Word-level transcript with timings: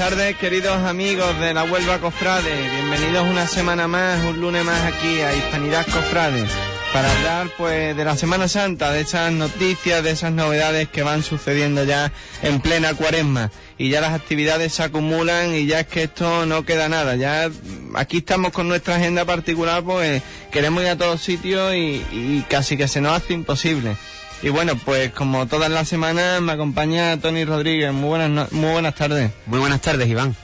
tardes, 0.00 0.34
queridos 0.36 0.78
amigos 0.86 1.38
de 1.40 1.52
la 1.52 1.62
Huelva 1.64 1.98
Cofrade. 1.98 2.70
Bienvenidos 2.70 3.28
una 3.28 3.46
semana 3.46 3.86
más, 3.86 4.24
un 4.24 4.40
lunes 4.40 4.64
más 4.64 4.80
aquí 4.84 5.20
a 5.20 5.36
Hispanidad 5.36 5.84
Cofrade 5.84 6.46
para 6.90 7.12
hablar 7.12 7.50
pues 7.58 7.94
de 7.94 8.02
la 8.02 8.16
Semana 8.16 8.48
Santa, 8.48 8.92
de 8.92 9.02
esas 9.02 9.30
noticias, 9.30 10.02
de 10.02 10.12
esas 10.12 10.32
novedades 10.32 10.88
que 10.88 11.02
van 11.02 11.22
sucediendo 11.22 11.84
ya 11.84 12.12
en 12.42 12.62
plena 12.62 12.94
cuaresma 12.94 13.50
y 13.76 13.90
ya 13.90 14.00
las 14.00 14.14
actividades 14.14 14.72
se 14.72 14.84
acumulan 14.84 15.54
y 15.54 15.66
ya 15.66 15.80
es 15.80 15.86
que 15.86 16.04
esto 16.04 16.46
no 16.46 16.64
queda 16.64 16.88
nada, 16.88 17.16
ya 17.16 17.50
aquí 17.94 18.18
estamos 18.18 18.52
con 18.52 18.68
nuestra 18.68 18.96
agenda 18.96 19.26
particular 19.26 19.82
pues 19.82 20.22
queremos 20.50 20.82
ir 20.82 20.88
a 20.88 20.96
todos 20.96 21.20
sitios 21.20 21.74
y 21.74 22.42
casi 22.48 22.78
que 22.78 22.88
se 22.88 23.02
nos 23.02 23.18
hace 23.18 23.34
imposible. 23.34 23.98
Y 24.42 24.48
bueno, 24.48 24.74
pues 24.76 25.10
como 25.12 25.46
todas 25.46 25.70
las 25.70 25.88
semanas 25.88 26.40
me 26.40 26.52
acompaña 26.52 27.18
Tony 27.20 27.44
Rodríguez. 27.44 27.92
Muy 27.92 28.08
buenas, 28.08 28.30
no- 28.30 28.48
muy 28.58 28.70
buenas 28.72 28.94
tardes. 28.94 29.30
Muy 29.46 29.58
buenas 29.58 29.80
tardes, 29.82 30.08
Iván. 30.08 30.34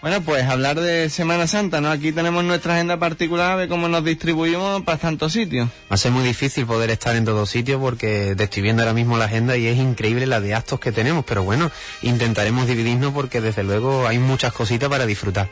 Bueno, 0.00 0.20
pues 0.22 0.44
hablar 0.48 0.80
de 0.80 1.08
Semana 1.10 1.46
Santa, 1.46 1.80
¿no? 1.80 1.88
Aquí 1.88 2.10
tenemos 2.10 2.42
nuestra 2.42 2.74
agenda 2.74 2.96
particular 2.96 3.56
de 3.56 3.68
cómo 3.68 3.86
nos 3.86 4.02
distribuimos 4.04 4.82
para 4.82 4.98
tantos 4.98 5.32
sitios. 5.32 5.68
Va 5.68 5.94
a 5.94 5.96
ser 5.96 6.10
muy 6.10 6.24
difícil 6.24 6.66
poder 6.66 6.90
estar 6.90 7.14
en 7.14 7.24
todos 7.24 7.48
sitios 7.50 7.80
porque 7.80 8.34
te 8.36 8.44
estoy 8.44 8.62
viendo 8.64 8.82
ahora 8.82 8.94
mismo 8.94 9.16
la 9.16 9.26
agenda 9.26 9.56
y 9.56 9.66
es 9.68 9.76
increíble 9.78 10.26
la 10.26 10.40
de 10.40 10.54
actos 10.56 10.80
que 10.80 10.90
tenemos, 10.90 11.24
pero 11.24 11.44
bueno, 11.44 11.70
intentaremos 12.00 12.66
dividirnos 12.66 13.12
porque 13.12 13.40
desde 13.40 13.62
luego 13.62 14.08
hay 14.08 14.18
muchas 14.18 14.52
cositas 14.52 14.88
para 14.88 15.06
disfrutar. 15.06 15.48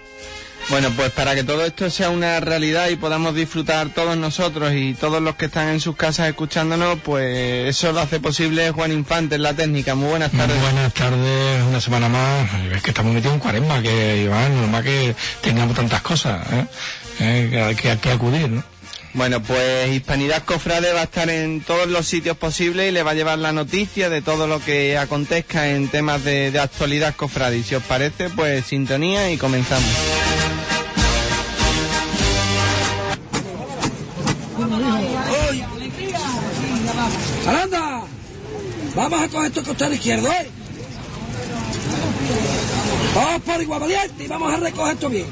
Bueno, 0.68 0.90
pues 0.94 1.10
para 1.10 1.34
que 1.34 1.42
todo 1.42 1.64
esto 1.64 1.90
sea 1.90 2.10
una 2.10 2.38
realidad 2.38 2.88
y 2.90 2.96
podamos 2.96 3.34
disfrutar 3.34 3.88
todos 3.88 4.16
nosotros 4.16 4.72
y 4.72 4.94
todos 4.94 5.20
los 5.20 5.34
que 5.34 5.46
están 5.46 5.68
en 5.68 5.80
sus 5.80 5.96
casas 5.96 6.28
escuchándonos, 6.28 6.98
pues 7.02 7.68
eso 7.68 7.92
lo 7.92 8.00
hace 8.00 8.20
posible 8.20 8.70
Juan 8.70 8.92
Infante 8.92 9.34
en 9.34 9.42
la 9.42 9.52
técnica. 9.54 9.96
Muy 9.96 10.10
buenas 10.10 10.32
Muy 10.32 10.40
tardes. 10.42 10.60
buenas 10.62 10.94
tardes, 10.94 11.62
una 11.68 11.80
semana 11.80 12.08
más. 12.08 12.48
Es 12.72 12.82
que 12.82 12.90
estamos 12.90 13.12
metidos 13.12 13.34
en 13.34 13.40
cuaresma, 13.40 13.82
que 13.82 14.22
Iván, 14.22 14.54
normal 14.60 14.84
que 14.84 15.14
tengamos 15.40 15.74
tantas 15.74 16.02
cosas 16.02 16.40
¿eh? 16.52 16.66
Eh, 17.18 17.76
que, 17.80 17.90
hay 17.90 17.98
que 17.98 18.10
acudir, 18.12 18.48
¿no? 18.48 18.62
Bueno, 19.12 19.42
pues 19.42 19.92
Hispanidad 19.92 20.44
Cofrade 20.44 20.92
va 20.92 21.00
a 21.00 21.04
estar 21.04 21.28
en 21.30 21.62
todos 21.62 21.88
los 21.88 22.06
sitios 22.06 22.36
posibles 22.36 22.88
y 22.88 22.92
le 22.92 23.02
va 23.02 23.10
a 23.10 23.14
llevar 23.14 23.38
la 23.38 23.52
noticia 23.52 24.08
de 24.08 24.22
todo 24.22 24.46
lo 24.46 24.60
que 24.60 24.96
acontezca 24.96 25.70
en 25.70 25.88
temas 25.88 26.22
de, 26.22 26.56
actualidad 26.60 27.16
cofrade. 27.16 27.58
Y 27.58 27.62
si 27.64 27.74
os 27.74 27.82
parece, 27.82 28.30
pues 28.30 28.66
sintonía 28.66 29.32
y 29.32 29.36
comenzamos. 29.36 29.90
¡Aranda! 37.46 38.02
Vamos 38.94 39.22
a 39.22 39.28
coger 39.28 39.48
esto 39.48 39.64
costado 39.64 39.94
izquierdo, 39.94 40.30
¿eh? 40.30 40.50
Vamos 43.14 43.42
por 43.42 43.60
igual 43.60 43.80
valiente 43.80 44.24
y 44.24 44.28
vamos 44.28 44.54
a 44.54 44.56
recoger 44.56 44.94
esto 44.94 45.08
bien. 45.08 45.26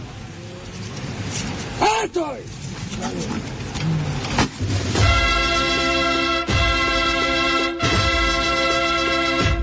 ¡Alto! 2.02 2.36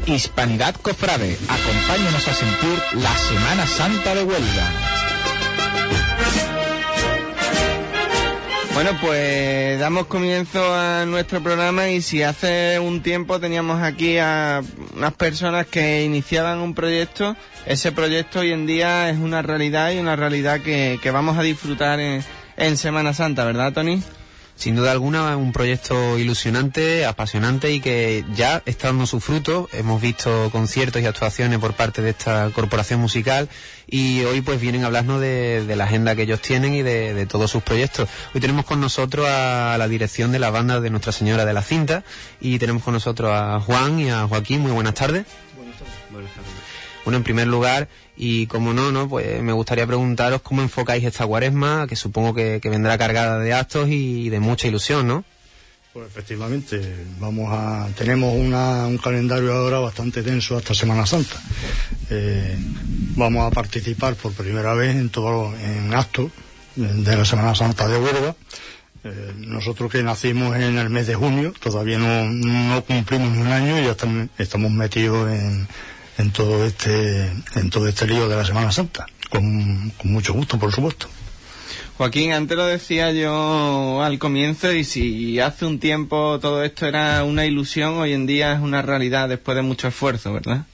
Hispanidad 0.05 0.75
Cofrade. 0.81 1.37
Acompáñanos 1.47 2.27
a 2.27 2.33
sentir 2.33 2.79
la 2.93 3.17
Semana 3.17 3.67
Santa 3.67 4.13
de 4.15 4.23
Huelva. 4.23 4.95
Bueno, 8.75 8.91
pues 9.01 9.79
damos 9.79 10.07
comienzo 10.07 10.61
a 10.75 11.05
nuestro 11.05 11.41
programa 11.41 11.89
y 11.89 12.01
si 12.01 12.23
hace 12.23 12.77
un 12.77 13.01
tiempo 13.01 13.39
teníamos 13.39 13.81
aquí 13.81 14.17
a 14.17 14.61
unas 14.95 15.13
personas 15.13 15.65
que 15.67 16.03
iniciaban 16.03 16.59
un 16.59 16.75
proyecto, 16.75 17.37
ese 17.65 17.93
proyecto 17.93 18.41
hoy 18.41 18.51
en 18.51 18.65
día 18.65 19.09
es 19.09 19.17
una 19.17 19.41
realidad 19.41 19.91
y 19.91 19.99
una 19.99 20.17
realidad 20.17 20.59
que, 20.59 20.99
que 21.01 21.11
vamos 21.11 21.37
a 21.37 21.41
disfrutar 21.41 22.01
en, 22.01 22.21
en 22.57 22.77
Semana 22.77 23.13
Santa, 23.13 23.45
¿verdad, 23.45 23.71
Tony? 23.71 24.03
Sin 24.55 24.75
duda 24.75 24.93
alguna, 24.93 25.35
un 25.35 25.51
proyecto 25.51 26.17
ilusionante, 26.17 27.05
apasionante 27.05 27.71
y 27.71 27.81
que 27.81 28.23
ya 28.35 28.63
está 28.65 28.87
dando 28.87 29.05
su 29.05 29.19
fruto. 29.19 29.67
Hemos 29.73 30.01
visto 30.01 30.49
conciertos 30.51 31.01
y 31.01 31.05
actuaciones 31.05 31.59
por 31.59 31.73
parte 31.73 32.01
de 32.01 32.11
esta 32.11 32.49
corporación 32.51 33.01
musical 33.01 33.49
y 33.85 34.23
hoy 34.23 34.41
pues 34.41 34.59
vienen 34.61 34.83
a 34.83 34.87
hablarnos 34.87 35.19
de, 35.19 35.65
de 35.65 35.75
la 35.75 35.83
agenda 35.83 36.15
que 36.15 36.23
ellos 36.23 36.41
tienen 36.41 36.73
y 36.73 36.83
de, 36.83 37.13
de 37.13 37.25
todos 37.25 37.51
sus 37.51 37.63
proyectos. 37.63 38.07
Hoy 38.33 38.39
tenemos 38.39 38.65
con 38.65 38.79
nosotros 38.79 39.27
a 39.27 39.75
la 39.77 39.87
dirección 39.89 40.31
de 40.31 40.39
la 40.39 40.49
banda 40.51 40.79
de 40.79 40.89
Nuestra 40.89 41.11
Señora 41.11 41.45
de 41.45 41.53
la 41.53 41.61
Cinta 41.61 42.03
y 42.39 42.57
tenemos 42.57 42.81
con 42.81 42.93
nosotros 42.93 43.31
a 43.33 43.59
Juan 43.59 43.99
y 43.99 44.09
a 44.09 44.25
Joaquín. 44.25 44.61
Muy 44.61 44.71
buenas 44.71 44.93
tardes. 44.93 45.25
Bueno, 47.05 47.17
en 47.17 47.23
primer 47.23 47.47
lugar, 47.47 47.87
y 48.17 48.47
como 48.47 48.73
no, 48.73 48.91
no, 48.91 49.07
pues 49.07 49.41
me 49.41 49.53
gustaría 49.53 49.85
preguntaros 49.87 50.41
cómo 50.41 50.61
enfocáis 50.63 51.03
esta 51.05 51.25
cuaresma, 51.25 51.85
que 51.87 51.95
supongo 51.95 52.33
que, 52.33 52.59
vendrá 52.63 52.97
cargada 52.97 53.39
de 53.39 53.53
actos 53.53 53.87
y 53.89 54.29
de 54.29 54.39
mucha 54.41 54.67
ilusión, 54.67 55.07
¿no? 55.07 55.23
Pues 55.93 56.07
efectivamente, 56.07 56.81
vamos 57.19 57.47
a, 57.53 57.87
tenemos 57.97 58.33
una- 58.35 58.85
un 58.87 58.97
calendario 58.97 59.53
ahora 59.53 59.79
bastante 59.79 60.23
denso 60.23 60.57
hasta 60.57 60.73
Semana 60.73 61.05
Santa. 61.05 61.37
Eh, 62.09 62.57
vamos 63.15 63.45
a 63.45 63.51
participar 63.51 64.15
por 64.15 64.33
primera 64.33 64.73
vez 64.73 64.95
en 64.95 65.09
todo, 65.09 65.53
en 65.57 65.93
actos 65.93 66.31
de 66.75 67.15
la 67.15 67.23
Semana 67.23 67.55
Santa 67.55 67.87
de 67.87 67.97
Huelva. 67.97 68.35
Eh, 69.05 69.33
nosotros 69.37 69.91
que 69.91 70.01
nacimos 70.03 70.55
en 70.57 70.77
el 70.77 70.89
mes 70.89 71.05
de 71.07 71.15
junio, 71.15 71.53
todavía 71.61 71.97
no, 71.99 72.25
no 72.25 72.83
cumplimos 72.83 73.29
ni 73.31 73.41
un 73.41 73.47
año 73.51 73.79
y 73.79 73.83
ya 73.85 73.91
estamos, 73.91 74.27
estamos 74.37 74.71
metidos 74.71 75.31
en, 75.31 75.67
en 76.17 76.31
todo 76.31 76.65
este, 76.65 77.31
en 77.55 77.69
todo 77.69 77.87
este 77.87 78.07
lío 78.07 78.27
de 78.27 78.35
la 78.35 78.45
Semana 78.45 78.71
Santa. 78.71 79.05
Con, 79.29 79.91
con 79.91 80.11
mucho 80.11 80.33
gusto, 80.33 80.57
por 80.57 80.71
supuesto. 80.71 81.07
Joaquín, 81.97 82.33
antes 82.33 82.57
lo 82.57 82.65
decía 82.65 83.11
yo 83.11 84.03
al 84.03 84.19
comienzo 84.19 84.71
y 84.73 84.83
si 84.83 85.39
hace 85.39 85.65
un 85.65 85.79
tiempo 85.79 86.39
todo 86.41 86.63
esto 86.63 86.85
era 86.85 87.23
una 87.23 87.45
ilusión, 87.45 87.97
hoy 87.97 88.11
en 88.11 88.25
día 88.25 88.53
es 88.53 88.59
una 88.59 88.81
realidad 88.81 89.29
después 89.29 89.55
de 89.55 89.61
mucho 89.61 89.87
esfuerzo, 89.87 90.33
¿verdad? 90.33 90.65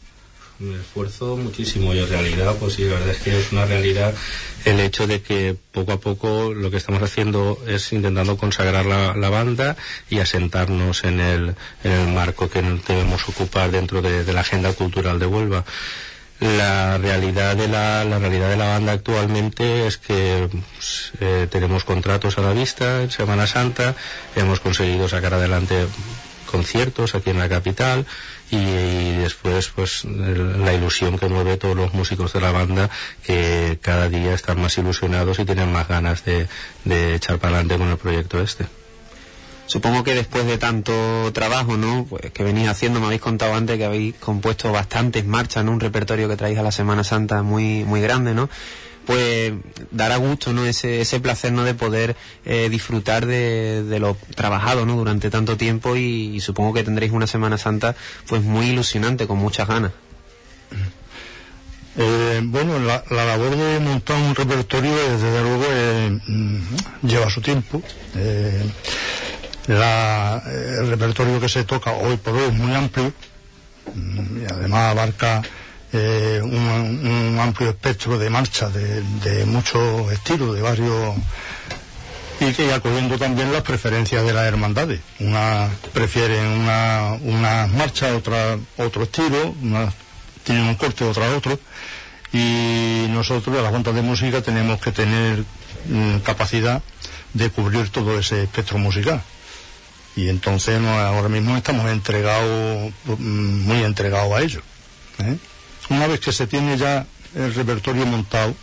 Un 0.62 0.80
esfuerzo 0.80 1.38
muchísimo 1.38 1.94
y 1.94 2.00
en 2.00 2.10
realidad, 2.10 2.56
pues 2.60 2.74
sí, 2.74 2.84
la 2.84 2.94
verdad 2.94 3.10
es 3.10 3.22
que 3.22 3.40
es 3.40 3.52
una 3.52 3.66
realidad 3.66 4.14
el 4.66 4.80
hecho 4.80 5.08
de 5.08 5.22
que 5.22 5.56
poco 5.72 5.92
a 5.94 6.00
poco 6.00 6.54
lo 6.54 6.70
que 6.70 6.78
estamos 6.78 7.02
haciendo 7.02 7.58
es 7.68 7.92
intentando 7.94 8.38
consagrar 8.38 8.86
la, 8.86 9.30
banda 9.30 9.76
y 10.10 10.20
asentarnos 10.20 11.04
en 11.04 11.20
el, 11.20 11.56
en 11.84 11.92
el 11.92 12.08
marco 12.14 12.50
que 12.50 12.62
debemos 12.62 13.28
ocupar 13.28 13.72
dentro 13.72 14.02
de, 14.02 14.24
de 14.24 14.34
la 14.34 14.42
agenda 14.42 14.74
cultural 14.74 15.20
de 15.20 15.26
Huelva. 15.26 15.66
La 16.42 16.98
realidad 16.98 17.56
de 17.56 17.68
la, 17.68 18.04
la 18.04 18.18
realidad 18.18 18.50
de 18.50 18.58
la 18.58 18.70
banda 18.70 18.94
actualmente 18.94 19.86
es 19.86 19.98
que 19.98 20.50
pues, 20.76 21.12
eh, 21.20 21.48
tenemos 21.50 21.84
contratos 21.84 22.38
a 22.38 22.42
la 22.42 22.54
vista 22.54 23.04
en 23.04 23.12
Semana 23.12 23.46
Santa, 23.46 23.96
hemos 24.36 24.60
conseguido 24.60 25.08
sacar 25.08 25.36
adelante 25.36 25.86
conciertos 26.48 27.16
aquí 27.16 27.30
en 27.30 27.40
la 27.40 27.48
capital 27.48 28.06
y, 28.52 29.18
después 29.18 29.70
pues 29.70 30.06
la 30.06 30.74
ilusión 30.74 31.18
que 31.18 31.28
mueve 31.28 31.58
todos 31.58 31.76
los 31.76 31.94
músicos 31.94 32.34
de 32.34 32.42
la 32.42 32.52
banda 32.52 32.90
que 33.24 33.80
cada 33.82 34.10
día 34.10 34.34
están 34.34 34.62
más 34.62 34.78
ilusionados 34.78 35.40
y 35.40 35.46
tienen 35.46 35.72
más 35.72 35.88
ganas 35.88 36.26
de, 36.26 36.48
de 36.86 37.16
echar 37.16 37.40
para 37.40 37.58
adelante 37.58 37.78
con 37.78 37.90
el 37.90 37.98
proyecto 37.98 38.42
este. 38.42 38.66
Supongo 39.72 40.04
que 40.04 40.14
después 40.14 40.46
de 40.46 40.58
tanto 40.58 40.92
trabajo, 41.32 41.78
¿no? 41.78 42.06
Pues 42.10 42.30
que 42.34 42.44
venís 42.44 42.68
haciendo, 42.68 43.00
me 43.00 43.06
habéis 43.06 43.22
contado 43.22 43.54
antes 43.54 43.78
que 43.78 43.86
habéis 43.86 44.16
compuesto 44.16 44.70
bastantes 44.74 45.26
marchas, 45.26 45.64
¿no? 45.64 45.72
Un 45.72 45.80
repertorio 45.80 46.28
que 46.28 46.36
traéis 46.36 46.60
a 46.60 46.64
la 46.64 46.74
Semana 46.74 47.06
Santa 47.06 47.42
muy, 47.42 47.86
muy 47.86 48.02
grande, 48.02 48.34
¿no? 48.34 48.50
Pues 49.06 49.54
dará 49.90 50.18
gusto, 50.18 50.54
¿no? 50.54 50.66
Ese, 50.66 51.02
ese 51.02 51.20
placer, 51.20 51.52
¿no? 51.52 51.64
De 51.64 51.74
poder 51.74 52.16
eh, 52.46 52.70
disfrutar 52.70 53.26
de, 53.26 53.84
de 53.84 54.00
lo 54.00 54.16
trabajado, 54.36 54.86
¿no? 54.86 54.96
Durante 54.96 55.30
tanto 55.30 55.58
tiempo 55.58 55.96
y, 55.96 56.40
supongo 56.40 56.74
que 56.74 56.84
tendréis 56.84 57.12
una 57.12 57.26
Semana 57.28 57.58
Santa 57.58 57.96
pues 58.28 58.44
muy 58.44 58.68
ilusionante, 58.68 59.26
con 59.28 59.38
muchas 59.40 59.68
ganas. 59.68 59.92
Eh, 61.98 62.40
bueno, 62.46 62.80
la, 62.80 63.04
la 63.10 63.26
labor 63.26 63.56
de 63.58 63.80
montar 63.82 64.16
un 64.18 64.34
repertorio, 64.34 64.96
desde 64.96 65.42
luego, 65.42 65.66
eh, 65.70 66.20
mm, 66.28 66.60
lleva 67.08 67.30
su 67.30 67.42
tiempo. 67.42 67.82
Eh, 68.16 68.64
la- 69.68 70.42
el 70.80 70.88
repertorio 70.90 71.40
que 71.40 71.50
se 71.50 71.64
toca 71.66 71.92
hoy 71.92 72.18
por 72.18 72.34
hoy 72.36 72.46
es 72.48 72.54
muy 72.54 72.74
amplio 72.74 73.12
mm, 73.94 74.42
y 74.42 74.46
además 74.46 74.92
abarca 74.92 75.42
eh, 75.94 76.40
un, 76.44 77.38
amplio 77.40 77.70
espectro 77.70 78.18
de 78.18 78.30
marchas 78.30 78.74
de, 78.74 79.02
de 79.24 79.46
muchos 79.46 80.12
estilos, 80.12 80.56
de 80.56 80.62
varios 80.62 81.16
y 82.42 82.54
que 82.54 82.74
acudiendo 82.74 83.20
también 83.20 83.54
las 83.54 83.62
preferencias 83.62 84.26
de 84.26 84.34
las 84.34 84.46
hermandades. 84.46 85.00
Unas 85.20 85.72
prefieren 85.94 86.44
una, 86.48 87.18
unas 87.22 87.70
marchas, 87.72 88.14
otras 88.14 88.58
otro 88.78 89.04
estilo, 89.04 89.56
unas 89.62 89.94
tienen 90.44 90.66
un 90.66 90.76
corte, 90.76 91.04
otras 91.04 91.32
otro. 91.36 91.60
Y 92.34 93.06
nosotros, 93.10 93.62
las 93.62 93.72
bandas 93.72 93.94
de 93.94 94.02
música, 94.02 94.42
tenemos 94.42 94.82
que 94.82 94.92
tener 94.92 95.44
mm, 95.88 96.18
capacidad 96.24 96.82
de 97.34 97.50
cubrir 97.52 97.90
todo 97.90 98.18
ese 98.18 98.44
espectro 98.44 98.78
musical. 98.80 99.22
y 100.16 100.28
entonces 100.28 100.82
ahora 100.84 101.30
mismo 101.30 101.56
estamos 101.56 101.90
entregados, 101.90 102.92
mm, 103.06 103.68
muy 103.68 103.84
entregados 103.84 104.34
a 104.34 104.42
ello. 104.42 104.62
¿eh? 105.20 105.38
Una 105.92 106.08
vez 106.08 106.22
que 106.22 106.32
se 106.32 106.48
tiene 106.48 106.78
ya 106.78 107.06
el 107.36 107.54
repertorio 107.54 108.06
montado, 108.06 108.56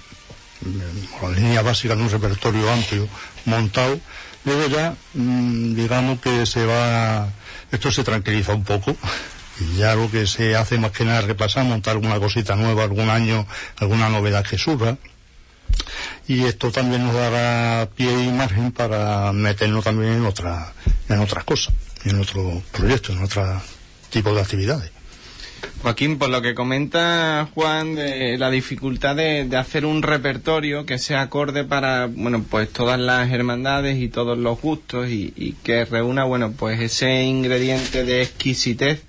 la 1.23 1.29
línea 1.29 1.61
básica 1.61 1.95
de 1.95 2.03
un 2.03 2.11
repertorio 2.11 2.73
amplio 2.73 3.07
montado, 3.45 4.01
luego 4.47 4.67
ya 4.69 4.95
mm, 5.13 5.75
digamos 5.75 6.21
que 6.23 6.47
se 6.47 6.65
va, 6.65 7.29
esto 7.71 7.93
se 7.93 8.03
tranquiliza 8.03 8.55
un 8.55 8.65
poco. 8.65 8.97
Y 9.61 9.77
ya 9.77 9.95
lo 9.95 10.11
que 10.11 10.27
se 10.27 10.57
hace 10.57 10.79
más 10.79 10.93
que 10.93 11.05
nada 11.05 11.19
es 11.21 11.27
repasar, 11.27 11.65
montar 11.65 11.97
alguna 11.97 12.19
cosita 12.19 12.57
nueva 12.57 12.85
algún 12.85 13.11
año, 13.11 13.47
alguna 13.77 14.09
novedad 14.09 14.47
que 14.47 14.57
surja 14.57 14.97
y 16.27 16.45
esto 16.45 16.73
también 16.73 17.05
nos 17.05 17.15
dará 17.15 17.91
pie 17.95 18.11
y 18.25 18.31
margen 18.31 18.73
para 18.73 19.33
meternos 19.35 19.85
también 19.85 20.15
en 20.15 20.25
otra 20.25 20.73
en 21.11 21.21
otras 21.21 21.45
cosas 21.45 21.75
en 22.05 22.19
otro 22.21 22.63
proyecto 22.73 23.13
en 23.13 23.23
otro 23.23 23.61
tipo 24.11 24.33
de 24.35 24.41
actividades 24.41 24.98
Joaquín, 25.83 26.19
por 26.19 26.29
lo 26.29 26.43
que 26.43 26.55
comenta 26.55 27.49
Juan 27.55 27.95
de 27.95 28.37
la 28.37 28.51
dificultad 28.51 29.15
de, 29.15 29.49
hacer 29.57 29.87
un 29.87 30.03
repertorio 30.03 30.85
que 30.85 30.99
sea 30.99 31.23
acorde 31.23 31.63
para, 31.63 32.07
bueno, 32.07 32.45
pues 32.49 32.69
todas 32.73 32.99
las 32.99 33.31
hermandades 33.31 33.99
y 33.99 34.09
todos 34.09 34.37
los 34.37 34.61
gustos 34.61 35.09
y, 35.09 35.55
que 35.63 35.85
reúna, 35.85 36.25
bueno, 36.25 36.53
pues 36.53 36.81
ese 36.81 37.23
ingrediente 37.23 38.05
de 38.05 38.23
exquisitez 38.23 39.05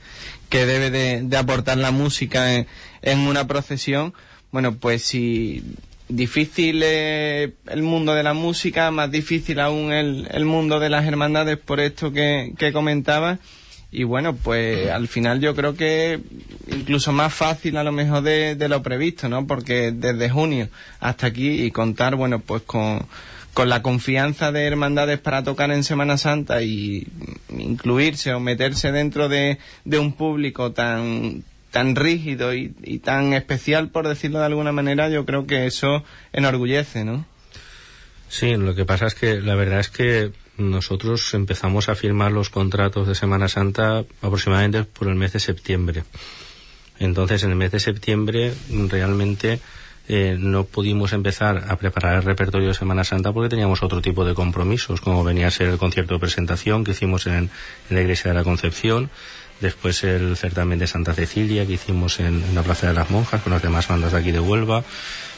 que 0.50 0.66
debe 0.66 0.92
de, 0.92 1.38
aportar 1.38 1.78
la 1.78 1.92
música 1.92 2.54
en, 2.54 3.20
una 3.20 3.48
procesión, 3.48 4.14
bueno, 4.52 4.76
pues 4.76 5.04
si 5.04 5.64
difícil 6.08 6.84
el 6.84 7.82
mundo 7.82 8.14
de 8.14 8.24
la 8.24 8.34
música, 8.34 8.92
más 8.92 9.10
difícil 9.10 9.60
aún 9.60 9.92
el, 9.92 10.28
el 10.32 10.46
mundo 10.46 10.80
de 10.80 10.90
las 10.90 11.06
hermandades 11.06 11.58
por 11.58 11.80
esto 11.80 12.12
que, 12.12 12.54
que 12.58 12.72
comentaba. 12.72 13.40
Y 13.92 14.04
bueno, 14.04 14.36
pues 14.36 14.90
al 14.90 15.08
final 15.08 15.40
yo 15.40 15.56
creo 15.56 15.76
que 15.76 16.20
incluso 16.68 17.12
más 17.12 17.34
fácil 17.34 17.78
a 17.78 17.84
lo 17.84 17.92
mejor 17.92 18.22
de, 18.22 18.68
lo 18.70 18.84
previsto, 18.84 19.30
¿no? 19.30 19.48
Porque 19.48 19.92
desde 19.92 20.30
junio 20.30 20.70
hasta 21.00 21.28
aquí 21.28 21.64
y 21.64 21.72
contar, 21.72 22.16
bueno, 22.16 22.40
pues 22.40 22.62
con, 22.64 23.08
con 23.54 23.68
la 23.68 23.82
confianza 23.82 24.52
de 24.52 24.66
hermandades 24.66 25.20
para 25.20 25.44
tocar 25.44 25.72
en 25.72 25.84
Semana 25.84 26.18
Santa 26.18 26.62
y 26.62 27.08
incluirse 27.58 28.34
o 28.34 28.40
meterse 28.40 28.92
dentro 28.92 29.28
de, 29.28 29.58
de 29.86 29.98
un 29.98 30.14
público 30.14 30.72
tan, 30.72 31.44
tan 31.72 31.96
rígido 31.96 32.54
y, 32.54 32.70
tan 33.04 33.34
especial, 33.34 33.90
por 33.90 34.08
decirlo 34.08 34.40
de 34.40 34.46
alguna 34.46 34.72
manera, 34.72 35.10
yo 35.10 35.26
creo 35.26 35.46
que 35.46 35.66
eso 35.66 36.04
enorgullece, 36.34 37.06
¿no? 37.06 37.26
Sí, 38.28 38.56
lo 38.56 38.76
que 38.76 38.86
pasa 38.86 39.08
es 39.08 39.16
que 39.16 39.42
la 39.42 39.56
verdad 39.56 39.80
es 39.80 39.90
que 39.90 40.32
nosotros 40.60 41.34
empezamos 41.34 41.90
a 41.90 41.96
firmar 41.96 42.32
los 42.32 42.50
contratos 42.50 43.08
de 43.08 43.16
Semana 43.16 43.48
Santa 43.48 44.04
aproximadamente 44.22 44.84
por 44.84 45.08
el 45.08 45.16
mes 45.16 45.34
de 45.34 45.40
septiembre. 45.40 46.04
Entonces, 47.00 47.44
en 47.44 47.52
el 47.52 47.56
mes 47.56 47.72
de 47.72 47.80
septiembre 47.80 48.54
realmente 48.90 49.60
eh, 50.08 50.36
no 50.38 50.66
pudimos 50.66 51.14
empezar 51.14 51.66
a 51.70 51.78
preparar 51.78 52.16
el 52.16 52.24
repertorio 52.24 52.70
de 52.70 52.74
Semana 52.74 53.04
Santa 53.04 53.32
porque 53.32 53.50
teníamos 53.50 53.84
otro 53.84 54.02
tipo 54.02 54.26
de 54.26 54.34
compromisos, 54.34 55.02
como 55.02 55.24
venía 55.24 55.48
a 55.48 55.52
ser 55.52 55.70
el 55.70 55.78
concierto 55.78 56.16
de 56.16 56.20
presentación 56.20 56.84
que 56.84 56.92
hicimos 56.92 57.28
en, 57.28 57.34
en 57.34 57.50
la 57.90 58.02
Iglesia 58.02 58.32
de 58.32 58.38
la 58.38 58.44
Concepción, 58.44 59.10
después 59.62 60.04
el 60.04 60.38
certamen 60.38 60.80
de 60.80 60.88
Santa 60.88 61.14
Cecilia 61.14 61.66
que 61.66 61.74
hicimos 61.74 62.20
en, 62.20 62.56
la 62.56 62.64
Plaza 62.64 62.88
de 62.88 62.94
las 62.94 63.10
Monjas 63.10 63.42
con 63.42 63.54
las 63.54 63.62
demás 63.62 63.88
bandas 63.88 64.12
de 64.12 64.20
aquí 64.20 64.32
de 64.32 64.40
Huelva. 64.40 64.84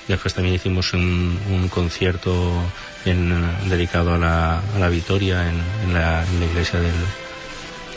Después 0.07 0.33
también 0.33 0.55
hicimos 0.55 0.93
un, 0.93 1.69
concierto 1.73 2.51
dedicado 3.05 4.13
a 4.13 4.17
la, 4.17 4.59
a 4.59 4.79
la 4.79 4.89
Vitoria 4.89 5.49
en, 5.49 5.93
la, 5.93 6.23
iglesia 6.49 6.79
del, 6.79 6.93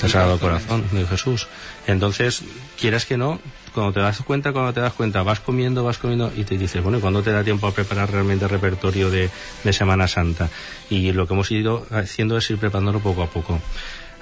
Sagrado 0.08 0.38
Corazón 0.38 0.84
de 0.92 1.06
Jesús. 1.06 1.48
Entonces, 1.86 2.42
quieras 2.78 3.06
que 3.06 3.16
no, 3.16 3.40
cuando 3.72 3.92
te 3.92 4.00
das 4.00 4.20
cuenta, 4.20 4.52
cuando 4.52 4.72
te 4.74 4.80
das 4.80 4.92
cuenta, 4.92 5.22
vas 5.22 5.40
comiendo, 5.40 5.82
vas 5.82 5.98
comiendo 5.98 6.30
y 6.36 6.44
te 6.44 6.58
dices, 6.58 6.82
bueno, 6.82 6.98
¿y 6.98 7.00
cuándo 7.00 7.22
te 7.22 7.32
da 7.32 7.42
tiempo 7.42 7.66
a 7.66 7.72
preparar 7.72 8.10
realmente 8.10 8.44
el 8.44 8.50
repertorio 8.50 9.10
de, 9.10 9.30
de 9.62 9.72
Semana 9.72 10.06
Santa? 10.06 10.50
Y 10.90 11.12
lo 11.12 11.26
que 11.26 11.34
hemos 11.34 11.50
ido 11.50 11.86
haciendo 11.90 12.36
es 12.36 12.50
ir 12.50 12.58
preparándolo 12.58 13.00
poco 13.00 13.22
a 13.22 13.28
poco. 13.28 13.60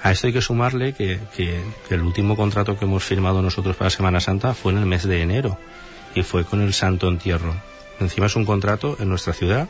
A 0.03 0.11
esto 0.11 0.27
hay 0.27 0.33
que 0.33 0.41
sumarle 0.41 0.93
que, 0.93 1.17
el 1.89 2.01
último 2.01 2.35
contrato 2.35 2.77
que 2.77 2.83
hemos 2.83 3.05
firmado 3.05 3.41
nosotros 3.41 3.77
para 3.77 3.89
Semana 3.89 4.19
Santa 4.19 4.53
fue 4.53 4.73
en 4.73 4.79
el 4.79 4.85
mes 4.85 5.07
de 5.07 5.21
enero 5.21 5.57
y 6.13 6.23
fue 6.23 6.43
con 6.43 6.61
el 6.61 6.73
Santo 6.73 7.07
Entierro. 7.07 7.55
Encima 8.03 8.27
es 8.27 8.35
un 8.35 8.45
contrato 8.45 8.97
en 8.99 9.09
nuestra 9.09 9.33
ciudad 9.33 9.67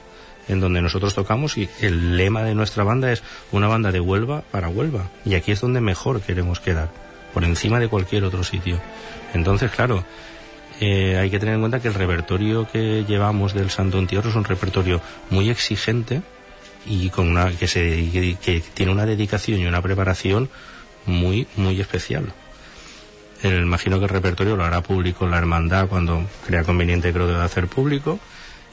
en 0.48 0.60
donde 0.60 0.82
nosotros 0.82 1.16
tocamos 1.16 1.58
y 1.58 1.70
el 1.80 2.18
lema 2.18 2.44
de 2.44 2.54
nuestra 2.54 2.84
banda 2.84 3.12
es 3.12 3.24
una 3.52 3.68
banda 3.68 3.92
de 3.92 4.00
Huelva 4.00 4.44
para 4.52 4.68
Huelva. 4.68 5.10
Y 5.24 5.36
aquí 5.36 5.52
es 5.52 5.62
donde 5.62 5.80
mejor 5.80 6.22
queremos 6.22 6.60
quedar, 6.60 6.90
por 7.34 7.46
encima 7.46 7.80
de 7.80 7.88
cualquier 7.88 8.26
otro 8.26 8.44
sitio. 8.44 8.80
Entonces, 9.34 9.72
claro, 9.72 10.04
eh, 10.82 11.18
hay 11.18 11.30
que 11.30 11.40
tener 11.40 11.56
en 11.56 11.62
cuenta 11.62 11.80
que 11.80 11.88
el 11.88 11.94
repertorio 11.94 12.68
que 12.70 13.06
llevamos 13.08 13.54
del 13.54 13.70
Santo 13.70 14.00
Entierro 14.00 14.30
es 14.30 14.36
un 14.36 14.44
repertorio 14.44 15.00
muy 15.30 15.50
exigente, 15.50 16.22
y 16.86 17.10
con 17.10 17.30
una 17.30 17.52
que 17.52 17.68
se 17.68 18.38
que, 18.42 18.62
tiene 18.74 18.92
una 18.92 19.06
dedicación 19.06 19.60
y 19.60 19.66
una 19.66 19.82
preparación 19.82 20.50
muy 21.06 21.48
muy 21.56 21.80
especial. 21.80 22.34
El, 23.44 23.62
imagino 23.62 24.00
que 24.00 24.06
el 24.06 24.10
repertorio 24.10 24.56
lo 24.56 24.64
hará 24.64 24.82
público 24.82 25.28
la 25.28 25.38
hermandad 25.38 25.88
cuando 25.88 26.26
crea 26.48 26.64
conveniente 26.64 27.14
creo 27.14 27.28
que 27.28 27.34
va 27.34 27.44
hacer 27.44 27.68
público 27.68 28.20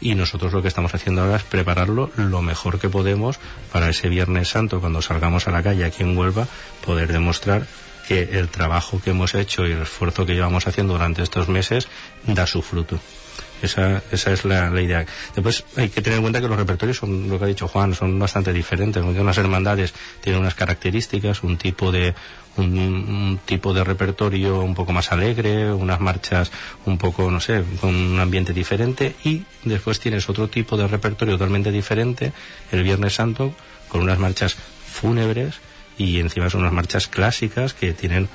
y 0.00 0.14
nosotros 0.14 0.52
lo 0.52 0.62
que 0.62 0.68
estamos 0.68 0.94
haciendo 0.94 1.22
ahora 1.22 1.36
es 1.36 1.42
prepararlo 1.42 2.10
lo 2.16 2.40
mejor 2.40 2.78
que 2.78 2.88
podemos 2.88 3.38
para 3.72 3.90
ese 3.90 4.08
Viernes 4.08 4.48
Santo 4.48 4.80
cuando 4.80 5.02
salgamos 5.02 5.46
a 5.46 5.50
la 5.50 5.62
calle 5.62 5.84
aquí 5.84 6.02
en 6.02 6.16
Huelva 6.16 6.46
poder 6.84 7.12
demostrar 7.12 7.66
que 8.08 8.22
el 8.38 8.48
trabajo 8.48 9.00
que 9.02 9.10
hemos 9.10 9.34
hecho 9.34 9.66
y 9.66 9.72
el 9.72 9.82
esfuerzo 9.82 10.24
que 10.24 10.34
llevamos 10.34 10.66
haciendo 10.66 10.94
durante 10.94 11.22
estos 11.22 11.48
meses 11.48 11.86
da 12.26 12.46
su 12.46 12.62
fruto. 12.62 12.98
Esa, 13.62 14.02
esa 14.10 14.32
es 14.32 14.44
la, 14.44 14.68
idea. 14.80 15.04
Después 15.34 15.64
hay 15.76 15.88
que 15.88 16.00
tener 16.00 16.18
en 16.18 16.22
cuenta 16.22 16.40
que 16.40 16.48
los 16.48 16.56
repertorios 16.56 16.96
son, 16.96 17.28
lo 17.28 17.38
que 17.38 17.44
ha 17.44 17.48
dicho 17.48 17.68
Juan, 17.68 17.94
son 17.94 18.18
bastante 18.18 18.52
diferentes. 18.52 19.02
Unas 19.02 19.38
hermandades 19.38 19.94
tienen 20.20 20.40
unas 20.40 20.54
características, 20.54 21.42
un 21.42 21.58
tipo 21.58 21.92
de, 21.92 22.14
un, 22.56 23.40
tipo 23.44 23.72
de 23.72 23.84
repertorio 23.84 24.60
un 24.60 24.74
poco 24.74 24.92
más 24.92 25.12
alegre, 25.12 25.72
unas 25.72 26.00
marchas 26.00 26.50
un 26.86 26.98
poco, 26.98 27.30
no 27.30 27.40
sé, 27.40 27.62
con 27.80 27.94
un 27.94 28.18
ambiente 28.20 28.52
diferente 28.52 29.14
y 29.24 29.44
después 29.64 30.00
tienes 30.00 30.28
otro 30.28 30.48
tipo 30.48 30.76
de 30.76 30.86
repertorio 30.86 31.34
totalmente 31.34 31.70
diferente 31.70 32.32
el 32.72 32.82
Viernes 32.82 33.14
Santo 33.14 33.54
con 33.88 34.02
unas 34.02 34.18
marchas 34.18 34.56
fúnebres 34.86 35.56
y 35.98 36.18
encima 36.18 36.48
son 36.48 36.62
unas 36.62 36.72
marchas 36.72 37.08
clásicas 37.08 37.74
que 37.74 37.92
tienen 37.92 38.28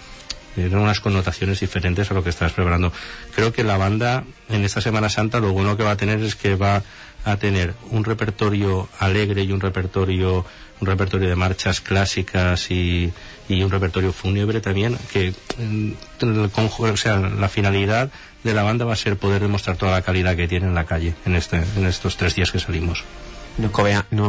tienen 0.56 0.78
unas 0.78 1.00
connotaciones 1.00 1.60
diferentes 1.60 2.10
a 2.10 2.14
lo 2.14 2.24
que 2.24 2.30
estás 2.30 2.54
preparando. 2.54 2.92
Creo 3.36 3.54
que 3.54 3.64
la 3.64 3.78
banda 3.78 4.24
en 4.50 4.64
esta 4.64 4.82
Semana 4.82 5.10
Santa 5.10 5.40
lo 5.40 5.52
bueno 5.52 5.78
que 5.78 5.84
va 5.84 5.92
a 5.92 5.98
tener 5.98 6.22
es 6.22 6.36
que 6.36 6.56
va 6.56 6.82
a 7.24 7.38
tener 7.38 7.74
un 7.90 8.04
repertorio 8.04 8.88
alegre 9.00 9.44
y 9.44 9.52
un 9.52 9.60
repertorio 9.60 10.46
un 10.82 10.88
repertorio 10.88 11.30
de 11.30 11.36
marchas 11.36 11.80
clásicas 11.80 12.70
y, 12.70 13.12
y 13.48 13.64
un 13.64 13.72
repertorio 13.72 14.12
fúnebre 14.12 14.60
también 14.62 14.98
que 15.12 15.34
o 16.22 16.98
sea, 16.98 17.18
la 17.18 17.50
finalidad 17.50 18.12
de 18.44 18.54
la 18.54 18.64
banda 18.64 18.86
va 18.86 18.94
a 18.94 18.98
ser 18.98 19.18
poder 19.18 19.42
demostrar 19.42 19.78
toda 19.78 19.94
la 19.94 20.02
calidad 20.02 20.36
que 20.36 20.48
tiene 20.48 20.68
en 20.68 20.76
la 20.76 20.86
calle 20.86 21.16
en 21.26 21.36
este 21.36 21.64
en 21.78 21.86
estos 21.86 22.18
tres 22.18 22.36
días 22.36 22.52
que 22.52 22.60
salimos. 22.60 23.04
Nos, 23.58 23.72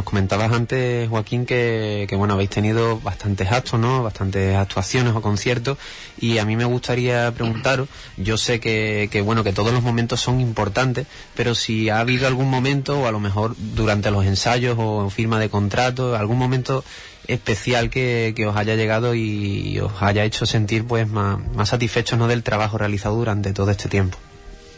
comentabas 0.05 0.53
antes, 0.53 1.09
Joaquín, 1.09 1.45
que, 1.45 2.07
bueno, 2.13 2.35
habéis 2.35 2.49
tenido 2.49 2.97
bastantes 3.01 3.51
actos, 3.51 3.77
¿no? 3.77 4.01
Bastantes 4.01 4.55
actuaciones 4.55 5.13
o 5.15 5.21
conciertos. 5.21 5.77
Y 6.17 6.37
a 6.37 6.45
mí 6.45 6.55
me 6.55 6.63
gustaría 6.63 7.29
preguntaros, 7.33 7.89
yo 8.15 8.37
sé 8.37 8.61
que, 8.61 9.21
bueno, 9.25 9.43
que 9.43 9.51
todos 9.51 9.73
los 9.73 9.83
momentos 9.83 10.21
son 10.21 10.39
importantes, 10.39 11.07
pero 11.35 11.55
si 11.55 11.89
ha 11.89 11.99
habido 11.99 12.25
algún 12.25 12.49
momento, 12.49 13.01
o 13.01 13.07
a 13.07 13.11
lo 13.11 13.19
mejor 13.19 13.55
durante 13.57 14.11
los 14.11 14.25
ensayos 14.25 14.77
o 14.79 15.09
firma 15.09 15.39
de 15.39 15.49
contrato, 15.49 16.15
algún 16.15 16.37
momento 16.37 16.85
especial 17.27 17.89
que, 17.89 18.33
os 18.47 18.55
haya 18.55 18.75
llegado 18.75 19.13
y 19.13 19.77
os 19.79 19.91
haya 19.99 20.23
hecho 20.23 20.45
sentir 20.45 20.85
pues 20.85 21.05
más, 21.05 21.37
más 21.53 21.67
satisfechos 21.67 22.17
¿no? 22.17 22.29
del 22.29 22.43
trabajo 22.43 22.77
realizado 22.77 23.17
durante 23.17 23.51
todo 23.51 23.71
este 23.71 23.89
tiempo. 23.89 24.17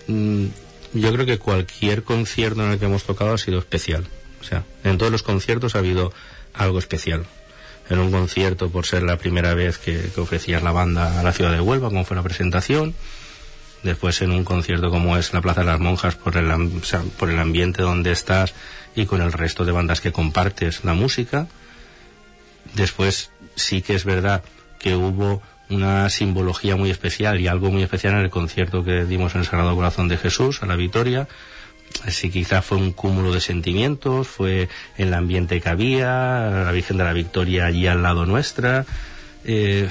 Mm, 0.07 0.47
yo 0.95 1.13
creo 1.13 1.27
que 1.27 1.37
cualquier 1.37 2.03
concierto 2.03 2.65
en 2.65 2.71
el 2.71 2.79
que 2.79 2.85
hemos 2.85 3.03
tocado 3.03 3.35
ha 3.35 3.37
sido 3.37 3.59
especial 3.59 4.07
o 4.39 4.43
sea, 4.43 4.63
en 4.84 4.98
todos 4.98 5.12
los 5.12 5.24
conciertos 5.24 5.75
ha 5.75 5.79
habido 5.79 6.13
algo 6.53 6.79
especial. 6.79 7.25
En 7.89 8.00
un 8.00 8.12
concierto, 8.12 8.69
por 8.69 8.86
ser 8.86 9.03
la 9.03 9.17
primera 9.17 9.53
vez 9.53 9.77
que, 9.77 10.10
ofrecía 10.17 10.60
la 10.60 10.72
banda 10.72 11.19
a 11.19 11.24
la 11.24 11.34
ciudad 11.34 11.51
de 11.51 11.60
Huelva, 11.60 11.89
como 11.89 12.05
fue 12.05 12.15
la 12.15 12.24
presentación. 12.24 12.93
Después 13.81 14.22
en 14.22 14.31
un 14.31 14.43
concierto 14.43 14.89
como 14.89 15.17
es 15.17 15.34
la 15.34 15.41
Plaza 15.41 15.62
de 15.62 15.67
las 15.67 15.79
Monjas, 15.79 16.15
por 16.15 16.36
el 16.36 17.39
ambiente 17.39 17.81
donde 17.81 18.12
estás 18.12 18.53
y 18.96 19.05
con 19.05 19.22
el 19.22 19.31
resto 19.31 19.65
de 19.65 19.72
bandas 19.72 20.01
que 20.01 20.12
compartes 20.12 20.84
la 20.84 20.93
música. 20.93 21.48
Después 22.75 23.31
sí 23.55 23.81
que 23.81 23.96
es 23.96 24.05
verdad 24.05 24.43
que 24.77 24.96
hubo 24.96 25.41
una 25.69 26.10
simbología 26.10 26.75
muy 26.75 26.89
especial 26.89 27.39
y 27.39 27.48
algo 27.48 27.72
muy 27.72 27.84
especial 27.84 28.13
en 28.13 28.22
el 28.22 28.29
concierto 28.29 28.84
que 28.84 29.05
dimos 29.05 29.36
en 29.36 29.41
el 29.41 29.48
Sagrado 29.48 29.75
Corazón 29.75 30.08
de 30.08 30.17
Jesús, 30.17 30.63
a 30.63 30.65
la 30.65 30.75
Victoria, 30.75 31.27
sí 32.08 32.29
quizás 32.29 32.65
fue 32.65 32.77
un 32.77 32.91
cúmulo 32.91 33.34
de 33.34 33.41
sentimientos, 33.41 34.27
fue 34.27 34.69
el 34.98 35.13
ambiente 35.13 35.62
que 35.62 35.69
había, 35.69 36.63
la 36.65 36.72
Virgen 36.72 36.98
de 36.98 37.03
la 37.03 37.13
Victoria 37.13 37.65
allí 37.65 37.88
al 37.88 38.01
lado 38.01 38.25
nuestra. 38.25 38.86
Eh, 39.46 39.89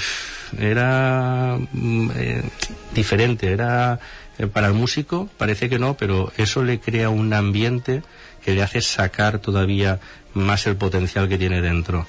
era 0.58 1.58
mm, 1.72 2.10
eh, 2.14 2.42
diferente, 2.94 3.52
era 3.52 3.98
eh, 4.38 4.46
para 4.46 4.68
el 4.68 4.74
músico, 4.74 5.28
parece 5.36 5.68
que 5.68 5.78
no, 5.78 5.96
pero 5.96 6.32
eso 6.36 6.62
le 6.62 6.80
crea 6.80 7.10
un 7.10 7.32
ambiente 7.32 8.02
que 8.44 8.54
le 8.54 8.62
hace 8.62 8.80
sacar 8.80 9.40
todavía 9.40 10.00
más 10.34 10.66
el 10.66 10.76
potencial 10.76 11.28
que 11.28 11.38
tiene 11.38 11.60
dentro. 11.60 12.06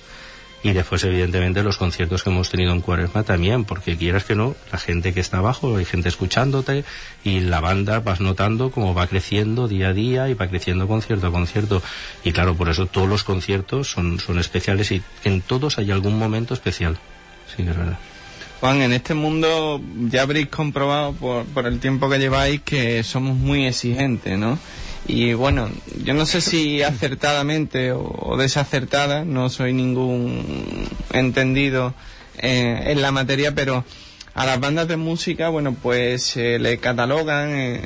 Y 0.61 0.73
después, 0.73 1.03
evidentemente, 1.05 1.63
los 1.63 1.77
conciertos 1.77 2.21
que 2.21 2.29
hemos 2.29 2.49
tenido 2.49 2.73
en 2.73 2.81
Cuaresma 2.81 3.23
también, 3.23 3.63
porque 3.63 3.95
quieras 3.97 4.25
que 4.25 4.35
no, 4.35 4.55
la 4.71 4.77
gente 4.77 5.13
que 5.13 5.21
está 5.21 5.37
abajo, 5.37 5.77
hay 5.77 5.85
gente 5.85 6.09
escuchándote 6.09 6.83
y 7.23 7.39
la 7.39 7.61
banda 7.61 8.01
vas 8.01 8.19
notando 8.19 8.69
cómo 8.69 8.93
va 8.93 9.07
creciendo 9.07 9.69
día 9.69 9.89
a 9.89 9.93
día 9.93 10.27
y 10.27 10.33
va 10.33 10.47
creciendo 10.47 10.87
concierto 10.87 11.27
a 11.27 11.31
concierto. 11.31 11.81
Y 12.25 12.33
claro, 12.33 12.55
por 12.55 12.67
eso 12.67 12.87
todos 12.87 13.07
los 13.07 13.23
conciertos 13.23 13.89
son, 13.89 14.19
son 14.19 14.37
especiales 14.37 14.91
y 14.91 15.01
en 15.23 15.41
todos 15.41 15.77
hay 15.77 15.91
algún 15.91 16.19
momento 16.19 16.53
especial. 16.53 16.97
Sí, 17.55 17.61
es 17.63 17.77
verdad. 17.77 17.97
Juan, 18.59 18.81
en 18.81 18.91
este 18.91 19.13
mundo 19.13 19.81
ya 20.09 20.23
habréis 20.23 20.47
comprobado 20.47 21.13
por, 21.13 21.45
por 21.45 21.65
el 21.65 21.79
tiempo 21.79 22.09
que 22.09 22.19
lleváis 22.19 22.61
que 22.61 23.01
somos 23.03 23.37
muy 23.37 23.65
exigentes, 23.65 24.37
¿no? 24.37 24.59
Y 25.09 25.33
bueno, 25.33 25.71
yo 26.03 26.13
no 26.13 26.27
sé 26.27 26.39
si 26.39 26.83
acertadamente 26.83 27.91
o, 27.91 28.37
desacertada, 28.37 29.25
no 29.25 29.49
soy 29.49 29.73
ningún 29.73 30.87
entendido 31.11 31.95
eh, 32.37 32.83
en 32.85 33.01
la 33.01 33.11
materia, 33.11 33.55
pero 33.55 33.83
a 34.35 34.45
las 34.45 34.59
bandas 34.59 34.87
de 34.87 34.97
música, 34.97 35.49
bueno, 35.49 35.73
pues 35.73 36.21
se 36.21 36.59
le 36.59 36.77
catalogan 36.77 37.49
eh, 37.55 37.81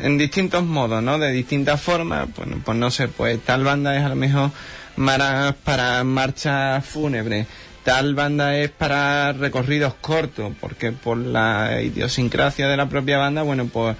en 0.00 0.16
distintos 0.16 0.62
modos, 0.62 1.02
¿no? 1.02 1.18
De 1.18 1.32
distintas 1.32 1.80
formas. 1.80 2.28
Bueno, 2.36 2.62
pues 2.64 2.78
no 2.78 2.92
sé, 2.92 3.08
pues 3.08 3.40
tal 3.40 3.64
banda 3.64 3.98
es 3.98 4.04
a 4.04 4.10
lo 4.10 4.16
mejor 4.16 4.52
para, 4.94 5.56
para 5.64 6.04
marchas 6.04 6.86
fúnebres 6.86 7.48
tal 7.82 8.14
banda 8.14 8.56
es 8.56 8.70
para 8.70 9.32
recorridos 9.32 9.94
cortos, 9.94 10.52
porque 10.60 10.92
por 10.92 11.16
la 11.18 11.80
idiosincrasia 11.82 12.68
de 12.68 12.76
la 12.76 12.88
propia 12.88 13.18
banda, 13.18 13.42
bueno, 13.42 13.66
pues 13.66 13.96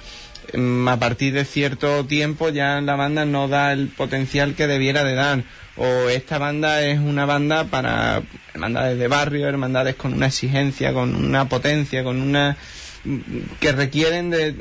a 0.55 0.97
partir 0.99 1.33
de 1.33 1.45
cierto 1.45 2.05
tiempo 2.05 2.51
ya 2.51 2.81
la 2.81 2.97
banda 2.97 3.25
no 3.25 3.49
da 3.49 3.73
el 3.73 3.89
potencial 3.89 4.55
que 4.55 4.67
debiera 4.67 5.05
de 5.05 5.15
dar. 5.15 5.45
O 5.77 6.09
esta 6.11 6.39
banda 6.39 6.83
es 6.83 6.99
una 6.99 7.25
banda 7.25 7.65
para 7.65 8.23
hermandades 8.53 8.99
de 8.99 9.09
barrio, 9.09 9.49
hermandades 9.49 9.95
con 9.95 10.13
una 10.13 10.27
exigencia, 10.27 10.93
con 10.93 11.15
una 11.15 11.49
potencia, 11.49 12.05
con 12.05 12.21
una 12.21 12.57
mm, 13.05 13.19
que 13.59 13.73
requieren 13.73 14.29
de, 14.29 14.55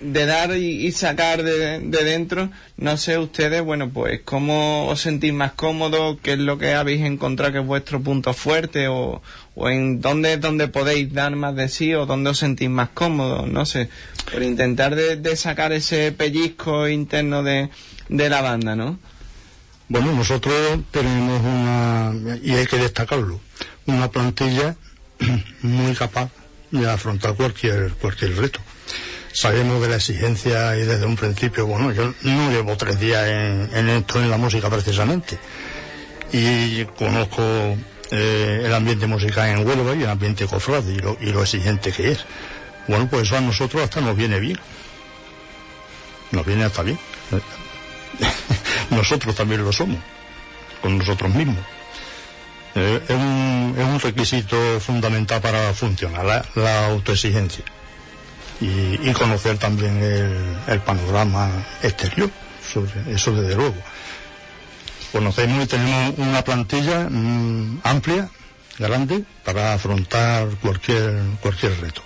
de 0.00 0.26
dar 0.26 0.56
y, 0.56 0.90
sacar 0.92 1.42
de, 1.42 1.80
dentro. 1.80 2.50
No 2.76 2.96
sé 2.96 3.18
ustedes, 3.18 3.62
bueno, 3.62 3.90
pues 3.90 4.20
cómo 4.24 4.88
os 4.88 5.00
sentís 5.00 5.32
más 5.32 5.52
cómodos, 5.52 6.18
qué 6.22 6.32
es 6.32 6.38
lo 6.38 6.58
que 6.58 6.74
habéis 6.74 7.04
encontrado 7.04 7.52
que 7.52 7.58
es 7.58 7.66
vuestro 7.66 8.00
punto 8.00 8.32
fuerte 8.32 8.88
o, 8.88 9.22
o 9.54 9.68
en 9.68 10.00
dónde, 10.00 10.38
dónde 10.38 10.68
podéis 10.68 11.12
dar 11.12 11.36
más 11.36 11.54
de 11.54 11.68
sí 11.68 11.94
o 11.94 12.06
dónde 12.06 12.30
os 12.30 12.38
sentís 12.38 12.70
más 12.70 12.90
cómodos, 12.90 13.46
no 13.46 13.66
sé, 13.66 13.90
por 14.32 14.42
intentar 14.42 14.94
de, 14.94 15.36
sacar 15.36 15.72
ese 15.72 16.12
pellizco 16.12 16.88
interno 16.88 17.42
de, 17.42 17.68
de 18.08 18.30
la 18.30 18.40
banda, 18.40 18.74
¿no? 18.74 18.98
Bueno, 19.88 20.12
nosotros 20.12 20.80
tenemos 20.90 21.40
una, 21.42 22.38
y 22.42 22.52
hay 22.52 22.66
que 22.66 22.78
destacarlo, 22.78 23.40
una 23.86 24.10
plantilla 24.10 24.76
muy 25.62 25.94
capaz 25.94 26.30
de 26.70 26.90
afrontar 26.90 27.34
cualquier, 27.34 27.92
cualquier 27.92 28.34
reto 28.36 28.60
sabemos 29.34 29.82
de 29.82 29.88
la 29.88 29.96
exigencia 29.96 30.76
y 30.76 30.82
desde 30.84 31.04
un 31.04 31.16
principio, 31.16 31.66
bueno, 31.66 31.92
yo 31.92 32.14
no 32.22 32.50
llevo 32.50 32.76
tres 32.76 33.00
días 33.00 33.26
en, 33.26 33.88
esto, 33.88 34.22
en 34.22 34.30
la 34.30 34.38
música 34.38 34.70
precisamente, 34.70 35.38
y 36.32 36.84
conozco 36.96 37.42
eh, 38.12 38.62
el 38.64 38.72
ambiente 38.72 39.08
musical 39.08 39.48
en 39.48 39.66
Huelva 39.66 39.94
y 39.94 40.04
el 40.04 40.08
ambiente 40.08 40.46
cofrade 40.46 40.92
y 40.92 40.98
lo, 40.98 41.18
y 41.20 41.26
lo 41.32 41.42
exigente 41.42 41.90
que 41.90 42.12
es. 42.12 42.24
Bueno, 42.86 43.08
pues 43.10 43.24
eso 43.24 43.36
a 43.36 43.40
nosotros 43.40 43.82
hasta 43.82 44.00
nos 44.00 44.16
viene 44.16 44.38
bien. 44.38 44.58
Nos 46.30 46.46
viene 46.46 46.64
hasta 46.64 46.82
bien. 46.82 46.98
nosotros 48.90 49.34
también 49.34 49.64
lo 49.64 49.72
somos, 49.72 49.98
con 50.80 50.96
nosotros 50.96 51.34
mismos. 51.34 51.64
Eh, 52.76 53.00
es, 53.08 53.16
un, 53.16 53.74
es, 53.76 53.84
un, 53.84 54.00
requisito 54.00 54.80
fundamental 54.80 55.40
para 55.40 55.72
funcionar, 55.74 56.24
la, 56.24 56.44
la 56.54 56.86
autoexigencia 56.86 57.64
y, 58.60 59.12
conocer 59.12 59.58
también 59.58 59.98
el, 60.66 60.80
panorama 60.80 61.50
exterior, 61.82 62.30
eso 63.08 63.32
desde 63.32 63.54
luego. 63.56 63.76
Conocemos 65.12 65.64
y 65.64 65.66
tenemos 65.66 66.18
una 66.18 66.42
plantilla 66.42 67.08
mm, 67.08 67.80
amplia, 67.84 68.28
grande, 68.78 69.24
para 69.44 69.74
afrontar 69.74 70.48
cualquier, 70.60 71.20
cualquier 71.40 71.80
reto. 71.80 72.02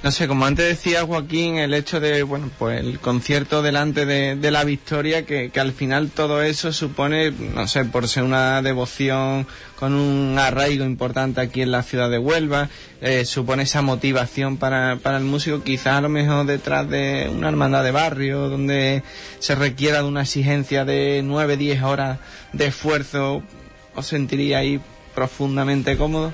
No 0.00 0.12
sé, 0.12 0.28
como 0.28 0.46
antes 0.46 0.64
decía 0.64 1.04
Joaquín, 1.04 1.56
el 1.56 1.74
hecho 1.74 1.98
de, 1.98 2.22
bueno, 2.22 2.50
pues 2.56 2.78
el 2.78 3.00
concierto 3.00 3.62
delante 3.62 4.06
de, 4.06 4.50
la 4.52 4.62
victoria, 4.62 5.26
que, 5.26 5.50
al 5.56 5.72
final 5.72 6.10
todo 6.10 6.40
eso 6.40 6.72
supone, 6.72 7.32
no 7.32 7.66
sé, 7.66 7.84
por 7.84 8.06
ser 8.06 8.22
una 8.22 8.62
devoción 8.62 9.48
con 9.76 9.94
un 9.94 10.38
arraigo 10.38 10.84
importante 10.84 11.40
aquí 11.40 11.62
en 11.62 11.72
la 11.72 11.82
ciudad 11.82 12.10
de 12.10 12.18
Huelva, 12.18 12.68
eh, 13.00 13.24
supone 13.24 13.64
esa 13.64 13.82
motivación 13.82 14.56
para, 14.56 14.98
para 15.02 15.18
el 15.18 15.24
músico, 15.24 15.64
quizás 15.64 15.94
a 15.94 16.00
lo 16.00 16.08
mejor 16.08 16.46
detrás 16.46 16.88
de 16.88 17.28
una 17.34 17.48
hermandad 17.48 17.82
de 17.82 17.90
barrio, 17.90 18.48
donde 18.48 19.02
se 19.40 19.56
requiera 19.56 20.02
de 20.02 20.08
una 20.08 20.22
exigencia 20.22 20.84
de 20.84 21.22
nueve, 21.24 21.56
diez 21.56 21.82
horas 21.82 22.20
de 22.52 22.66
esfuerzo, 22.66 23.42
¿os 23.96 24.06
sentiría 24.06 24.58
ahí 24.58 24.80
profundamente 25.16 25.96
cómodo? 25.96 26.32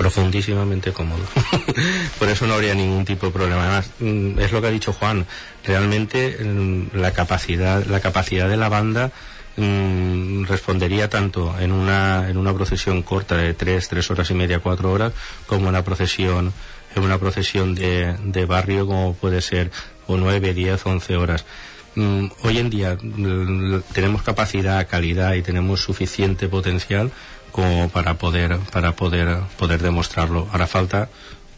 profundísimamente 0.00 0.92
cómodo. 0.92 1.20
Por 2.18 2.28
eso 2.28 2.46
no 2.46 2.54
habría 2.54 2.74
ningún 2.74 3.04
tipo 3.04 3.26
de 3.26 3.32
problema. 3.32 3.62
Además, 3.62 3.90
mm, 4.00 4.38
es 4.38 4.52
lo 4.52 4.60
que 4.60 4.68
ha 4.68 4.70
dicho 4.70 4.92
Juan, 4.92 5.26
realmente 5.64 6.36
mm, 6.42 6.96
la 6.96 7.12
capacidad, 7.12 7.84
la 7.86 8.00
capacidad 8.00 8.48
de 8.48 8.56
la 8.56 8.68
banda 8.68 9.12
mm, 9.56 10.44
respondería 10.44 11.08
tanto 11.08 11.54
en 11.58 11.72
una, 11.72 12.28
en 12.28 12.36
una 12.36 12.54
procesión 12.54 13.02
corta 13.02 13.36
de 13.36 13.54
tres, 13.54 13.88
tres 13.88 14.10
horas 14.10 14.30
y 14.30 14.34
media, 14.34 14.60
cuatro 14.60 14.92
horas, 14.92 15.12
como 15.46 15.62
en 15.62 15.68
una 15.68 15.84
procesión, 15.84 16.52
en 16.94 17.02
una 17.02 17.18
procesión 17.18 17.74
de, 17.74 18.16
de 18.24 18.44
barrio 18.46 18.86
como 18.86 19.14
puede 19.14 19.40
ser 19.40 19.70
o 20.06 20.16
nueve, 20.16 20.54
diez, 20.54 20.84
once 20.86 21.16
horas. 21.16 21.44
hoy 21.96 22.58
en 22.58 22.70
día 22.70 22.96
tenemos 23.92 24.22
capacidad, 24.22 24.86
calidad 24.88 25.34
y 25.34 25.42
tenemos 25.42 25.80
suficiente 25.80 26.48
potencial 26.48 27.10
como 27.52 27.88
para 27.88 28.14
poder 28.14 28.58
para 28.72 28.92
poder 28.92 29.38
poder 29.58 29.82
demostrarlo. 29.82 30.48
Ahora 30.52 30.66
falta 30.66 31.08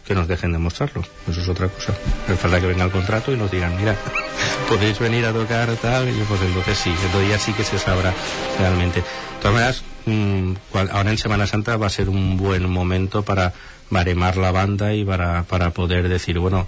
que 0.04 0.14
nos 0.14 0.26
dejen 0.26 0.52
demostrarlo, 0.52 1.02
eso 1.28 1.40
es 1.40 1.48
otra 1.48 1.68
cosa. 1.68 1.94
Hace 2.24 2.36
falta 2.36 2.60
que 2.60 2.66
venga 2.66 2.84
el 2.84 2.90
contrato 2.90 3.32
y 3.32 3.36
nos 3.36 3.50
digan, 3.50 3.76
mira, 3.76 3.96
podéis 4.68 4.98
venir 4.98 5.24
a 5.26 5.32
tocar 5.32 5.70
tal, 5.76 6.08
y 6.08 6.20
pues 6.22 6.40
entonces 6.42 6.78
sí, 6.78 6.90
entonces 6.90 7.30
ya 7.30 7.38
sí 7.38 7.52
que 7.52 7.64
se 7.64 7.78
sabrá 7.78 8.12
realmente. 8.58 9.00
De 9.00 9.06
todas 9.40 9.54
maneras, 9.54 9.84
mm, 10.06 10.52
ahora 10.92 11.10
en 11.10 11.18
Semana 11.18 11.46
Santa 11.46 11.76
va 11.76 11.86
a 11.86 11.90
ser 11.90 12.08
un 12.08 12.36
buen 12.36 12.68
momento 12.68 13.22
para 13.22 13.52
baremar 13.90 14.36
la 14.36 14.50
banda 14.50 14.94
y 14.94 15.04
para, 15.04 15.44
para 15.44 15.70
poder 15.70 16.08
decir, 16.08 16.38
bueno, 16.38 16.66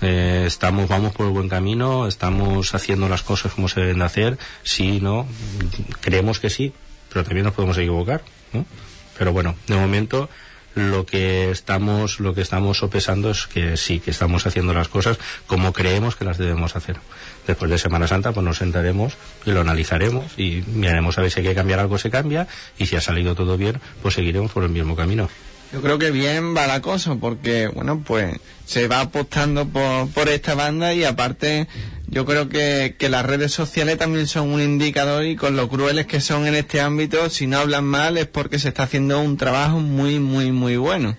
eh, 0.00 0.44
estamos, 0.46 0.88
vamos 0.88 1.12
por 1.12 1.26
el 1.26 1.32
buen 1.32 1.48
camino, 1.48 2.08
estamos 2.08 2.74
haciendo 2.74 3.08
las 3.08 3.22
cosas 3.22 3.52
como 3.52 3.68
se 3.68 3.80
deben 3.80 4.00
de 4.00 4.04
hacer, 4.04 4.38
sí, 4.64 5.00
no, 5.00 5.26
creemos 6.00 6.40
que 6.40 6.50
sí, 6.50 6.72
pero 7.08 7.24
también 7.24 7.44
nos 7.44 7.54
podemos 7.54 7.78
equivocar. 7.78 8.22
Pero 9.16 9.32
bueno, 9.32 9.54
de 9.68 9.76
momento 9.76 10.28
lo 10.74 11.04
que 11.06 11.50
estamos 11.50 12.20
lo 12.20 12.34
que 12.34 12.40
estamos 12.40 12.78
sopesando 12.78 13.30
es 13.30 13.46
que 13.46 13.76
sí 13.76 14.00
que 14.00 14.10
estamos 14.10 14.46
haciendo 14.46 14.72
las 14.72 14.88
cosas 14.88 15.18
como 15.46 15.72
creemos 15.72 16.16
que 16.16 16.24
las 16.24 16.38
debemos 16.38 16.76
hacer. 16.76 16.96
Después 17.46 17.70
de 17.70 17.78
Semana 17.78 18.06
Santa 18.06 18.32
pues 18.32 18.44
nos 18.44 18.58
sentaremos 18.58 19.14
y 19.44 19.50
lo 19.50 19.60
analizaremos 19.60 20.38
y 20.38 20.64
miraremos 20.66 21.18
a 21.18 21.22
ver 21.22 21.30
si 21.30 21.40
hay 21.40 21.46
que 21.46 21.54
cambiar 21.54 21.80
algo 21.80 21.98
se 21.98 22.10
cambia 22.10 22.46
y 22.78 22.86
si 22.86 22.96
ha 22.96 23.00
salido 23.00 23.34
todo 23.34 23.56
bien 23.56 23.80
pues 24.02 24.14
seguiremos 24.14 24.52
por 24.52 24.64
el 24.64 24.70
mismo 24.70 24.96
camino. 24.96 25.28
Yo 25.72 25.80
creo 25.80 25.98
que 25.98 26.10
bien 26.10 26.54
va 26.54 26.66
la 26.66 26.82
cosa, 26.82 27.14
porque, 27.14 27.66
bueno, 27.66 28.02
pues 28.06 28.36
se 28.66 28.88
va 28.88 29.00
apostando 29.00 29.66
por, 29.66 30.10
por 30.10 30.28
esta 30.28 30.54
banda 30.54 30.92
y 30.92 31.02
aparte 31.04 31.66
yo 32.12 32.26
creo 32.26 32.50
que, 32.50 32.94
que 32.98 33.08
las 33.08 33.24
redes 33.24 33.52
sociales 33.52 33.96
también 33.96 34.26
son 34.26 34.50
un 34.50 34.60
indicador 34.60 35.24
y 35.24 35.34
con 35.34 35.56
lo 35.56 35.66
crueles 35.70 36.04
que 36.04 36.20
son 36.20 36.46
en 36.46 36.54
este 36.54 36.82
ámbito, 36.82 37.30
si 37.30 37.46
no 37.46 37.56
hablan 37.56 37.86
mal 37.86 38.18
es 38.18 38.26
porque 38.26 38.58
se 38.58 38.68
está 38.68 38.82
haciendo 38.82 39.18
un 39.18 39.38
trabajo 39.38 39.80
muy, 39.80 40.20
muy, 40.20 40.52
muy 40.52 40.76
bueno. 40.76 41.16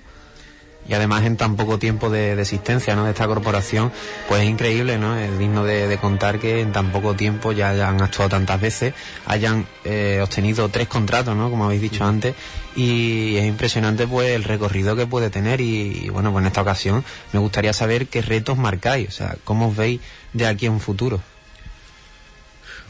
Y 0.88 0.94
además 0.94 1.24
en 1.24 1.38
tan 1.38 1.56
poco 1.56 1.80
tiempo 1.80 2.10
de, 2.10 2.36
de 2.36 2.42
existencia 2.42 2.96
¿no? 2.96 3.06
de 3.06 3.12
esta 3.12 3.28
corporación, 3.28 3.92
pues 4.28 4.44
es 4.44 4.50
increíble, 4.50 4.98
¿no? 4.98 5.18
Es 5.18 5.38
digno 5.38 5.64
de, 5.64 5.88
de 5.88 5.98
contar 5.98 6.40
que 6.40 6.62
en 6.62 6.72
tan 6.72 6.92
poco 6.92 7.14
tiempo 7.14 7.52
ya 7.52 7.70
hayan 7.70 8.02
actuado 8.02 8.30
tantas 8.30 8.60
veces, 8.60 8.94
hayan 9.26 9.66
eh, 9.86 10.20
obtenido 10.22 10.70
tres 10.70 10.88
contratos, 10.88 11.36
¿no? 11.36 11.50
Como 11.50 11.66
habéis 11.66 11.82
dicho 11.82 12.04
antes, 12.04 12.36
y 12.76 13.38
es 13.38 13.46
impresionante 13.46 14.08
pues 14.08 14.30
el 14.32 14.44
recorrido 14.44 14.96
que 14.96 15.08
puede 15.08 15.30
tener 15.30 15.62
y, 15.62 16.06
y, 16.06 16.10
bueno, 16.10 16.32
pues 16.32 16.44
en 16.44 16.48
esta 16.48 16.62
ocasión 16.62 17.04
me 17.32 17.40
gustaría 17.40 17.74
saber 17.74 18.08
qué 18.08 18.22
retos 18.22 18.58
marcáis, 18.58 19.10
o 19.10 19.12
sea, 19.12 19.36
cómo 19.44 19.70
os 19.70 19.76
veis 19.76 20.02
de 20.34 20.48
aquí 20.48 20.66
a 20.66 20.72
un 20.72 20.80
futuro. 20.80 21.22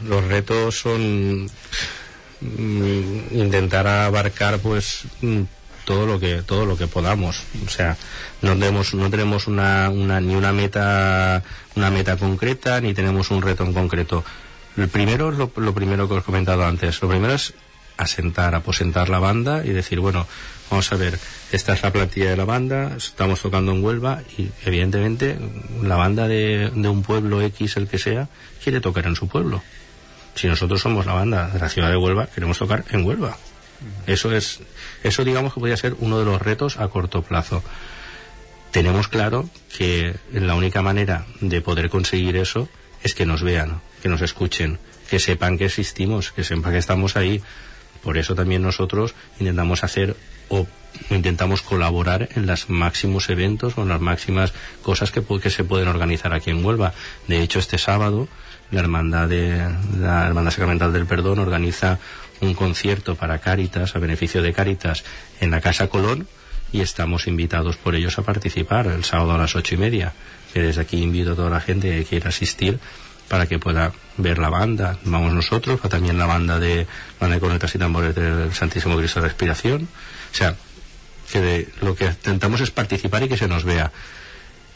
Los 0.02 0.24
retos 0.24 0.78
son 0.80 1.46
mm, 2.40 3.18
intentar 3.30 3.86
abarcar 3.86 4.58
pues 4.58 5.04
mm, 5.22 5.42
todo 5.84 6.06
lo 6.06 6.18
que 6.18 6.42
todo 6.42 6.66
lo 6.66 6.76
que 6.76 6.86
podamos. 6.86 7.42
O 7.66 7.70
sea 7.70 7.96
no 8.42 8.52
tenemos 8.54 8.94
no 8.94 9.10
tenemos 9.10 9.46
una, 9.46 9.90
una 9.90 10.20
ni 10.20 10.34
una 10.34 10.52
meta 10.52 11.42
una 11.76 11.90
meta 11.90 12.16
concreta 12.16 12.80
ni 12.80 12.94
tenemos 12.94 13.30
un 13.30 13.42
reto 13.42 13.64
en 13.64 13.72
concreto. 13.72 14.24
El 14.76 14.88
primero 14.88 15.30
es 15.30 15.38
lo, 15.38 15.52
lo 15.56 15.74
primero 15.74 16.08
que 16.08 16.14
os 16.14 16.20
he 16.22 16.24
comentado 16.24 16.64
antes 16.64 17.00
lo 17.02 17.08
primero 17.08 17.34
es 17.34 17.54
asentar 17.96 18.54
aposentar 18.54 19.08
la 19.08 19.20
banda 19.20 19.64
y 19.64 19.70
decir 19.70 20.00
bueno 20.00 20.26
vamos 20.68 20.90
a 20.92 20.96
ver 20.96 21.16
esta 21.52 21.74
es 21.74 21.82
la 21.84 21.92
plantilla 21.92 22.30
de 22.30 22.36
la 22.36 22.44
banda 22.44 22.96
estamos 22.96 23.40
tocando 23.40 23.70
en 23.70 23.84
Huelva 23.84 24.22
y 24.36 24.48
evidentemente 24.64 25.38
la 25.80 25.94
banda 25.94 26.26
de, 26.26 26.72
de 26.74 26.88
un 26.88 27.02
pueblo 27.02 27.40
X 27.40 27.76
el 27.76 27.86
que 27.86 27.98
sea 27.98 28.28
quiere 28.62 28.80
tocar 28.80 29.06
en 29.06 29.14
su 29.14 29.28
pueblo. 29.28 29.62
Si 30.34 30.48
nosotros 30.48 30.80
somos 30.80 31.06
la 31.06 31.12
banda 31.12 31.48
de 31.48 31.60
la 31.60 31.68
ciudad 31.68 31.90
de 31.90 31.96
Huelva 31.96 32.26
queremos 32.26 32.58
tocar 32.58 32.84
en 32.90 33.04
Huelva 33.04 33.36
eso 34.06 34.32
es, 34.32 34.60
eso 35.02 35.24
digamos 35.24 35.54
que 35.54 35.60
podría 35.60 35.76
ser 35.76 35.94
uno 35.98 36.18
de 36.18 36.24
los 36.24 36.40
retos 36.40 36.78
a 36.78 36.88
corto 36.88 37.22
plazo. 37.22 37.62
Tenemos 38.70 39.08
claro 39.08 39.48
que 39.76 40.16
la 40.32 40.54
única 40.54 40.82
manera 40.82 41.26
de 41.40 41.60
poder 41.60 41.90
conseguir 41.90 42.36
eso 42.36 42.68
es 43.02 43.14
que 43.14 43.26
nos 43.26 43.42
vean, 43.42 43.80
que 44.02 44.08
nos 44.08 44.20
escuchen, 44.20 44.78
que 45.08 45.20
sepan 45.20 45.58
que 45.58 45.66
existimos, 45.66 46.32
que 46.32 46.42
sepan 46.42 46.72
que 46.72 46.78
estamos 46.78 47.16
ahí. 47.16 47.42
Por 48.02 48.18
eso 48.18 48.34
también 48.34 48.62
nosotros 48.62 49.14
intentamos 49.38 49.84
hacer 49.84 50.16
o 50.48 50.66
intentamos 51.10 51.62
colaborar 51.62 52.28
en 52.34 52.46
los 52.46 52.68
máximos 52.68 53.28
eventos 53.30 53.78
o 53.78 53.82
en 53.82 53.88
las 53.88 54.00
máximas 54.00 54.52
cosas 54.82 55.10
que, 55.10 55.22
que 55.40 55.50
se 55.50 55.64
pueden 55.64 55.88
organizar 55.88 56.32
aquí 56.32 56.50
en 56.50 56.64
Huelva. 56.64 56.92
De 57.28 57.42
hecho, 57.42 57.58
este 57.58 57.78
sábado 57.78 58.28
la 58.70 58.80
hermandad 58.80 59.28
de 59.28 59.68
la 59.98 60.26
hermandad 60.26 60.50
sacramental 60.50 60.92
del 60.92 61.06
perdón 61.06 61.38
organiza 61.38 61.98
un 62.40 62.54
concierto 62.54 63.14
para 63.14 63.38
Cáritas, 63.38 63.96
a 63.96 63.98
beneficio 63.98 64.42
de 64.42 64.52
Cáritas, 64.52 65.04
en 65.40 65.50
la 65.50 65.60
Casa 65.60 65.88
Colón 65.88 66.26
y 66.72 66.80
estamos 66.80 67.28
invitados 67.28 67.76
por 67.76 67.94
ellos 67.94 68.18
a 68.18 68.22
participar 68.22 68.88
el 68.88 69.04
sábado 69.04 69.32
a 69.34 69.38
las 69.38 69.54
ocho 69.54 69.76
y 69.76 69.78
media. 69.78 70.12
Que 70.52 70.60
desde 70.60 70.82
aquí 70.82 71.02
invito 71.02 71.32
a 71.32 71.36
toda 71.36 71.50
la 71.50 71.60
gente 71.60 71.88
que 71.88 72.04
quiera 72.04 72.30
asistir 72.30 72.78
para 73.28 73.46
que 73.46 73.58
pueda 73.58 73.92
ver 74.16 74.38
la 74.38 74.48
banda. 74.48 74.98
Vamos 75.04 75.32
nosotros, 75.32 75.80
también 75.82 76.18
la 76.18 76.26
banda 76.26 76.58
de 76.58 76.86
banda 77.20 77.38
de 77.38 77.66
y 77.74 77.78
tambores 77.78 78.14
del 78.14 78.52
Santísimo 78.52 78.96
Cristo 78.96 79.20
de 79.20 79.28
Respiración. 79.28 79.88
O 80.32 80.34
sea, 80.36 80.56
que 81.30 81.40
de, 81.40 81.68
lo 81.80 81.94
que 81.94 82.06
intentamos 82.06 82.60
es 82.60 82.70
participar 82.70 83.22
y 83.22 83.28
que 83.28 83.36
se 83.36 83.48
nos 83.48 83.64
vea. 83.64 83.92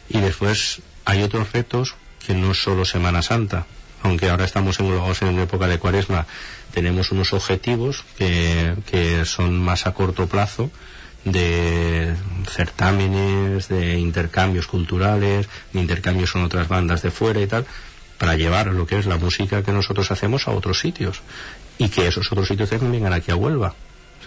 Y 0.09 0.21
después 0.21 0.81
hay 1.05 1.23
otros 1.23 1.53
retos 1.53 1.97
que 2.25 2.35
no 2.35 2.53
es 2.53 2.63
solo 2.63 2.85
Semana 2.85 3.23
Santa, 3.23 3.67
aunque 4.03 4.31
ahora 4.31 4.45
estamos 4.45 4.79
englobados 4.81 5.23
en 5.23 5.39
época 5.39 5.67
de 5.67 5.79
cuaresma, 5.79 6.27
tenemos 6.73 7.13
unos 7.13 7.33
objetivos 7.33 8.05
que, 8.17 8.75
que 8.87 9.25
son 9.25 9.59
más 9.59 9.87
a 9.87 9.95
corto 9.95 10.27
plazo 10.27 10.71
de 11.25 12.15
certámenes, 12.49 13.69
de 13.69 13.99
intercambios 13.99 14.67
culturales, 14.67 15.49
de 15.73 15.81
intercambios 15.81 16.33
con 16.33 16.45
otras 16.45 16.69
bandas 16.69 17.03
de 17.03 17.11
fuera 17.11 17.41
y 17.41 17.47
tal, 17.47 17.67
para 18.19 18.37
llevar 18.37 18.69
lo 18.69 18.87
que 18.87 18.99
es 18.99 19.07
la 19.07 19.17
música 19.17 19.63
que 19.63 19.73
nosotros 19.73 20.11
hacemos 20.11 20.49
a 20.49 20.53
otros 20.53 20.81
sitios 20.81 21.23
y 21.79 21.89
que 21.89 22.09
esos 22.09 22.31
otros 22.33 22.49
sitios 22.49 22.71
también 22.71 22.93
vengan 22.93 23.13
aquí 23.13 23.31
a 23.31 23.37
Huelva. 23.37 23.75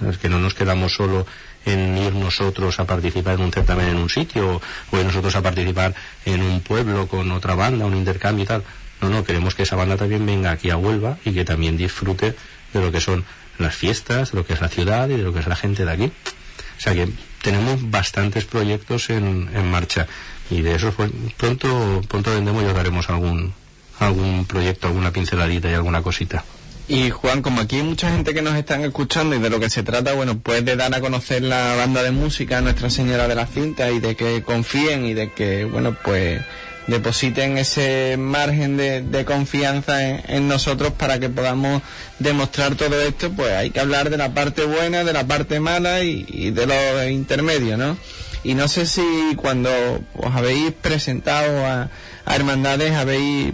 Es 0.10 0.18
que 0.18 0.30
no 0.30 0.40
nos 0.40 0.54
quedamos 0.56 0.96
solo 0.96 1.28
en 1.66 1.98
ir 1.98 2.16
nosotros 2.16 2.80
a 2.80 2.86
participar 2.86 3.36
en 3.36 3.42
un 3.42 3.52
certamen 3.52 3.90
en 3.90 3.98
un 3.98 4.10
sitio 4.10 4.62
o, 4.92 4.98
en 4.98 5.08
nosotros 5.08 5.36
a 5.36 5.42
participar 5.42 5.94
en 6.26 6.42
un 6.42 6.62
pueblo 6.62 7.08
con 7.08 7.32
otra 7.32 7.54
banda, 7.54 7.86
un 7.86 7.96
intercambio 7.96 8.44
y 8.44 8.48
tal. 8.48 8.64
No, 9.02 9.10
no, 9.10 9.24
queremos 9.24 9.56
que 9.56 9.64
esa 9.64 9.76
banda 9.76 9.98
también 9.98 10.26
venga 10.26 10.52
aquí 10.52 10.70
a 10.70 10.78
Huelva 10.78 11.18
y 11.26 11.34
que 11.34 11.46
también 11.46 11.78
disfrute 11.78 12.36
de 12.74 12.82
lo 12.82 12.92
que 12.92 13.02
son 13.02 13.26
las 13.58 13.76
fiestas, 13.76 14.32
de 14.32 14.38
lo 14.38 14.46
que 14.46 14.54
es 14.54 14.62
la 14.62 14.70
ciudad 14.70 15.10
y 15.10 15.18
de 15.18 15.24
lo 15.24 15.34
que 15.34 15.40
es 15.40 15.48
la 15.48 15.56
gente 15.56 15.86
de 15.86 15.92
aquí. 15.92 16.06
O 16.06 16.82
sea 16.82 16.94
que 16.94 17.10
tenemos 17.42 17.90
bastantes 17.90 18.46
proyectos 18.46 19.10
en, 19.10 19.50
en 19.54 19.70
marcha 19.70 20.08
y 20.50 20.62
de 20.62 20.76
esos 20.76 20.94
pues, 20.96 21.12
pronto, 21.38 22.02
pronto 22.08 22.34
vendemos 22.34 22.64
y 22.64 22.68
os 22.68 22.74
daremos 22.74 23.10
algún, 23.10 23.54
algún 24.00 24.46
proyecto, 24.46 24.88
alguna 24.88 25.12
pinceladita 25.12 25.70
y 25.70 25.74
alguna 25.74 26.02
cosita. 26.02 26.44
Y 26.88 27.10
Juan, 27.10 27.42
como 27.42 27.62
aquí 27.62 27.78
hay 27.78 27.84
mucha 27.84 28.12
gente 28.12 28.34
que 28.34 28.42
nos 28.42 28.56
están 28.56 28.84
escuchando 28.84 29.36
y 29.36 29.40
de 29.40 29.50
lo 29.50 29.60
que 29.60 29.70
se 29.70 29.82
trata, 29.82 30.14
bueno, 30.14 30.40
pues 30.40 30.66
de 30.66 30.76
dar 30.76 30.94
a 30.94 31.00
conocer 31.00 31.42
la 31.42 31.76
banda 31.76 32.04
de 32.04 32.12
música 32.12 32.60
Nuestra 32.60 32.90
Señora 32.90 33.30
de 33.30 33.36
la 33.36 33.48
Cinta 33.48 33.90
y 33.92 34.00
de 34.00 34.16
que 34.16 34.44
confíen 34.44 35.06
y 35.06 35.14
de 35.14 35.32
que, 35.32 35.64
bueno, 35.64 35.96
pues 36.04 36.42
depositen 36.88 37.58
ese 37.58 38.18
margen 38.18 38.78
de, 38.78 39.26
confianza 39.26 40.02
en, 40.02 40.48
nosotros 40.48 40.94
para 40.94 41.20
que 41.20 41.30
podamos 41.30 41.82
demostrar 42.20 42.76
todo 42.76 43.00
esto, 43.02 43.32
pues 43.32 43.54
hay 43.54 43.70
que 43.70 43.80
hablar 43.80 44.10
de 44.10 44.18
la 44.18 44.34
parte 44.34 44.66
buena, 44.66 45.04
de 45.04 45.14
la 45.14 45.26
parte 45.26 45.60
mala 45.60 46.02
y, 46.02 46.52
de 46.52 46.66
los 46.66 47.10
intermedios, 47.10 47.78
¿no? 47.78 47.98
Y 48.44 48.56
no 48.56 48.68
sé 48.68 48.88
si 48.88 49.04
cuando 49.36 49.70
os 50.16 50.36
habéis 50.36 50.72
presentado 50.72 51.66
a, 51.66 51.90
a 52.26 52.36
hermandades 52.36 52.94
habéis 52.94 53.54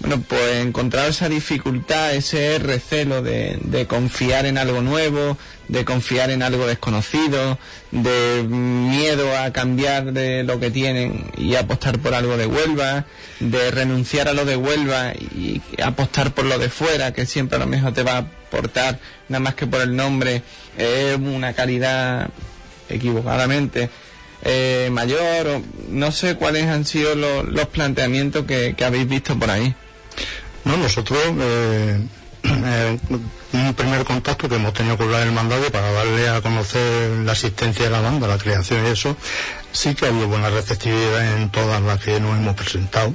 bueno, 0.00 0.22
pues 0.28 0.56
encontrar 0.56 1.08
esa 1.08 1.28
dificultad, 1.28 2.14
ese 2.14 2.58
recelo 2.58 3.22
de, 3.22 3.58
de, 3.62 3.86
confiar 3.86 4.44
en 4.44 4.58
algo 4.58 4.82
nuevo, 4.82 5.38
de 5.68 5.84
confiar 5.84 6.30
en 6.30 6.42
algo 6.42 6.66
desconocido, 6.66 7.58
de 7.90 8.42
miedo 8.42 9.36
a 9.36 9.52
cambiar 9.52 10.12
de 10.12 10.44
lo 10.44 10.60
que 10.60 10.70
tienen 10.70 11.30
y 11.36 11.54
apostar 11.54 11.98
por 11.98 12.14
algo 12.14 12.36
de 12.36 12.46
Huelva, 12.46 13.06
de 13.40 13.70
renunciar 13.70 14.28
a 14.28 14.32
lo 14.32 14.44
de 14.44 14.56
Huelva 14.56 15.12
y 15.14 15.62
apostar 15.82 16.32
por 16.32 16.44
lo 16.44 16.58
de 16.58 16.68
fuera, 16.68 17.12
que 17.12 17.26
siempre 17.26 17.56
a 17.56 17.60
lo 17.60 17.66
mejor 17.66 17.92
te 17.92 18.02
va 18.02 18.16
a 18.16 18.18
aportar, 18.18 18.98
nada 19.28 19.40
más 19.40 19.54
que 19.54 19.66
por 19.66 19.80
el 19.80 19.96
nombre, 19.96 20.42
una 21.18 21.52
calidad 21.52 22.30
equivocadamente 22.88 23.90
eh, 24.44 24.90
mayor, 24.92 25.46
o 25.48 25.62
no 25.88 26.12
sé 26.12 26.36
cuáles 26.36 26.66
han 26.66 26.84
sido 26.84 27.14
lo, 27.14 27.42
los 27.42 27.66
planteamientos 27.68 28.44
que, 28.44 28.74
que 28.76 28.84
habéis 28.84 29.08
visto 29.08 29.38
por 29.38 29.50
ahí. 29.50 29.74
No, 30.64 30.76
nosotros, 30.76 31.18
eh, 31.40 31.98
eh, 32.44 32.98
un 33.52 33.74
primer 33.74 34.04
contacto 34.04 34.48
que 34.48 34.56
hemos 34.56 34.72
tenido 34.72 34.96
con 34.96 35.10
la 35.10 35.22
hermandad 35.22 35.60
para 35.72 35.90
darle 35.92 36.28
a 36.28 36.40
conocer 36.40 37.10
la 37.24 37.32
existencia 37.32 37.84
de 37.84 37.90
la 37.90 38.00
banda, 38.00 38.26
la 38.28 38.38
creación 38.38 38.84
y 38.86 38.90
eso, 38.90 39.16
sí 39.72 39.94
que 39.94 40.06
ha 40.06 40.08
habido 40.08 40.28
buena 40.28 40.50
receptividad 40.50 41.36
en 41.36 41.50
todas 41.50 41.82
las 41.82 42.00
que 42.00 42.20
nos 42.20 42.36
hemos 42.36 42.54
presentado. 42.54 43.14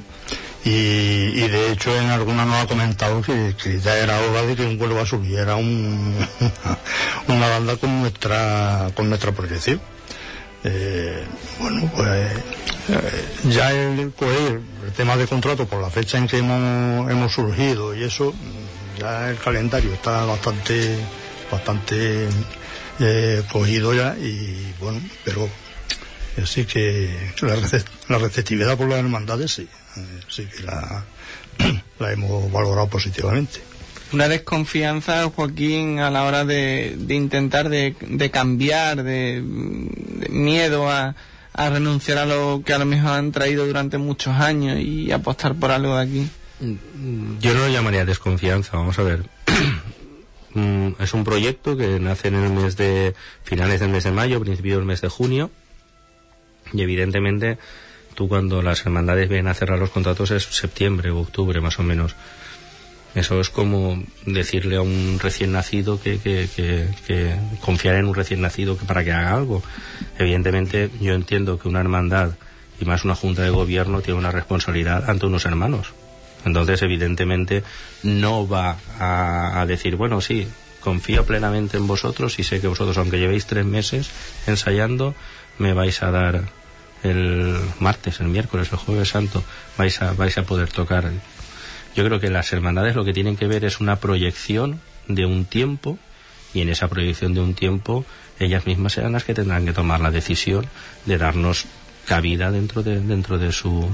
Y, 0.62 0.68
y 0.70 1.48
de 1.48 1.72
hecho 1.72 1.98
en 1.98 2.10
algunas 2.10 2.46
nos 2.46 2.56
ha 2.56 2.66
comentado 2.66 3.22
que, 3.22 3.54
que 3.62 3.80
ya 3.80 3.96
era 3.96 4.20
hora 4.20 4.42
de 4.42 4.56
que 4.56 4.66
un 4.66 4.76
vuelva 4.76 5.02
a 5.02 5.06
subir, 5.06 5.38
era 5.38 5.56
un, 5.56 6.14
una 7.28 7.48
banda 7.48 7.76
con 7.76 8.00
nuestra, 8.00 8.90
con 8.94 9.08
nuestra 9.08 9.32
proyección. 9.32 9.80
Eh, 10.62 11.24
bueno, 11.58 11.90
pues 11.96 12.08
eh, 12.90 13.24
ya 13.48 13.72
el, 13.72 14.10
pues, 14.10 14.38
el 14.84 14.92
tema 14.94 15.16
de 15.16 15.26
contrato 15.26 15.66
por 15.66 15.80
la 15.80 15.88
fecha 15.88 16.18
en 16.18 16.26
que 16.28 16.38
hemos, 16.38 17.10
hemos 17.10 17.32
surgido 17.32 17.94
y 17.94 18.04
eso, 18.04 18.34
ya 19.00 19.30
el 19.30 19.38
calendario 19.38 19.92
está 19.94 20.24
bastante, 20.24 20.96
bastante 21.50 22.28
eh, 23.00 23.42
cogido 23.50 23.94
ya 23.94 24.16
y 24.18 24.74
bueno, 24.78 25.00
pero 25.24 25.48
sí 26.44 26.64
que 26.64 27.32
la, 27.40 27.56
la 28.08 28.18
receptividad 28.18 28.76
por 28.76 28.88
las 28.88 28.98
hermandades 28.98 29.52
sí, 29.52 29.68
sí 30.28 30.46
que 30.46 30.62
la, 30.62 31.04
la 31.98 32.12
hemos 32.12 32.50
valorado 32.52 32.88
positivamente 32.88 33.60
una 34.12 34.28
desconfianza, 34.28 35.30
Joaquín, 35.30 36.00
a 36.00 36.10
la 36.10 36.24
hora 36.24 36.44
de, 36.44 36.96
intentar 37.08 37.68
de, 37.68 37.94
de 38.00 38.30
cambiar, 38.30 39.04
de, 39.04 39.40
de 39.40 40.28
miedo 40.30 40.90
a, 40.90 41.14
a, 41.52 41.70
renunciar 41.70 42.18
a 42.18 42.26
lo 42.26 42.62
que 42.64 42.72
a 42.72 42.78
lo 42.78 42.86
mejor 42.86 43.12
han 43.12 43.30
traído 43.30 43.66
durante 43.66 43.98
muchos 43.98 44.34
años 44.34 44.80
y 44.80 45.12
apostar 45.12 45.54
por 45.54 45.70
algo 45.70 45.96
de 45.96 46.02
aquí? 46.02 46.30
Yo 46.60 47.54
no 47.54 47.60
lo 47.60 47.68
llamaría 47.68 48.04
desconfianza, 48.04 48.76
vamos 48.76 48.98
a 48.98 49.02
ver. 49.02 49.24
es 50.98 51.14
un 51.14 51.24
proyecto 51.24 51.76
que 51.76 51.98
nace 52.00 52.28
en 52.28 52.34
el 52.34 52.50
mes 52.50 52.76
de 52.76 53.14
finales 53.44 53.80
del 53.80 53.90
mes 53.90 54.04
de 54.04 54.10
mayo, 54.10 54.40
principio 54.40 54.76
del 54.76 54.84
mes 54.84 55.00
de 55.00 55.08
junio, 55.08 55.50
y 56.72 56.82
evidentemente 56.82 57.58
tú 58.14 58.28
cuando 58.28 58.62
las 58.62 58.84
hermandades 58.84 59.28
vienen 59.28 59.48
a 59.48 59.54
cerrar 59.54 59.78
los 59.78 59.90
contratos 59.90 60.30
es 60.32 60.44
septiembre 60.44 61.10
o 61.10 61.20
octubre 61.20 61.60
más 61.60 61.78
o 61.78 61.82
menos 61.82 62.16
Eso 63.14 63.40
es 63.40 63.48
como 63.48 64.02
decirle 64.26 64.76
a 64.76 64.82
un 64.82 65.18
recién 65.20 65.52
nacido 65.52 66.00
que, 66.00 66.18
que, 66.18 66.48
que, 66.54 66.88
que 67.06 67.34
confiar 67.60 67.96
en 67.96 68.06
un 68.06 68.14
recién 68.14 68.40
nacido 68.40 68.76
que 68.78 68.84
para 68.84 69.02
que 69.02 69.12
haga 69.12 69.34
algo. 69.34 69.62
Evidentemente, 70.18 70.90
yo 71.00 71.14
entiendo 71.14 71.58
que 71.58 71.68
una 71.68 71.80
hermandad 71.80 72.32
y 72.80 72.84
más 72.84 73.04
una 73.04 73.16
junta 73.16 73.42
de 73.42 73.50
gobierno 73.50 74.00
tiene 74.00 74.18
una 74.18 74.30
responsabilidad 74.30 75.10
ante 75.10 75.26
unos 75.26 75.44
hermanos. 75.44 75.92
Entonces, 76.44 76.82
evidentemente, 76.82 77.62
no 78.02 78.48
va 78.48 78.76
a, 78.98 79.64
decir, 79.66 79.96
bueno, 79.96 80.20
sí, 80.20 80.48
confío 80.80 81.24
plenamente 81.24 81.76
en 81.76 81.86
vosotros 81.86 82.38
y 82.38 82.44
sé 82.44 82.60
que 82.60 82.68
vosotros, 82.68 82.96
aunque 82.98 83.18
llevéis 83.18 83.46
tres 83.46 83.64
meses 83.64 84.10
ensayando, 84.46 85.14
me 85.58 85.74
vais 85.74 86.02
a 86.02 86.10
dar 86.10 86.42
el 87.02 87.58
martes, 87.78 88.20
el 88.20 88.28
miércoles, 88.28 88.68
el 88.72 88.78
jueves 88.78 89.08
santo, 89.10 89.42
vais 89.76 90.00
a, 90.00 90.12
vais 90.12 90.36
a 90.38 90.44
poder 90.44 90.70
tocar. 90.70 91.10
Yo 91.94 92.04
creo 92.04 92.20
que 92.20 92.30
las 92.30 92.52
hermandades 92.52 92.94
lo 92.94 93.04
que 93.04 93.12
tienen 93.12 93.36
que 93.36 93.46
ver 93.46 93.64
es 93.64 93.80
una 93.80 93.96
proyección 93.96 94.80
de 95.08 95.26
un 95.26 95.44
tiempo 95.44 95.98
y 96.54 96.62
en 96.62 96.68
esa 96.68 96.88
proyección 96.88 97.34
de 97.34 97.40
un 97.40 97.54
tiempo 97.54 98.04
ellas 98.38 98.66
mismas 98.66 98.94
serán 98.94 99.12
las 99.12 99.24
que 99.24 99.34
tendrán 99.34 99.66
que 99.66 99.72
tomar 99.72 100.00
la 100.00 100.10
decisión 100.10 100.66
de 101.04 101.18
darnos 101.18 101.66
cabida 102.06 102.50
dentro 102.50 102.82
de, 102.82 103.00
dentro 103.00 103.38
de 103.38 103.52
su, 103.52 103.88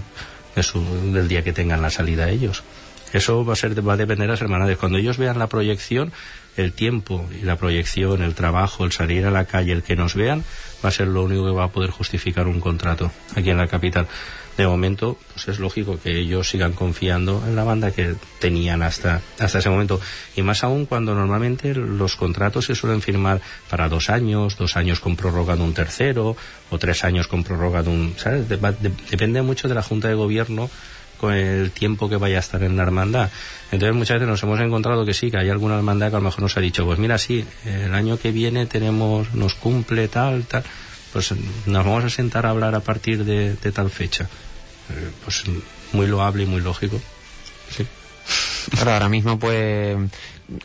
de 0.57 0.63
su, 0.65 0.83
del 1.13 1.29
día 1.29 1.45
que 1.45 1.53
tengan 1.53 1.83
la 1.83 1.91
salida 1.91 2.29
ellos. 2.29 2.65
Eso 3.13 3.45
va 3.45 3.53
a 3.53 3.57
ser, 3.57 3.87
va 3.87 3.93
a 3.93 3.97
depender 3.97 4.27
de 4.27 4.33
las 4.33 4.43
hermandades. 4.43 4.79
Cuando 4.79 4.99
ellos 4.99 5.17
vean 5.17 5.39
la 5.39 5.47
proyección, 5.47 6.13
el 6.57 6.73
tiempo 6.73 7.29
y 7.39 7.45
la 7.45 7.57
proyección, 7.57 8.23
el 8.23 8.35
trabajo, 8.35 8.85
el 8.85 8.93
salir 8.93 9.25
a 9.27 9.31
la 9.31 9.45
calle, 9.45 9.73
el 9.73 9.83
que 9.83 9.95
nos 9.95 10.15
vean, 10.15 10.43
va 10.85 10.89
a 10.89 10.93
ser 10.93 11.09
lo 11.09 11.23
único 11.23 11.45
que 11.45 11.53
va 11.53 11.65
a 11.65 11.71
poder 11.71 11.91
justificar 11.91 12.49
un 12.49 12.61
contrato 12.61 13.13
aquí 13.37 13.51
en 13.51 13.59
la 13.59 13.69
capital. 13.69 14.09
De 14.57 14.67
momento, 14.67 15.19
pues 15.35 15.49
es 15.49 15.59
lógico 15.59 15.99
que 16.03 16.19
ellos 16.19 16.49
sigan 16.49 16.73
confiando 16.73 17.43
en 17.47 17.57
la 17.57 17.65
banda 17.65 17.91
que 17.91 18.15
tenían 18.39 18.83
hasta, 18.83 19.21
hasta 19.39 19.59
ese 19.59 19.69
momento. 19.69 20.01
Y 20.35 20.41
más 20.41 20.65
aún 20.65 20.87
cuando 20.87 21.15
normalmente 21.15 21.75
los 21.75 22.17
contratos 22.17 22.65
se 22.65 22.75
suelen 22.75 23.03
firmar 23.03 23.41
para 23.69 23.89
dos 23.91 24.09
años, 24.09 24.57
dos 24.57 24.77
años 24.77 24.99
con 25.01 25.15
prórroga 25.15 25.57
de 25.57 25.63
un 25.63 25.75
tercero, 25.75 26.37
o 26.71 26.79
tres 26.79 27.05
años 27.05 27.29
con 27.29 27.45
prórroga 27.45 27.83
de 27.83 27.91
un, 27.91 28.15
¿sabes? 28.17 28.49
De- 28.49 28.57
de- 28.57 28.93
depende 29.11 29.43
mucho 29.43 29.69
de 29.69 29.75
la 29.75 29.83
Junta 29.83 30.09
de 30.09 30.15
Gobierno 30.15 30.71
con 31.19 31.33
el 31.35 31.71
tiempo 31.71 32.09
que 32.09 32.17
vaya 32.17 32.39
a 32.39 32.41
estar 32.41 32.63
en 32.63 32.77
la 32.79 32.83
hermandad. 32.83 33.31
Entonces 33.73 33.95
muchas 33.95 34.15
veces 34.17 34.29
nos 34.29 34.43
hemos 34.43 34.61
encontrado 34.61 35.05
que 35.05 35.13
sí, 35.15 35.31
que 35.31 35.37
hay 35.39 35.51
alguna 35.51 35.77
hermandad 35.77 36.09
que 36.11 36.17
a 36.17 36.19
lo 36.19 36.25
mejor 36.25 36.41
nos 36.43 36.57
ha 36.57 36.61
dicho, 36.61 36.85
pues 36.87 36.99
mira, 36.99 37.19
sí, 37.19 37.45
el 37.67 37.95
año 37.95 38.19
que 38.19 38.33
viene 38.33 38.65
tenemos, 38.67 39.35
nos 39.35 39.55
cumple 39.55 40.09
tal, 40.09 40.45
tal, 40.45 40.63
pues 41.13 41.33
nos 41.67 41.85
vamos 41.85 42.05
a 42.05 42.11
sentar 42.11 42.45
a 42.47 42.51
hablar 42.51 42.75
a 42.75 42.81
partir 42.81 43.25
de, 43.25 43.55
de 43.57 43.73
tal 43.73 43.91
fecha. 43.91 44.29
Eh, 44.91 45.11
Pues 45.25 45.45
muy 45.93 46.07
loable 46.07 46.45
y 46.45 46.47
muy 46.47 46.61
lógico. 46.61 47.01
Sí. 47.77 47.87
Ahora 48.79 49.09
mismo 49.09 49.39
pues 49.39 49.97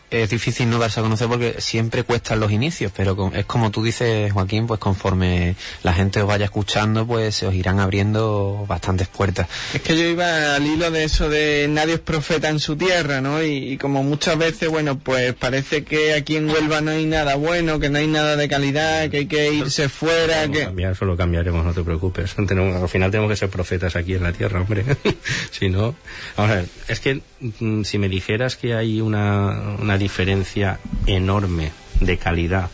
es 0.09 0.29
difícil 0.29 0.69
no 0.69 0.77
darse 0.77 0.99
a 0.99 1.03
conocer 1.03 1.27
porque 1.27 1.55
siempre 1.59 2.03
cuestan 2.03 2.39
los 2.39 2.51
inicios, 2.51 2.91
pero 2.95 3.15
con- 3.15 3.35
es 3.35 3.45
como 3.45 3.71
tú 3.71 3.83
dices, 3.83 4.31
Joaquín, 4.31 4.67
pues 4.67 4.79
conforme 4.79 5.55
la 5.83 5.93
gente 5.93 6.21
os 6.21 6.27
vaya 6.27 6.45
escuchando, 6.45 7.05
pues 7.07 7.35
se 7.35 7.47
os 7.47 7.53
irán 7.55 7.79
abriendo 7.79 8.65
bastantes 8.67 9.07
puertas. 9.07 9.47
Es 9.73 9.81
que 9.81 9.97
yo 9.97 10.03
iba 10.05 10.55
al 10.55 10.65
hilo 10.67 10.91
de 10.91 11.03
eso 11.03 11.29
de 11.29 11.67
nadie 11.69 11.95
es 11.95 11.99
profeta 11.99 12.49
en 12.49 12.59
su 12.59 12.75
tierra, 12.75 13.21
¿no? 13.21 13.41
Y, 13.43 13.73
y 13.73 13.77
como 13.77 14.03
muchas 14.03 14.37
veces, 14.37 14.69
bueno, 14.69 14.99
pues 14.99 15.33
parece 15.33 15.83
que 15.83 16.13
aquí 16.13 16.35
en 16.35 16.49
Huelva 16.49 16.81
no 16.81 16.91
hay 16.91 17.05
nada 17.05 17.35
bueno, 17.35 17.79
que 17.79 17.89
no 17.89 17.97
hay 17.97 18.07
nada 18.07 18.35
de 18.35 18.47
calidad, 18.47 19.09
que 19.09 19.17
hay 19.17 19.25
que 19.25 19.51
irse 19.53 19.89
fuera, 19.89 20.47
que... 20.49 20.65
cambiar, 20.65 20.91
eso 20.93 21.05
lo 21.05 21.17
cambiaremos, 21.17 21.65
no 21.65 21.73
te 21.73 21.81
preocupes. 21.83 22.33
Tenemos- 22.47 22.81
al 22.81 22.89
final 22.89 23.09
tenemos 23.11 23.29
que 23.31 23.35
ser 23.37 23.49
profetas 23.49 23.95
aquí 23.95 24.13
en 24.13 24.23
la 24.23 24.33
tierra, 24.33 24.61
hombre. 24.61 24.83
si 25.51 25.69
no, 25.69 25.95
vamos 26.37 26.51
a 26.51 26.55
ver, 26.55 26.65
es 26.87 26.99
que 26.99 27.21
mm, 27.59 27.83
si 27.83 27.97
me 27.97 28.09
dijeras 28.09 28.55
que 28.55 28.73
hay 28.75 29.01
una, 29.01 29.70
una 29.79 29.97
diferencia 29.97 30.79
enorme 31.05 31.71
de 31.99 32.17
calidad 32.17 32.69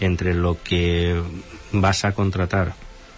entre 0.00 0.34
lo 0.34 0.62
que 0.62 1.20
vas 1.72 2.04
a 2.04 2.12
contratar 2.12 2.74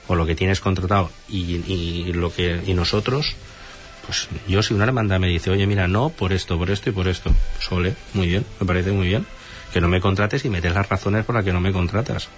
o 0.06 0.14
lo 0.14 0.26
que 0.26 0.34
tienes 0.34 0.60
contratado 0.60 1.10
y, 1.28 2.12
lo 2.12 2.32
que 2.32 2.62
y 2.66 2.74
nosotros, 2.74 3.36
pues 4.06 4.28
yo 4.46 4.62
si 4.62 4.74
una 4.74 4.84
hermandad 4.84 5.20
me 5.20 5.28
dice, 5.28 5.50
oye, 5.50 5.66
mira, 5.66 5.86
no, 5.86 6.08
por 6.08 6.32
esto, 6.32 6.58
por 6.58 6.70
esto 6.70 6.90
y 6.90 6.92
por 6.92 7.08
esto, 7.08 7.32
pues 7.56 7.72
ole, 7.72 7.94
muy 8.14 8.26
bien, 8.26 8.44
me 8.60 8.66
parece 8.66 8.90
muy 8.92 9.06
bien. 9.06 9.26
Que 9.72 9.82
no 9.82 9.88
me 9.88 10.00
contrates 10.00 10.46
y 10.46 10.48
metes 10.48 10.72
las 10.72 10.88
razones 10.88 11.26
por 11.26 11.34
las 11.34 11.44
que 11.44 11.52
no 11.52 11.60
me 11.60 11.72
contratas. 11.72 12.30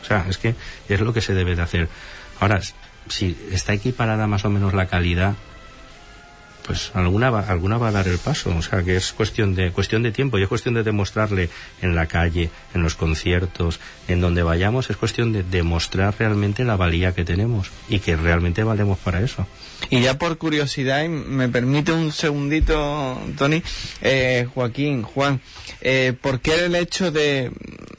O 0.00 0.04
sea, 0.06 0.24
es 0.26 0.38
que 0.38 0.54
es 0.88 1.00
lo 1.00 1.12
que 1.12 1.20
se 1.20 1.34
debe 1.34 1.54
de 1.54 1.60
hacer. 1.60 1.88
Ahora, 2.40 2.62
si 3.08 3.36
está 3.50 3.74
equiparada 3.74 4.26
más 4.26 4.46
o 4.46 4.50
menos 4.50 4.72
la 4.72 4.86
calidad, 4.86 5.34
pues 6.68 6.90
alguna 6.92 7.30
va, 7.30 7.40
alguna 7.48 7.78
va 7.78 7.88
a 7.88 7.92
dar 7.92 8.06
el 8.08 8.18
paso. 8.18 8.54
O 8.54 8.60
sea, 8.60 8.82
que 8.82 8.94
es 8.94 9.14
cuestión 9.14 9.54
de, 9.54 9.70
cuestión 9.70 10.02
de 10.02 10.12
tiempo 10.12 10.38
y 10.38 10.42
es 10.42 10.48
cuestión 10.48 10.74
de 10.74 10.82
demostrarle 10.82 11.48
en 11.80 11.94
la 11.94 12.04
calle, 12.04 12.50
en 12.74 12.82
los 12.82 12.94
conciertos, 12.94 13.80
en 14.06 14.20
donde 14.20 14.42
vayamos, 14.42 14.90
es 14.90 14.98
cuestión 14.98 15.32
de 15.32 15.42
demostrar 15.42 16.14
realmente 16.18 16.64
la 16.64 16.76
valía 16.76 17.14
que 17.14 17.24
tenemos 17.24 17.70
y 17.88 18.00
que 18.00 18.16
realmente 18.16 18.64
valemos 18.64 18.98
para 18.98 19.22
eso. 19.22 19.46
Y 19.88 20.02
ya 20.02 20.18
por 20.18 20.36
curiosidad, 20.36 21.08
me 21.08 21.48
permite 21.48 21.92
un 21.92 22.12
segundito, 22.12 23.18
Tony, 23.38 23.62
eh, 24.02 24.46
Joaquín, 24.52 25.04
Juan, 25.04 25.40
eh, 25.80 26.12
¿por 26.20 26.40
qué 26.40 26.66
el 26.66 26.74
hecho 26.74 27.10
de, 27.10 27.50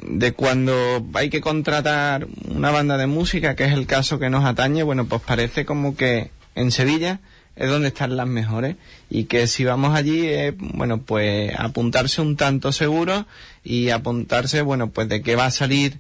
de 0.08 0.34
cuando 0.34 1.03
hay 1.15 1.32
que 1.32 1.41
contratar 1.41 2.27
una 2.47 2.69
banda 2.69 2.97
de 2.97 3.08
música, 3.08 3.55
que 3.55 3.63
es 3.63 3.73
el 3.73 3.88
caso 3.88 4.19
que 4.19 4.29
nos 4.29 4.45
atañe, 4.45 4.84
bueno, 4.84 5.08
pues 5.08 5.23
parece 5.23 5.65
como 5.65 5.95
que 5.95 6.29
en 6.53 6.69
Sevilla 6.69 7.19
es 7.60 7.69
donde 7.69 7.89
están 7.89 8.17
las 8.17 8.28
mejores 8.28 8.78
y 9.10 9.26
que 9.26 9.45
si 9.45 9.65
vamos 9.65 9.95
allí, 9.95 10.26
eh, 10.26 10.56
bueno, 10.58 11.02
pues 11.02 11.54
apuntarse 11.58 12.22
un 12.22 12.38
tanto 12.38 12.72
seguro 12.72 13.28
y 13.63 13.89
apuntarse, 13.89 14.62
bueno, 14.62 14.89
pues 14.89 15.10
de 15.10 15.22
que 15.22 15.36
va 15.36 15.45
a 15.45 15.52
salir 15.52 16.00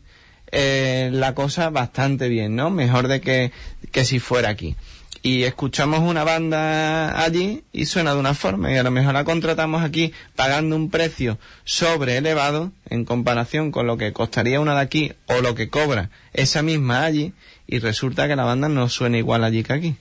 eh, 0.51 1.09
la 1.13 1.35
cosa 1.35 1.69
bastante 1.69 2.29
bien, 2.29 2.55
¿no? 2.55 2.71
Mejor 2.71 3.07
de 3.07 3.21
que, 3.21 3.51
que 3.91 4.05
si 4.05 4.19
fuera 4.19 4.49
aquí 4.49 4.75
y 5.21 5.43
escuchamos 5.43 5.99
una 5.99 6.23
banda 6.23 7.21
allí 7.21 7.63
y 7.73 7.85
suena 7.85 8.13
de 8.13 8.19
una 8.19 8.33
forma 8.33 8.71
y 8.71 8.77
a 8.77 8.83
lo 8.83 8.91
mejor 8.91 9.13
la 9.13 9.25
contratamos 9.25 9.83
aquí 9.83 10.13
pagando 10.35 10.75
un 10.75 10.89
precio 10.89 11.37
sobre 11.65 12.17
elevado 12.17 12.71
en 12.89 13.03
comparación 13.03 13.71
con 13.71 13.85
lo 13.85 13.97
que 13.97 14.13
costaría 14.13 14.61
una 14.61 14.75
de 14.75 14.81
aquí 14.81 15.11
o 15.27 15.41
lo 15.41 15.55
que 15.55 15.69
cobra 15.69 16.09
esa 16.33 16.61
misma 16.61 17.03
allí 17.03 17.33
y 17.67 17.79
resulta 17.79 18.27
que 18.27 18.35
la 18.35 18.45
banda 18.45 18.69
no 18.69 18.87
suena 18.87 19.17
igual 19.17 19.43
allí 19.43 19.63
que 19.63 19.73
aquí. 19.73 19.95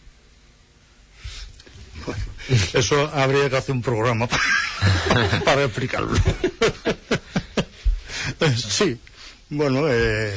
Eso 2.72 3.10
habría 3.14 3.50
que 3.50 3.56
hacer 3.56 3.74
un 3.74 3.82
programa 3.82 4.26
pa- 4.26 4.40
para 5.44 5.64
explicarlo. 5.64 6.16
sí, 8.56 8.98
bueno, 9.50 9.88
eh, 9.88 10.34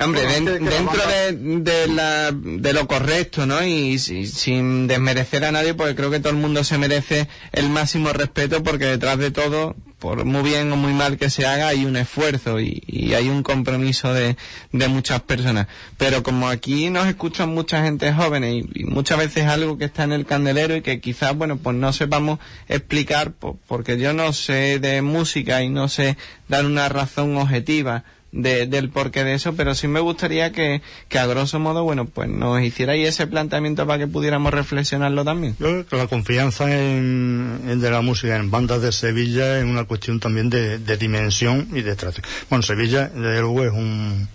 Hombre, 0.00 0.24
bueno, 0.26 0.50
dentro 0.52 1.02
de, 1.06 1.32
de 1.60 1.88
la- 1.88 2.30
de 2.32 2.72
lo 2.72 2.86
correcto, 2.86 3.46
¿no? 3.46 3.64
Y 3.64 3.98
si- 3.98 4.26
sin 4.26 4.86
desmerecer 4.86 5.44
a 5.44 5.52
nadie, 5.52 5.74
porque 5.74 5.94
creo 5.94 6.10
que 6.10 6.20
todo 6.20 6.30
el 6.30 6.36
mundo 6.38 6.64
se 6.64 6.78
merece 6.78 7.28
el 7.52 7.68
máximo 7.70 8.12
respeto, 8.12 8.62
porque 8.62 8.86
detrás 8.86 9.18
de 9.18 9.30
todo, 9.30 9.76
por 10.04 10.26
muy 10.26 10.42
bien 10.42 10.70
o 10.70 10.76
muy 10.76 10.92
mal 10.92 11.16
que 11.16 11.30
se 11.30 11.46
haga, 11.46 11.68
hay 11.68 11.86
un 11.86 11.96
esfuerzo 11.96 12.60
y, 12.60 13.14
hay 13.16 13.30
un 13.30 13.42
compromiso 13.42 14.12
de, 14.12 14.36
de 14.70 14.88
muchas 14.88 15.22
personas. 15.22 15.66
Pero 15.96 16.22
como 16.22 16.48
aquí 16.50 16.90
nos 16.90 17.06
escuchan 17.06 17.48
mucha 17.54 17.82
gente 17.82 18.12
joven 18.12 18.44
y, 18.44 18.58
y 18.74 18.84
muchas 18.84 19.16
veces 19.16 19.46
algo 19.46 19.78
que 19.78 19.86
está 19.86 20.04
en 20.04 20.12
el 20.12 20.26
candelero 20.26 20.76
y 20.76 20.82
que 20.82 21.00
quizás, 21.00 21.34
bueno, 21.34 21.56
pues 21.56 21.74
no 21.76 21.90
sepamos 21.94 22.38
explicar, 22.68 23.32
po- 23.32 23.58
porque 23.66 23.96
yo 23.98 24.12
no 24.12 24.34
sé 24.34 24.78
de 24.78 25.00
música 25.00 25.62
y 25.62 25.70
no 25.70 25.88
sé 25.88 26.18
dar 26.48 26.66
una 26.66 26.90
razón 26.90 27.38
objetiva 27.38 28.04
de- 28.34 28.66
del 28.66 28.90
porqué 28.90 29.22
de 29.24 29.34
eso, 29.34 29.54
pero 29.54 29.74
sí 29.74 29.86
me 29.86 30.00
gustaría 30.00 30.50
que, 30.52 30.82
que 31.08 31.18
a 31.18 31.26
grosso 31.26 31.58
modo, 31.60 31.84
bueno, 31.84 32.04
pues 32.04 32.28
nos 32.28 32.60
hicierais 32.62 33.08
ese 33.08 33.26
planteamiento 33.28 33.86
para 33.86 34.00
que 34.00 34.06
pudiéramos 34.08 34.52
reflexionarlo 34.52 35.24
también. 35.24 35.54
Yo 35.60 35.84
la 35.92 36.06
confianza 36.08 36.64
en, 36.70 37.60
en 37.68 37.80
de 37.80 37.90
la 37.90 38.00
música 38.00 38.36
en 38.36 38.50
bandas 38.50 38.82
de 38.82 38.90
Sevilla 38.92 39.58
es 39.58 39.64
una 39.64 39.84
cuestión 39.84 40.18
también 40.20 40.50
de, 40.50 40.78
de 40.78 40.96
dimensión 40.96 41.68
y 41.72 41.82
de 41.82 41.92
extracción. 41.92 42.26
Bueno, 42.50 42.62
Sevilla, 42.62 43.08
desde 43.08 43.40
luego, 43.40 43.64
es 43.64 43.72
un, 43.72 44.28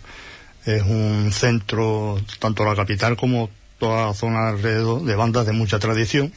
es 0.65 0.81
un 0.83 1.31
centro, 1.33 2.19
tanto 2.39 2.63
la 2.65 2.75
capital 2.75 3.17
como 3.17 3.49
toda 3.79 4.07
la 4.07 4.13
zona 4.13 4.49
alrededor, 4.49 5.03
de 5.03 5.15
bandas 5.15 5.45
de 5.45 5.51
mucha 5.53 5.77
tradición. 5.79 6.31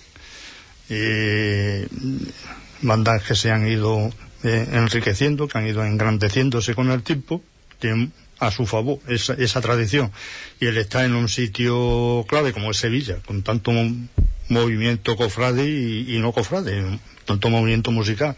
Y 0.90 1.87
bandas 2.83 3.22
que 3.22 3.35
se 3.35 3.51
han 3.51 3.66
ido 3.66 4.11
eh, 4.42 4.68
enriqueciendo, 4.72 5.48
que 5.48 5.59
han 5.59 5.66
ido 5.66 5.85
engrandeciéndose 5.85 6.75
con 6.75 6.90
el 6.90 7.03
tiempo, 7.03 7.40
a 8.38 8.51
su 8.51 8.66
favor 8.66 8.99
esa, 9.09 9.35
esa 9.35 9.61
tradición. 9.61 10.11
Y 10.61 10.66
el 10.66 10.77
estar 10.79 11.05
en 11.05 11.14
un 11.14 11.29
sitio 11.29 12.25
clave 12.29 12.53
como 12.53 12.71
es 12.71 12.77
Sevilla, 12.79 13.18
con 13.27 13.42
tanto 13.42 13.71
mo- 13.73 14.09
movimiento 14.49 15.16
cofrade 15.16 15.64
y, 15.68 16.16
y 16.16 16.18
no 16.18 16.33
cofrade, 16.33 16.99
tanto 17.25 17.49
movimiento 17.51 17.90
musical, 17.90 18.37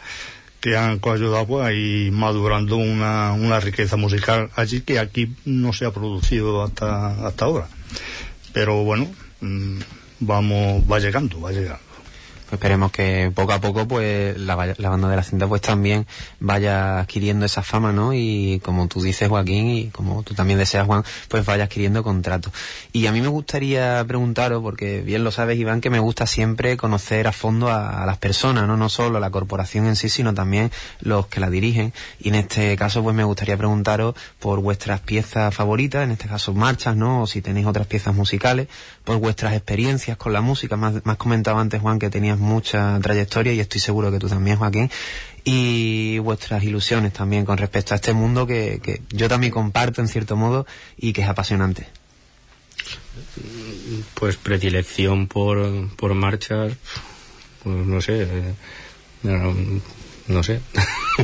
que 0.61 0.77
han 0.77 1.01
ayudado 1.03 1.47
pues, 1.47 1.67
a 1.67 1.73
ir 1.73 2.13
madurando 2.13 2.77
una, 2.77 3.33
una 3.33 3.61
riqueza 3.61 3.97
musical 3.97 4.51
allí 4.57 4.81
que 4.83 4.99
aquí 4.99 5.35
no 5.45 5.73
se 5.73 5.85
ha 5.87 5.91
producido 5.91 6.63
hasta, 6.63 7.27
hasta 7.27 7.45
ahora. 7.45 7.69
Pero 8.53 8.83
bueno, 8.85 9.11
mm, 9.41 9.79
vamos, 10.21 10.83
va 10.91 10.99
llegando, 11.01 11.41
va 11.41 11.51
llegando. 11.53 11.81
Esperemos 12.55 12.93
que 12.93 13.31
poco 13.35 13.53
a 13.53 13.61
poco 13.61 13.87
pues 13.87 14.39
la, 14.39 14.75
la 14.77 14.89
banda 14.89 15.09
de 15.09 15.17
la 15.17 15.23
cinta 15.23 15.47
pues 15.47 15.61
también 15.61 16.07
vaya 16.41 17.01
adquiriendo 17.01 17.47
esa 17.47 17.63
fama, 17.63 17.93
¿no? 17.93 18.13
Y 18.15 18.61
como 18.65 18.89
tú 18.89 19.03
dices 19.03 19.29
Joaquín 19.29 19.71
y 19.71 19.89
como 19.91 20.23
tú 20.23 20.35
también 20.35 20.59
deseas 20.59 20.87
Juan, 20.87 21.05
pues 21.29 21.45
vaya 21.45 21.65
adquiriendo 21.65 22.03
contratos. 22.03 22.53
Y 22.93 23.07
a 23.07 23.13
mí 23.13 23.21
me 23.21 23.29
gustaría 23.29 24.05
preguntaros, 24.07 24.63
porque 24.63 25.03
bien 25.03 25.25
lo 25.25 25.31
sabes 25.31 25.59
Iván, 25.59 25.81
que 25.81 25.91
me 25.91 25.99
gusta 25.99 26.27
siempre 26.27 26.77
conocer 26.77 27.27
a 27.27 27.33
fondo 27.33 27.69
a, 27.69 28.03
a 28.03 28.07
las 28.07 28.19
personas, 28.19 28.67
¿no? 28.67 28.77
No 28.77 28.89
solo 28.89 29.19
a 29.19 29.21
la 29.21 29.31
corporación 29.31 29.87
en 29.87 29.97
sí, 29.97 30.09
sino 30.09 30.35
también 30.35 30.71
los 31.01 31.27
que 31.27 31.41
la 31.41 31.51
dirigen. 31.51 31.93
Y 32.21 32.29
en 32.29 32.37
este 32.37 32.77
caso 32.77 33.03
pues 33.03 33.15
me 33.15 33.25
gustaría 33.25 33.57
preguntaros 33.57 34.15
por 34.39 34.61
vuestras 34.61 35.01
piezas 35.01 35.55
favoritas, 35.55 36.05
en 36.05 36.13
este 36.13 36.29
caso 36.29 36.55
marchas, 36.55 36.97
¿no? 36.97 37.23
O 37.23 37.27
si 37.27 37.43
tenéis 37.43 37.67
otras 37.67 37.87
piezas 37.87 38.15
musicales, 38.15 38.69
por 39.05 39.19
vuestras 39.19 39.53
experiencias 39.55 40.17
con 40.17 40.33
la 40.33 40.41
música. 40.41 40.77
Más, 40.77 41.05
más 41.05 41.19
antes 41.47 41.81
Juan 41.81 41.99
que 41.99 42.11
tenías 42.11 42.39
mucha 42.39 42.99
trayectoria 43.01 43.53
y 43.53 43.61
estoy 43.61 43.81
seguro 43.81 44.11
que 44.11 44.19
tú 44.19 44.29
también 44.29 44.57
Joaquín. 44.57 44.91
Y 45.45 46.19
vuestras 46.21 46.65
ilusiones 46.65 47.13
también 47.13 47.45
con 47.45 47.59
respecto 47.59 47.93
a 47.93 47.97
este 47.97 48.15
mundo 48.15 48.47
que, 48.47 48.81
que 48.83 49.03
yo 49.11 49.29
también 49.29 49.53
comparto 49.53 50.01
en 50.01 50.09
cierto 50.09 50.37
modo 50.37 50.67
y 50.97 51.13
que 51.13 51.21
es 51.21 51.29
apasionante. 51.29 51.87
Pues 54.15 54.37
predilección 54.37 55.29
por, 55.29 55.95
por 55.97 56.15
marchas, 56.15 56.73
pues 57.63 57.87
no 57.87 58.01
sé, 58.01 58.23
eh, 58.23 58.55
no, 60.29 60.43
sé. 60.43 60.61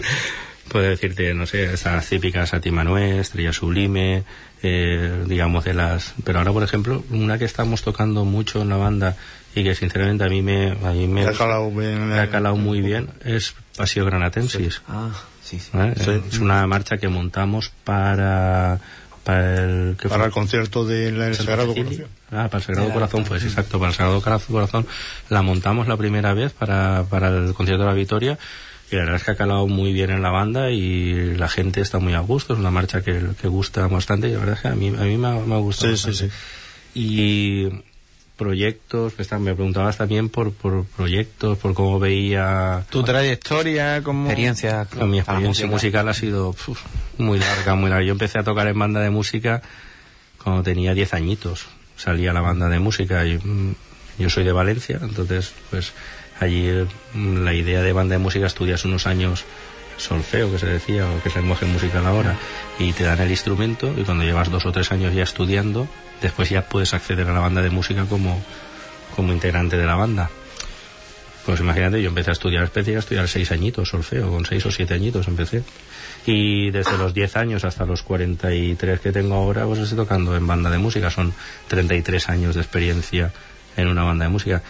Puedo 0.68 0.88
decirte, 0.88 1.34
no 1.34 1.46
sé, 1.46 1.72
estas 1.72 2.08
típicas 2.08 2.50
Sati 2.50 2.70
Manuel, 2.70 3.20
Estrella 3.20 3.52
Sublime, 3.52 4.24
eh, 4.62 5.24
digamos 5.26 5.64
de 5.64 5.74
las... 5.74 6.14
Pero 6.24 6.38
ahora, 6.38 6.52
por 6.52 6.62
ejemplo, 6.62 7.04
una 7.10 7.38
que 7.38 7.44
estamos 7.44 7.82
tocando 7.82 8.24
mucho 8.24 8.62
en 8.62 8.68
la 8.68 8.76
banda 8.76 9.16
y 9.54 9.64
que 9.64 9.74
sinceramente 9.74 10.24
a 10.24 10.28
mí 10.28 10.42
me... 10.42 10.72
A 10.84 10.92
mí 10.92 11.06
me, 11.06 11.24
Me 11.24 11.28
ha 11.28 11.32
calado 11.32 11.70
bien, 11.70 12.08
me 12.08 12.18
ha 12.18 12.30
calado 12.30 12.56
muy 12.56 12.80
bien 12.80 13.08
es 13.24 13.54
Paseo 13.76 14.04
Granatensis. 14.04 14.82
Ah, 14.88 15.10
sí, 15.42 15.58
sí. 15.58 15.70
¿vale? 15.72 15.94
Sí. 15.96 16.10
Es 16.28 16.38
una 16.38 16.66
marcha 16.66 16.98
que 16.98 17.08
montamos 17.08 17.72
para... 17.84 18.78
Para 19.24 19.62
el, 19.64 19.96
¿qué 20.00 20.08
Para 20.08 20.20
fue? 20.20 20.26
el 20.28 20.32
concierto 20.32 20.84
del 20.86 21.34
Sagrado 21.34 21.74
Cecilia. 21.74 22.06
Corazón. 22.06 22.08
Ah, 22.32 22.48
para 22.48 22.56
el 22.58 22.62
Sagrado 22.64 22.90
Corazón, 22.92 23.24
pues 23.24 23.42
exacto, 23.44 23.78
para 23.78 23.90
el 23.90 23.96
Sagrado 23.96 24.22
Cora- 24.22 24.38
Corazón 24.38 24.86
la 25.28 25.42
montamos 25.42 25.86
la 25.88 25.96
primera 25.98 26.32
vez 26.32 26.52
para, 26.52 27.04
para 27.10 27.28
el 27.28 27.52
concierto 27.52 27.82
de 27.82 27.88
la 27.90 27.94
Victoria 27.94 28.38
y 28.90 28.96
la 28.96 29.03
verdad 29.03 29.16
es 29.16 29.24
que 29.24 29.31
ha 29.31 29.37
calado 29.37 29.66
muy 29.68 29.92
bien 29.92 30.11
en 30.11 30.22
la 30.22 30.31
banda 30.31 30.70
y 30.70 31.35
la 31.37 31.48
gente 31.48 31.81
está 31.81 31.98
muy 31.98 32.14
a 32.14 32.20
gusto, 32.20 32.55
es 32.55 32.59
una 32.59 32.70
marcha 32.70 33.03
que, 33.03 33.20
que 33.40 33.48
gusta 33.48 33.87
bastante 33.87 34.29
y 34.29 34.33
la 34.33 34.38
verdad 34.38 34.57
es 34.57 34.62
que 34.62 34.68
a 34.68 34.74
mí, 34.74 34.88
a 34.88 35.03
mí 35.03 35.16
me, 35.16 35.29
ha, 35.29 35.35
me 35.35 35.55
ha 35.55 35.59
gustado. 35.59 35.96
Sí, 35.96 36.03
sí, 36.03 36.09
bastante. 36.09 36.35
Y 36.94 37.68
proyectos, 38.40 39.12
pues, 39.12 39.31
me 39.33 39.55
preguntabas 39.55 39.98
también 39.98 40.31
por, 40.31 40.53
por 40.53 40.87
proyectos, 40.87 41.59
por 41.59 41.74
cómo 41.74 42.00
veía 42.00 42.87
Tu 42.88 43.03
trayectoria 43.03 44.03
como... 44.03 44.24
Experiencia. 44.24 44.88
no, 44.98 45.07
mi 45.07 45.18
experiencia 45.18 45.66
musical 45.66 46.09
ha 46.09 46.14
sido 46.14 46.48
uf, 46.48 46.81
muy 47.18 47.38
larga, 47.38 47.74
muy 47.74 47.90
larga. 47.90 48.07
Yo 48.07 48.12
empecé 48.12 48.38
a 48.38 48.42
tocar 48.42 48.66
en 48.66 48.79
banda 48.79 49.00
de 49.00 49.11
música 49.11 49.61
cuando 50.42 50.62
tenía 50.62 50.94
10 50.94 51.12
añitos. 51.12 51.66
Salía 51.96 52.33
la 52.33 52.40
banda 52.40 52.70
de 52.70 52.79
música. 52.79 53.26
y, 53.26 53.37
mm, 53.37 53.74
yo 54.18 54.31
soy 54.31 54.44
de 54.44 54.53
Valencia, 54.53 54.98
entonces, 55.03 55.53
pues 55.70 55.92
allí 56.40 56.68
mm, 57.14 57.44
la 57.44 57.55
idea 57.55 57.83
de 57.83 57.92
banda 57.92 58.14
de 58.14 58.18
música 58.18 58.46
estudias 58.46 58.85
unos 58.85 59.07
años 59.07 59.44
solfeo, 59.96 60.50
que 60.50 60.59
se 60.59 60.66
decía, 60.66 61.07
o 61.09 61.22
que 61.22 61.29
es 61.29 61.37
lenguaje 61.37 61.66
musical 61.66 62.07
ahora, 62.07 62.37
y 62.79 62.92
te 62.92 63.05
dan 63.05 63.20
el 63.20 63.31
instrumento, 63.31 63.92
y 63.96 64.03
cuando 64.03 64.24
llevas 64.24 64.50
dos 64.50 64.64
o 64.66 64.72
tres 64.72 64.90
años 64.92 65.14
ya 65.14 65.22
estudiando, 65.22 65.87
después 66.22 66.48
ya 66.48 66.62
puedes 66.62 66.94
acceder 66.94 67.29
a 67.29 67.35
la 67.35 67.40
banda 67.40 67.62
de 67.62 67.70
música 67.70 68.07
como, 68.07 68.42
como 69.14 69.33
integrante 69.33 69.76
de 69.76 69.87
la 69.87 69.94
banda. 69.94 70.31
Pues 71.44 71.61
imagínate, 71.61 72.03
yo 72.03 72.09
empecé 72.09 72.31
a 72.31 72.33
estudiar 72.33 72.64
especie, 72.64 72.96
a 72.96 73.00
estudiar 73.00 73.29
seis 73.29 73.50
añitos 73.50 73.88
solfeo, 73.88 74.31
con 74.31 74.44
seis 74.44 74.64
o 74.66 74.70
siete 74.70 74.94
añitos 74.94 75.26
empecé. 75.29 75.62
Y 76.26 76.70
desde 76.70 76.98
los 76.98 77.14
10 77.14 77.37
años 77.37 77.64
hasta 77.64 77.87
los 77.87 78.03
43 78.03 79.00
que 79.00 79.11
tengo 79.11 79.35
ahora, 79.37 79.64
pues 79.64 79.81
estoy 79.81 79.96
tocando 79.96 80.37
en 80.37 80.46
banda 80.46 80.70
de 80.70 80.76
música. 80.76 81.11
Son 81.11 81.33
33 81.68 82.29
años 82.29 82.55
de 82.55 82.61
experiencia 82.61 83.33
en 83.76 83.88
una 83.88 84.05
banda 84.05 84.26
de 84.26 84.31
música. 84.31 84.62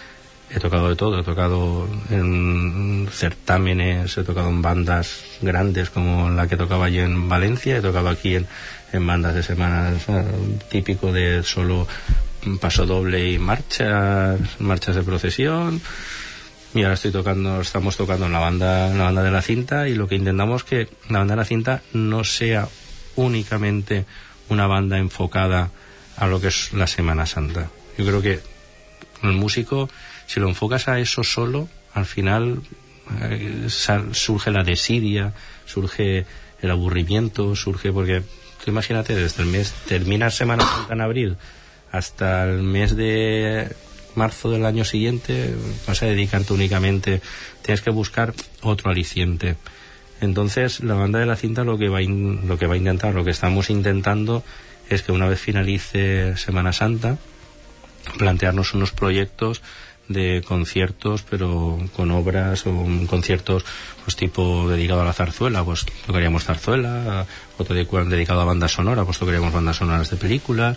He 0.53 0.59
tocado 0.59 0.89
de 0.89 0.97
todo, 0.97 1.21
he 1.21 1.23
tocado 1.23 1.89
en 2.11 3.09
certámenes, 3.13 4.19
he 4.19 4.25
tocado 4.25 4.49
en 4.49 4.63
bandas 4.63 5.23
grandes 5.41 5.91
como 5.91 6.29
la 6.31 6.49
que 6.49 6.57
tocaba 6.57 6.87
allí 6.87 6.99
en 6.99 7.29
Valencia, 7.29 7.77
he 7.77 7.81
tocado 7.81 8.09
aquí 8.09 8.35
en, 8.35 8.47
en 8.93 9.07
bandas 9.07 9.35
de 9.35 9.43
semanas 9.45 10.07
típico 10.69 11.13
de 11.13 11.45
solo 11.45 11.87
paso 12.61 12.87
doble 12.87 13.31
y 13.31 13.39
marchas, 13.39 14.41
marchas 14.59 14.97
de 14.97 15.03
procesión. 15.03 15.81
Y 16.75 16.83
ahora 16.83 16.95
estoy 16.95 17.11
tocando, 17.11 17.61
estamos 17.61 17.97
tocando 17.97 18.27
en 18.27 18.33
la 18.33 18.39
banda, 18.39 18.91
en 18.91 18.99
la 18.99 19.05
banda 19.05 19.23
de 19.23 19.31
la 19.31 19.43
cinta 19.43 19.89
y 19.89 19.95
lo 19.95 20.07
que 20.07 20.15
intentamos 20.15 20.63
que 20.63 20.89
la 21.09 21.19
banda 21.19 21.35
de 21.35 21.41
la 21.41 21.45
cinta 21.45 21.83
no 21.93 22.23
sea 22.23 22.69
únicamente 23.17 24.05
una 24.49 24.67
banda 24.67 24.99
enfocada 24.99 25.71
a 26.17 26.27
lo 26.27 26.41
que 26.41 26.49
es 26.49 26.73
la 26.73 26.87
Semana 26.87 27.27
Santa. 27.27 27.71
Yo 27.99 28.07
creo 28.07 28.23
que 28.23 28.41
el 29.23 29.33
músico, 29.33 29.89
si 30.31 30.39
lo 30.39 30.49
enfocas 30.49 30.87
a 30.87 30.99
eso 31.01 31.25
solo, 31.25 31.69
al 31.93 32.07
final 32.07 32.63
eh, 33.23 33.67
sal- 33.69 34.15
surge 34.15 34.51
la 34.53 34.63
desidia, 34.63 35.33
surge 35.67 36.25
el 36.63 36.71
aburrimiento, 36.71 37.57
surge 37.57 37.91
porque 37.93 38.23
tú 38.65 38.71
imagínate 38.71 39.15
desde 39.17 39.43
el 39.43 39.49
mes 39.49 39.73
termina 39.89 40.31
Semana 40.31 40.63
Santa 40.65 40.93
en 40.95 41.01
abril 41.01 41.37
hasta 41.91 42.45
el 42.45 42.63
mes 42.63 42.95
de 42.95 43.75
marzo 44.15 44.51
del 44.51 44.65
año 44.67 44.85
siguiente 44.85 45.55
vas 45.89 46.03
a 46.03 46.07
dedicarte 46.07 46.53
únicamente 46.53 47.21
tienes 47.63 47.81
que 47.81 47.91
buscar 47.91 48.35
otro 48.63 48.91
aliciente. 48.91 49.57
Entonces 50.21 50.81
la 50.81 50.95
banda 50.95 51.19
de 51.19 51.27
la 51.27 51.37
cinta 51.37 51.65
lo 51.65 51.79
que 51.79 51.89
va 51.89 52.03
in- 52.03 52.47
lo 52.47 52.59
que 52.59 52.67
va 52.67 52.75
a 52.75 52.77
intentar 52.77 53.15
lo 53.15 53.25
que 53.25 53.31
estamos 53.31 53.71
intentando 53.71 54.45
es 54.89 55.03
que 55.03 55.13
una 55.13 55.27
vez 55.27 55.41
finalice 55.41 56.37
Semana 56.37 56.73
Santa 56.73 57.17
plantearnos 58.19 58.75
unos 58.75 58.93
proyectos 58.93 59.63
de 60.11 60.43
conciertos 60.47 61.23
pero 61.23 61.79
con 61.97 62.11
obras 62.11 62.67
o 62.67 62.85
conciertos 63.07 63.65
pues 64.05 64.17
tipo 64.17 64.69
dedicado 64.69 65.01
a 65.03 65.05
la 65.05 65.13
zarzuela 65.15 65.65
pues 65.65 65.87
tocaríamos 66.07 66.45
zarzuela 66.45 67.25
otro 67.59 67.75
de- 67.75 67.87
dedicado 68.11 68.41
a 68.41 68.45
banda 68.45 68.67
sonora 68.69 69.05
pues 69.05 69.19
tocaríamos 69.19 69.53
bandas 69.55 69.77
sonoras 69.77 70.11
de 70.11 70.17
películas. 70.17 70.77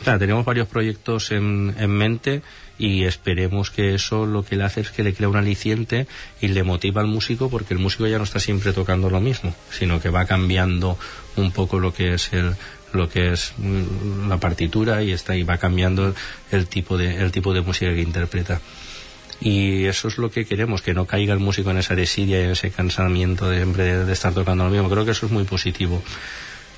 O 0.00 0.04
sea, 0.04 0.18
tenemos 0.18 0.46
varios 0.46 0.66
proyectos 0.66 1.30
en, 1.30 1.74
en 1.78 1.90
mente 1.90 2.40
y 2.78 3.04
esperemos 3.04 3.70
que 3.70 3.94
eso 3.94 4.24
lo 4.24 4.42
que 4.42 4.56
le 4.56 4.64
hace 4.64 4.80
es 4.80 4.90
que 4.90 5.02
le 5.02 5.12
crea 5.12 5.28
un 5.28 5.36
aliciente 5.36 6.06
y 6.40 6.48
le 6.48 6.62
motiva 6.62 7.02
al 7.02 7.06
músico 7.06 7.50
porque 7.50 7.74
el 7.74 7.80
músico 7.80 8.06
ya 8.06 8.16
no 8.16 8.24
está 8.24 8.40
siempre 8.40 8.72
tocando 8.72 9.10
lo 9.10 9.20
mismo, 9.20 9.54
sino 9.70 10.00
que 10.00 10.08
va 10.08 10.24
cambiando 10.24 10.96
un 11.36 11.50
poco 11.52 11.78
lo 11.80 11.92
que 11.92 12.14
es 12.14 12.32
el 12.32 12.54
lo 12.92 13.08
que 13.08 13.32
es 13.32 13.52
mm, 13.58 14.28
la 14.28 14.38
partitura 14.38 15.02
y 15.02 15.12
está 15.12 15.36
y 15.36 15.42
va 15.42 15.58
cambiando 15.58 16.14
el 16.50 16.66
tipo 16.66 16.98
de 16.98 17.16
el 17.16 17.32
tipo 17.32 17.52
de 17.52 17.60
música 17.60 17.92
que 17.94 18.02
interpreta. 18.02 18.60
Y 19.40 19.86
eso 19.86 20.08
es 20.08 20.18
lo 20.18 20.30
que 20.30 20.44
queremos, 20.44 20.82
que 20.82 20.92
no 20.92 21.06
caiga 21.06 21.32
el 21.32 21.40
músico 21.40 21.70
en 21.70 21.78
esa 21.78 21.94
desidia 21.94 22.40
y 22.40 22.44
en 22.44 22.50
ese 22.50 22.70
cansamiento 22.70 23.48
de, 23.48 23.56
siempre 23.56 24.04
de, 24.04 24.12
estar 24.12 24.34
tocando 24.34 24.64
lo 24.64 24.70
mismo. 24.70 24.90
Creo 24.90 25.06
que 25.06 25.12
eso 25.12 25.26
es 25.26 25.32
muy 25.32 25.44
positivo. 25.44 26.02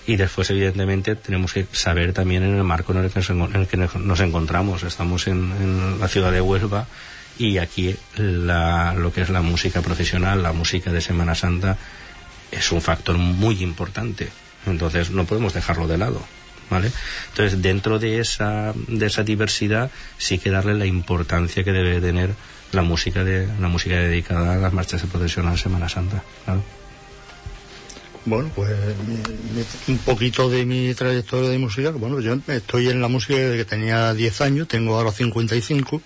Y 0.06 0.14
después, 0.14 0.48
evidentemente, 0.50 1.16
tenemos 1.16 1.52
que 1.52 1.66
saber 1.72 2.12
también 2.12 2.44
en 2.44 2.56
el 2.56 2.62
marco 2.62 2.92
en 2.92 2.98
el 2.98 3.10
que 3.10 3.18
nos, 3.18 3.30
en 3.30 3.60
el 3.60 3.66
que 3.66 3.76
nos 3.76 4.20
encontramos. 4.20 4.84
Estamos 4.84 5.26
en, 5.26 5.52
en 5.60 6.00
la 6.00 6.06
ciudad 6.06 6.30
de 6.30 6.40
Huelva 6.40 6.86
y 7.38 7.58
aquí 7.58 7.96
la, 8.16 8.94
lo 8.94 9.12
que 9.12 9.22
es 9.22 9.30
la 9.30 9.42
música 9.42 9.80
profesional, 9.80 10.42
la 10.42 10.52
música 10.52 10.92
de 10.92 11.00
Semana 11.00 11.34
Santa, 11.34 11.76
es 12.50 12.70
un 12.70 12.80
factor 12.80 13.16
muy 13.18 13.62
importante. 13.62 14.28
Entonces, 14.66 15.10
no 15.10 15.24
podemos 15.24 15.54
dejarlo 15.54 15.86
de 15.88 15.98
lado. 15.98 16.22
¿Vale? 16.70 16.90
Entonces, 17.30 17.60
dentro 17.60 17.98
de 17.98 18.18
esa, 18.20 18.72
de 18.88 19.04
esa 19.06 19.22
diversidad, 19.24 19.90
sí 20.16 20.38
que 20.38 20.50
darle 20.50 20.72
la 20.74 20.86
importancia 20.86 21.62
que 21.64 21.72
debe 21.72 22.00
tener 22.00 22.30
la 22.72 22.80
música, 22.80 23.24
de, 23.24 23.46
la 23.60 23.68
música 23.68 23.96
dedicada 23.96 24.54
a 24.54 24.56
las 24.56 24.72
marchas 24.72 25.02
de 25.02 25.08
procesión 25.08 25.46
a 25.48 25.56
Semana 25.58 25.88
Santa. 25.90 26.22
Claro. 26.46 26.62
Bueno, 28.24 28.50
pues 28.54 28.70
mi- 29.06 29.16
mi- 29.16 29.64
un 29.88 29.98
poquito 29.98 30.48
de 30.48 30.64
mi 30.64 30.94
trayectoria 30.94 31.50
de 31.50 31.58
música. 31.58 31.90
Bueno, 31.90 32.20
yo 32.20 32.38
estoy 32.46 32.88
en 32.88 33.02
la 33.02 33.08
música 33.08 33.34
desde 33.34 33.56
que 33.58 33.64
tenía 33.64 34.14
10 34.14 34.40
años, 34.40 34.68
tengo 34.68 34.96
ahora 34.96 35.10
55. 35.12 36.00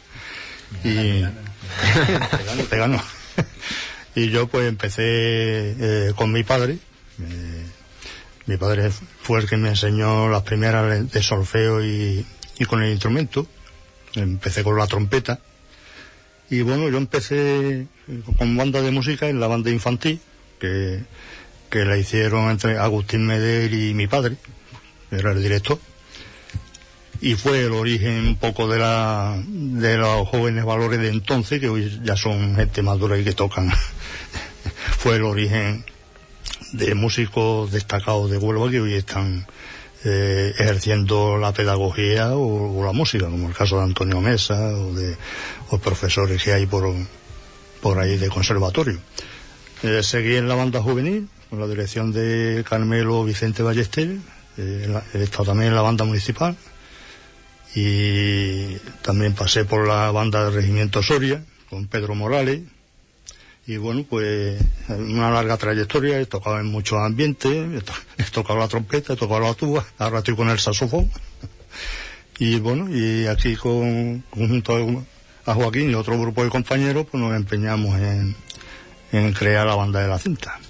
Y. 0.83 1.21
Te 1.21 1.21
gano, 2.45 2.63
te 2.69 2.77
gano. 2.79 3.03
Y 4.15 4.31
yo 4.31 4.49
pues 4.49 4.67
empecé 4.67 5.03
eh, 5.05 6.13
con 6.17 6.33
mi 6.33 6.43
padre. 6.43 6.79
Eh, 7.21 7.67
mi 8.47 8.57
padre 8.57 8.91
fue 9.23 9.41
el 9.41 9.49
que 9.49 9.57
me 9.57 9.71
enseñó 9.71 10.29
las 10.29 10.43
primeras 10.43 11.11
de 11.11 11.23
solfeo 11.23 11.85
y, 11.85 12.25
y 12.59 12.65
con 12.65 12.83
el 12.83 12.93
instrumento. 12.93 13.47
Empecé 14.15 14.63
con 14.63 14.77
la 14.79 14.87
trompeta. 14.87 15.41
Y 16.49 16.63
bueno, 16.63 16.89
yo 16.89 16.97
empecé 16.97 17.87
con 18.39 18.57
banda 18.57 18.81
de 18.81 18.93
música 18.93 19.29
en 19.29 19.41
la 19.41 19.49
banda 19.49 19.71
infantil, 19.71 20.21
que, 20.61 21.03
que 21.71 21.85
la 21.85 21.99
hicieron 21.99 22.51
entre 22.51 22.79
Agustín 22.79 23.27
Meder 23.27 23.73
y 23.73 23.95
mi 23.95 24.07
padre, 24.07 24.37
era 25.11 25.33
el 25.33 25.43
director. 25.43 25.79
y 27.21 27.35
fue 27.35 27.65
el 27.65 27.73
origen 27.73 28.29
un 28.29 28.37
poco 28.37 28.69
de 28.69 28.79
la 28.79 29.43
de 29.47 29.97
los 29.97 30.29
jóvenes 30.29 30.65
valores 30.65 31.01
de 31.01 31.09
entonces 31.09 31.61
que 31.61 31.69
hoy 31.69 32.01
ya 32.05 32.17
son 32.17 32.57
gente 32.57 32.83
madura 32.83 33.19
y 33.19 33.25
que 33.25 33.33
tocan 33.33 33.73
fue 34.99 35.17
el 35.17 35.23
origen 35.23 35.85
de 36.73 36.95
músicos 36.95 37.71
destacados 37.73 38.31
de 38.31 38.39
Huelva 38.39 38.71
que 38.71 38.81
hoy 38.81 38.95
están 38.95 39.47
eh, 40.05 40.53
ejerciendo 40.59 41.37
la 41.39 41.53
pedagogía 41.53 42.35
o, 42.35 42.79
o, 42.79 42.85
la 42.85 42.93
música 42.93 43.27
como 43.27 43.49
el 43.49 43.55
caso 43.55 43.79
de 43.79 43.85
Antonio 43.85 44.21
Mesa 44.21 44.55
o 44.77 44.93
de 44.93 45.17
los 45.71 45.81
profesores 45.81 46.43
que 46.43 46.53
hay 46.53 46.67
por 46.67 46.95
por 47.81 47.99
ahí 47.99 48.17
de 48.17 48.29
conservatorio. 48.29 48.99
Eh, 49.83 50.03
seguí 50.03 50.37
en 50.37 50.49
la 50.49 50.55
banda 50.55 50.83
juvenil 50.83 51.29
con 51.51 51.61
la 51.61 51.67
dirección 51.67 52.13
de 52.13 52.65
Carmelo 52.69 53.25
Vicente 53.25 53.63
Ballester 53.63 54.17
eh, 54.59 55.01
he 55.15 55.23
estado 55.23 55.47
también 55.47 55.69
en 55.69 55.77
la 55.77 55.83
banda 55.83 56.05
municipal 56.05 56.57
y 57.75 58.77
también 59.03 59.35
pasé 59.35 59.65
por 59.65 59.87
la 59.87 60.11
banda 60.11 60.45
del 60.45 60.55
Regimiento 60.55 61.03
Soria 61.03 61.45
con 61.69 61.87
Pedro 61.87 62.15
Morales 62.15 62.63
y 63.67 63.77
bueno 63.79 64.05
pues 64.09 64.61
una 64.89 65.31
larga 65.31 65.57
trayectoria 65.57 66.21
he 66.21 66.27
tocado 66.27 66.61
en 66.61 66.67
muchos 66.67 66.99
ambientes 66.99 67.53
he, 67.53 67.81
to 67.81 67.93
he 68.19 68.25
tocado 68.25 68.59
la 68.59 68.69
trompeta 68.69 69.15
he 69.15 69.17
tocado 69.17 69.41
la 69.41 69.55
tuba 69.55 69.85
ahora 69.99 70.19
estoy 70.19 70.37
con 70.37 70.49
el 70.49 70.59
saxofón. 70.59 71.11
Y 72.39 72.61
bueno 72.61 72.95
y 72.95 73.27
aquí 73.29 73.57
con, 73.57 74.23
junto 74.31 74.77
a 75.47 75.55
Joaquín 75.55 75.91
y 75.91 75.95
otro 75.95 76.21
grupo 76.21 76.45
de 76.45 76.51
compañeros 76.51 77.07
pues 77.11 77.23
nos 77.23 77.35
empeñamos 77.35 77.99
en 77.99 79.33
crear 79.33 79.67
la 79.67 79.75
banda 79.75 80.01
de 80.03 80.09
la 80.09 80.19
cinta 80.19 80.61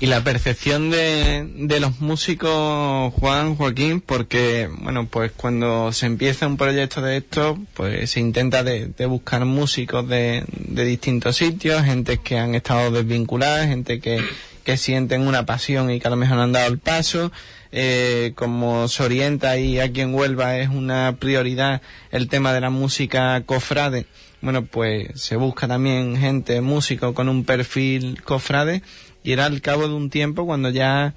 y 0.00 0.06
la 0.06 0.22
percepción 0.22 0.90
de, 0.90 1.44
de, 1.56 1.80
los 1.80 2.00
músicos, 2.00 3.12
Juan, 3.14 3.56
Joaquín, 3.56 4.00
porque, 4.00 4.68
bueno, 4.80 5.08
pues 5.08 5.32
cuando 5.32 5.92
se 5.92 6.06
empieza 6.06 6.46
un 6.46 6.56
proyecto 6.56 7.02
de 7.02 7.16
esto, 7.16 7.58
pues 7.74 8.10
se 8.10 8.20
intenta 8.20 8.62
de, 8.62 8.86
de 8.86 9.06
buscar 9.06 9.44
músicos 9.44 10.08
de, 10.08 10.44
de, 10.52 10.84
distintos 10.84 11.36
sitios, 11.36 11.82
gente 11.82 12.18
que 12.18 12.38
han 12.38 12.54
estado 12.54 12.92
desvinculadas, 12.92 13.66
gente 13.66 13.98
que, 13.98 14.22
que 14.62 14.76
sienten 14.76 15.26
una 15.26 15.46
pasión 15.46 15.90
y 15.90 15.98
que 15.98 16.06
a 16.06 16.10
lo 16.10 16.16
mejor 16.16 16.38
han 16.38 16.52
dado 16.52 16.68
el 16.68 16.78
paso. 16.78 17.32
Eh, 17.70 18.32
como 18.34 18.88
se 18.88 19.02
orienta 19.02 19.58
y 19.58 19.78
aquí 19.78 20.00
en 20.00 20.14
Huelva 20.14 20.56
es 20.56 20.70
una 20.70 21.16
prioridad 21.18 21.82
el 22.10 22.26
tema 22.28 22.54
de 22.54 22.62
la 22.62 22.70
música 22.70 23.42
cofrade, 23.44 24.06
bueno, 24.40 24.64
pues 24.64 25.20
se 25.20 25.36
busca 25.36 25.66
también 25.66 26.16
gente, 26.16 26.60
músico 26.60 27.12
con 27.12 27.28
un 27.28 27.44
perfil 27.44 28.22
cofrade 28.22 28.82
y 29.28 29.32
era 29.32 29.44
al 29.44 29.60
cabo 29.60 29.86
de 29.86 29.92
un 29.92 30.08
tiempo 30.08 30.46
cuando 30.46 30.70
ya 30.70 31.12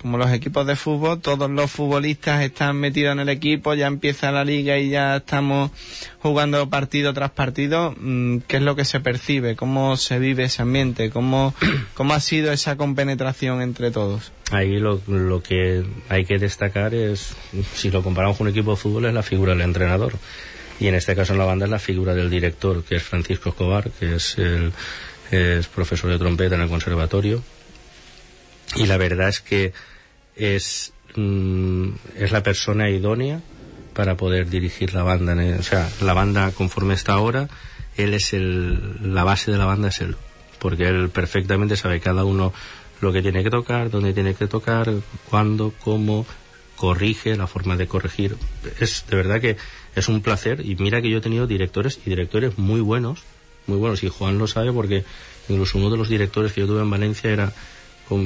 como 0.00 0.16
los 0.16 0.32
equipos 0.32 0.66
de 0.66 0.76
fútbol, 0.76 1.20
todos 1.20 1.50
los 1.50 1.70
futbolistas 1.70 2.42
están 2.42 2.76
metidos 2.76 3.12
en 3.12 3.20
el 3.20 3.28
equipo, 3.28 3.74
ya 3.74 3.86
empieza 3.86 4.32
la 4.32 4.46
liga 4.46 4.78
y 4.78 4.88
ya 4.88 5.16
estamos 5.16 5.70
jugando 6.22 6.70
partido 6.70 7.12
tras 7.12 7.32
partido, 7.32 7.94
mm, 7.98 8.38
¿qué 8.48 8.56
es 8.56 8.62
lo 8.62 8.76
que 8.76 8.86
se 8.86 9.00
percibe? 9.00 9.56
¿Cómo 9.56 9.98
se 9.98 10.18
vive 10.18 10.44
ese 10.44 10.62
ambiente? 10.62 11.10
¿Cómo, 11.10 11.54
cómo 11.94 12.14
ha 12.14 12.20
sido 12.20 12.50
esa 12.50 12.76
compenetración 12.78 13.60
entre 13.60 13.90
todos? 13.90 14.32
Ahí 14.50 14.78
lo, 14.78 15.02
lo 15.06 15.42
que 15.42 15.84
hay 16.08 16.24
que 16.24 16.38
destacar 16.38 16.94
es, 16.94 17.36
si 17.74 17.90
lo 17.90 18.02
comparamos 18.02 18.38
con 18.38 18.46
un 18.46 18.52
equipo 18.54 18.70
de 18.70 18.76
fútbol, 18.78 19.04
es 19.04 19.12
la 19.12 19.22
figura 19.22 19.52
del 19.52 19.60
entrenador. 19.60 20.14
Y 20.80 20.88
en 20.88 20.94
este 20.94 21.14
caso 21.14 21.34
en 21.34 21.38
la 21.38 21.44
banda 21.44 21.66
es 21.66 21.70
la 21.70 21.78
figura 21.78 22.14
del 22.14 22.30
director, 22.30 22.82
que 22.84 22.96
es 22.96 23.02
Francisco 23.02 23.50
Escobar, 23.50 23.90
que 23.90 24.16
es 24.16 24.38
el 24.38 24.72
es 25.34 25.66
profesor 25.68 26.10
de 26.10 26.18
trompeta 26.18 26.54
en 26.54 26.62
el 26.62 26.68
conservatorio 26.68 27.42
y 28.76 28.86
la 28.86 28.96
verdad 28.96 29.28
es 29.28 29.40
que 29.40 29.72
es, 30.36 30.92
mm, 31.14 31.88
es 32.18 32.32
la 32.32 32.42
persona 32.42 32.90
idónea 32.90 33.40
para 33.94 34.16
poder 34.16 34.50
dirigir 34.50 34.94
la 34.94 35.02
banda. 35.02 35.36
O 35.58 35.62
sea, 35.62 35.88
la 36.00 36.12
banda 36.12 36.50
conforme 36.50 36.94
está 36.94 37.12
ahora, 37.12 37.48
él 37.96 38.14
es 38.14 38.32
el, 38.32 39.14
la 39.14 39.24
base 39.24 39.52
de 39.52 39.58
la 39.58 39.66
banda 39.66 39.88
es 39.88 40.00
él, 40.00 40.16
porque 40.58 40.88
él 40.88 41.10
perfectamente 41.10 41.76
sabe 41.76 42.00
cada 42.00 42.24
uno 42.24 42.52
lo 43.00 43.12
que 43.12 43.22
tiene 43.22 43.44
que 43.44 43.50
tocar, 43.50 43.90
dónde 43.90 44.12
tiene 44.12 44.34
que 44.34 44.46
tocar, 44.46 44.90
cuándo, 45.30 45.72
cómo, 45.80 46.26
corrige, 46.76 47.36
la 47.36 47.46
forma 47.46 47.76
de 47.76 47.86
corregir. 47.86 48.36
Es 48.80 49.04
de 49.08 49.16
verdad 49.16 49.40
que 49.40 49.56
es 49.94 50.08
un 50.08 50.22
placer 50.22 50.60
y 50.64 50.74
mira 50.76 51.00
que 51.00 51.10
yo 51.10 51.18
he 51.18 51.20
tenido 51.20 51.46
directores 51.46 52.00
y 52.04 52.10
directores 52.10 52.58
muy 52.58 52.80
buenos 52.80 53.22
muy 53.66 53.78
buenos 53.78 54.02
y 54.02 54.08
Juan 54.08 54.38
lo 54.38 54.46
sabe 54.46 54.72
porque 54.72 55.04
incluso 55.48 55.78
uno 55.78 55.90
de 55.90 55.96
los 55.96 56.08
directores 56.08 56.52
que 56.52 56.60
yo 56.60 56.66
tuve 56.66 56.80
en 56.80 56.90
Valencia 56.90 57.30
era 57.30 57.52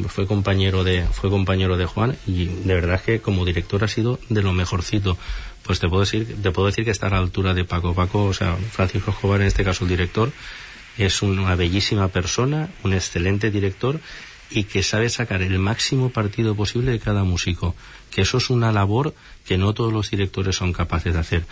fue 0.08 0.26
compañero 0.26 0.82
de 0.82 1.04
fue 1.04 1.30
compañero 1.30 1.76
de 1.76 1.86
Juan 1.86 2.16
y 2.26 2.46
de 2.46 2.74
verdad 2.74 3.00
que 3.00 3.20
como 3.20 3.44
director 3.44 3.84
ha 3.84 3.88
sido 3.88 4.18
de 4.28 4.42
lo 4.42 4.52
mejorcito. 4.52 5.16
Pues 5.62 5.78
te 5.78 5.88
puedo 5.88 6.00
decir 6.00 6.36
te 6.42 6.50
puedo 6.50 6.66
decir 6.66 6.84
que 6.84 6.90
está 6.90 7.06
a 7.06 7.10
la 7.10 7.18
altura 7.18 7.54
de 7.54 7.64
Paco 7.64 7.94
Paco 7.94 8.24
o 8.24 8.34
sea 8.34 8.56
Francisco 8.56 9.12
Escobar 9.12 9.40
en 9.40 9.46
este 9.46 9.64
caso 9.64 9.84
el 9.84 9.90
director 9.90 10.32
es 10.96 11.22
una 11.22 11.54
bellísima 11.54 12.08
persona 12.08 12.68
un 12.82 12.92
excelente 12.92 13.50
director 13.50 14.00
y 14.50 14.64
que 14.64 14.82
sabe 14.82 15.10
sacar 15.10 15.42
el 15.42 15.58
máximo 15.58 16.10
partido 16.10 16.54
posible 16.54 16.90
de 16.92 16.98
cada 16.98 17.22
músico 17.22 17.76
que 18.10 18.22
eso 18.22 18.38
es 18.38 18.50
una 18.50 18.72
labor 18.72 19.14
que 19.46 19.58
no 19.58 19.74
todos 19.74 19.92
los 19.92 20.10
directores 20.10 20.56
son 20.56 20.72
capaces 20.72 21.12
de 21.12 21.20
hacer 21.20 21.44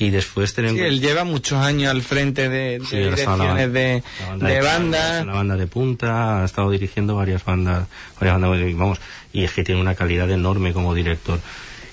y 0.00 0.08
después 0.08 0.54
tenemos... 0.54 0.78
Sí, 0.78 0.84
él 0.86 0.98
lleva 0.98 1.24
muchos 1.24 1.58
años 1.58 1.90
al 1.90 2.00
frente 2.00 2.48
de, 2.48 2.78
de 2.78 2.86
sí, 2.86 2.96
direcciones 2.96 3.70
de, 3.70 4.02
banda 4.26 4.48
de, 4.48 4.54
de 4.54 4.60
bandas. 4.62 5.26
La 5.26 5.34
banda 5.34 5.56
de 5.56 5.66
punta, 5.66 6.40
ha 6.40 6.44
estado 6.46 6.70
dirigiendo 6.70 7.16
varias 7.16 7.44
bandas, 7.44 7.86
varias 8.18 8.40
bandas, 8.40 8.76
vamos, 8.76 8.98
y 9.30 9.44
es 9.44 9.52
que 9.52 9.62
tiene 9.62 9.78
una 9.78 9.94
calidad 9.94 10.30
enorme 10.30 10.72
como 10.72 10.94
director. 10.94 11.38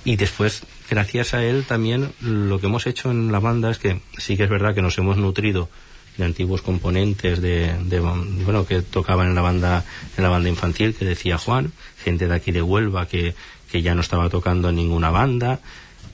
Y 0.05 0.15
después, 0.15 0.63
gracias 0.89 1.33
a 1.33 1.43
él 1.43 1.65
también, 1.67 2.13
lo 2.21 2.61
que 2.61 2.67
hemos 2.67 2.87
hecho 2.87 3.11
en 3.11 3.29
la 3.29 3.41
banda 3.41 3.69
es 3.69 3.77
que 3.77 3.99
sí 4.17 4.37
que 4.37 4.45
es 4.45 4.49
verdad 4.49 4.73
que 4.73 4.81
nos 4.81 4.97
hemos 4.97 5.17
nutrido 5.17 5.67
de 6.15 6.23
antiguos 6.23 6.61
componentes 6.61 7.41
de, 7.41 7.73
de, 7.83 7.99
bueno 7.99 8.65
que 8.65 8.81
tocaban 8.81 9.27
en 9.27 9.35
la 9.35 9.41
banda 9.41 9.85
en 10.15 10.23
la 10.23 10.29
banda 10.29 10.49
infantil 10.49 10.95
que 10.95 11.05
decía 11.05 11.37
Juan 11.37 11.73
gente 12.03 12.27
de 12.27 12.33
aquí 12.33 12.51
de 12.51 12.63
Huelva 12.63 13.07
que, 13.07 13.35
que 13.71 13.83
ya 13.83 13.93
no 13.93 14.01
estaba 14.01 14.27
tocando 14.27 14.69
en 14.69 14.77
ninguna 14.77 15.11
banda 15.11 15.59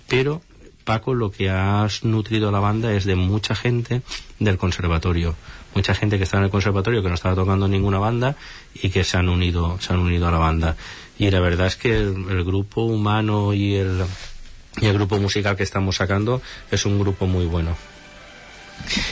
pero 0.10 0.42
Paco 0.84 1.14
lo 1.14 1.32
que 1.32 1.50
has 1.50 2.04
nutrido 2.04 2.50
a 2.50 2.52
la 2.52 2.60
banda 2.60 2.94
es 2.94 3.06
de 3.06 3.16
mucha 3.16 3.56
gente 3.56 4.02
del 4.40 4.58
conservatorio. 4.58 5.36
Mucha 5.76 5.96
gente 5.96 6.18
que 6.18 6.24
estaba 6.24 6.42
en 6.42 6.46
el 6.46 6.52
conservatorio 6.52 7.02
que 7.02 7.10
no 7.10 7.16
estaba 7.16 7.36
tocando 7.36 7.68
ninguna 7.68 8.00
banda 8.00 8.36
y 8.76 8.90
que 8.90 9.04
se 9.04 9.18
han 9.18 9.30
unido, 9.30 9.78
se 9.80 9.94
han 9.94 10.00
unido 10.00 10.28
a 10.28 10.32
la 10.32 10.38
banda. 10.38 10.76
Y 11.18 11.32
la 11.32 11.40
verdad 11.40 11.68
es 11.68 11.76
que 11.76 11.96
el, 11.96 12.44
grupo 12.44 12.84
humano 12.84 13.54
y 13.54 13.76
el, 13.76 14.04
y 14.82 14.86
el 14.86 14.94
grupo 14.94 15.18
musical 15.20 15.56
que 15.56 15.64
estamos 15.64 15.96
sacando 15.96 16.42
es 16.70 16.86
un 16.86 17.00
grupo 17.00 17.26
muy 17.26 17.46
bueno. 17.46 17.76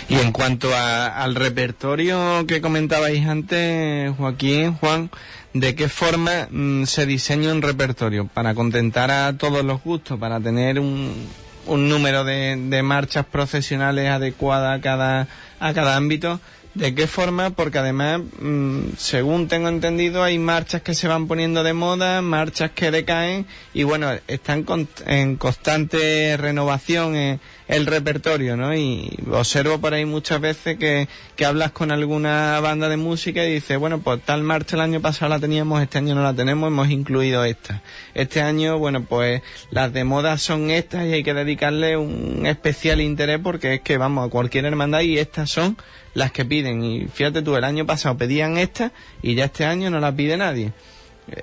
Y 0.10 0.16
en 0.16 0.32
cuanto 0.32 0.76
a, 0.76 1.08
al 1.24 1.36
repertorio 1.36 2.46
que 2.48 2.62
comentabais 2.62 3.26
antes, 3.26 4.16
Joaquín, 4.18 4.74
Juan, 4.74 5.10
¿de 5.54 5.76
qué 5.76 5.88
forma 5.88 6.48
mmm, 6.50 6.84
se 6.84 7.06
diseña 7.06 7.52
un 7.52 7.62
repertorio? 7.62 8.28
Para 8.28 8.54
contentar 8.54 9.12
a 9.12 9.38
todos 9.38 9.64
los 9.64 9.82
gustos, 9.84 10.20
para 10.20 10.40
tener 10.40 10.80
un, 10.80 11.28
un 11.66 11.90
número 11.90 12.24
de, 12.24 12.56
de 12.58 12.84
marchas 12.84 13.26
procesionales 13.26 14.10
adecuadas 14.10 14.80
a 14.80 14.82
cada, 14.82 15.28
a 15.60 15.74
cada 15.74 15.96
ámbito. 15.96 16.40
¿De 16.74 16.96
qué 16.96 17.06
forma? 17.06 17.50
Porque 17.50 17.80
además, 17.80 18.22
mmm, 18.40 18.92
según 18.98 19.50
tengo 19.50 19.68
entendido, 19.68 20.24
hay 20.24 20.40
marchas 20.40 20.82
que 20.82 20.94
se 20.94 21.10
van 21.10 21.28
poniendo 21.28 21.64
de 21.64 21.74
moda, 21.74 22.22
marchas 22.22 22.72
que 22.72 22.92
decaen 22.92 23.46
y 23.74 23.84
bueno, 23.84 24.10
están 24.30 24.64
con, 24.64 24.88
en 25.06 25.36
constante 25.36 26.38
renovación 26.38 27.18
eh, 27.18 27.40
el 27.68 27.86
repertorio, 27.88 28.56
¿no? 28.56 28.74
Y 28.74 29.18
observo 29.32 29.80
por 29.82 29.94
ahí 29.94 30.06
muchas 30.06 30.40
veces 30.40 30.78
que, 30.78 31.10
que 31.36 31.46
hablas 31.46 31.74
con 31.74 31.92
alguna 31.92 32.58
banda 32.62 32.88
de 32.88 32.96
música 32.96 33.46
y 33.46 33.54
dices, 33.56 33.78
bueno, 33.78 34.00
pues 34.00 34.22
tal 34.24 34.42
marcha 34.42 34.78
el 34.78 34.82
año 34.82 35.02
pasado 35.02 35.28
la 35.28 35.40
teníamos, 35.40 35.82
este 35.82 35.98
año 35.98 36.16
no 36.16 36.24
la 36.24 36.34
tenemos, 36.34 36.68
hemos 36.68 36.90
incluido 36.90 37.44
esta. 37.44 37.82
Este 38.14 38.42
año, 38.42 38.78
bueno, 38.78 39.04
pues 39.04 39.42
las 39.72 39.92
de 39.92 40.06
moda 40.06 40.38
son 40.38 40.72
estas 40.72 41.06
y 41.06 41.14
hay 41.14 41.24
que 41.24 41.34
dedicarle 41.34 41.98
un 41.98 42.46
especial 42.46 43.02
interés 43.02 43.42
porque 43.44 43.76
es 43.76 43.82
que 43.82 43.98
vamos 43.98 44.28
a 44.28 44.30
cualquier 44.30 44.64
hermandad 44.64 45.02
y 45.02 45.18
estas 45.18 45.50
son 45.50 45.76
las 46.14 46.32
que 46.32 46.46
piden. 46.46 46.84
Y 46.84 47.08
fíjate 47.08 47.42
tú, 47.42 47.56
el 47.56 47.64
año 47.64 47.86
pasado 47.86 48.18
pedían 48.18 48.58
estas 48.58 48.92
y 49.22 49.36
ya 49.36 49.46
este 49.46 49.66
año 49.66 49.90
no 49.90 50.00
las 50.00 50.14
pide 50.14 50.38
nadie. 50.38 50.74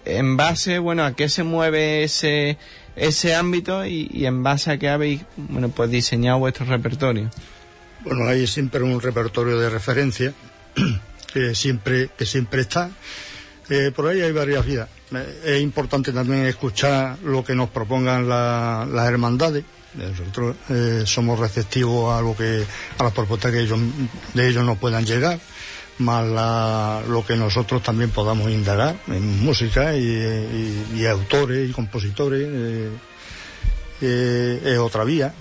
En 0.04 0.36
base, 0.36 0.78
bueno, 0.78 1.04
a 1.04 1.14
qué 1.14 1.28
se 1.28 1.44
mueve 1.44 2.02
ese, 2.04 2.58
ese 2.96 3.34
ámbito 3.34 3.86
y, 3.86 4.26
en 4.26 4.42
base 4.42 4.72
a 4.72 4.78
qué 4.78 4.88
habéis, 4.88 5.22
bueno, 5.36 5.68
pues 5.68 5.90
diseñado 5.90 6.38
vuestro 6.38 6.66
repertorio. 6.66 7.30
Bueno, 8.04 8.26
hay 8.28 8.46
siempre 8.46 8.82
un 8.82 9.00
repertorio 9.00 9.58
de 9.58 9.70
referencia 9.70 10.32
que 11.32 11.54
siempre, 11.54 12.10
que 12.16 12.26
siempre 12.26 12.62
está. 12.62 12.90
Eh, 13.70 13.92
por 13.94 14.08
ahí 14.08 14.20
hay 14.20 14.32
varias 14.32 14.64
vías. 14.64 14.88
Es 15.44 15.60
importante 15.62 16.12
también 16.12 16.44
escuchar 16.46 17.18
lo 17.24 17.42
que 17.42 17.54
nos 17.54 17.70
propongan 17.70 18.28
la, 18.28 18.86
las 18.90 19.08
hermandades 19.08 19.64
nosotros 19.98 20.56
eh, 20.70 21.02
somos 21.04 21.38
receptivos 21.38 22.16
a 22.16 22.22
lo 22.22 22.36
que 22.36 22.64
a 22.98 23.02
las 23.02 23.12
propuestas 23.12 23.52
que 23.52 23.60
ellos 23.60 23.78
de 24.34 24.48
ellos 24.48 24.64
nos 24.64 24.78
puedan 24.78 25.04
llegar 25.04 25.38
más 25.98 27.04
lo 27.08 27.26
que 27.26 27.34
nosotros 27.34 27.82
también 27.82 28.10
podamos 28.10 28.50
indagar 28.50 28.96
en 29.08 29.44
música 29.44 29.96
y, 29.96 31.04
autores 31.06 31.68
y 31.68 31.72
compositores 31.72 32.46
eh, 32.48 32.88
eh, 34.02 34.62
es 34.64 34.78
otra 34.78 35.02
vía, 35.02 35.34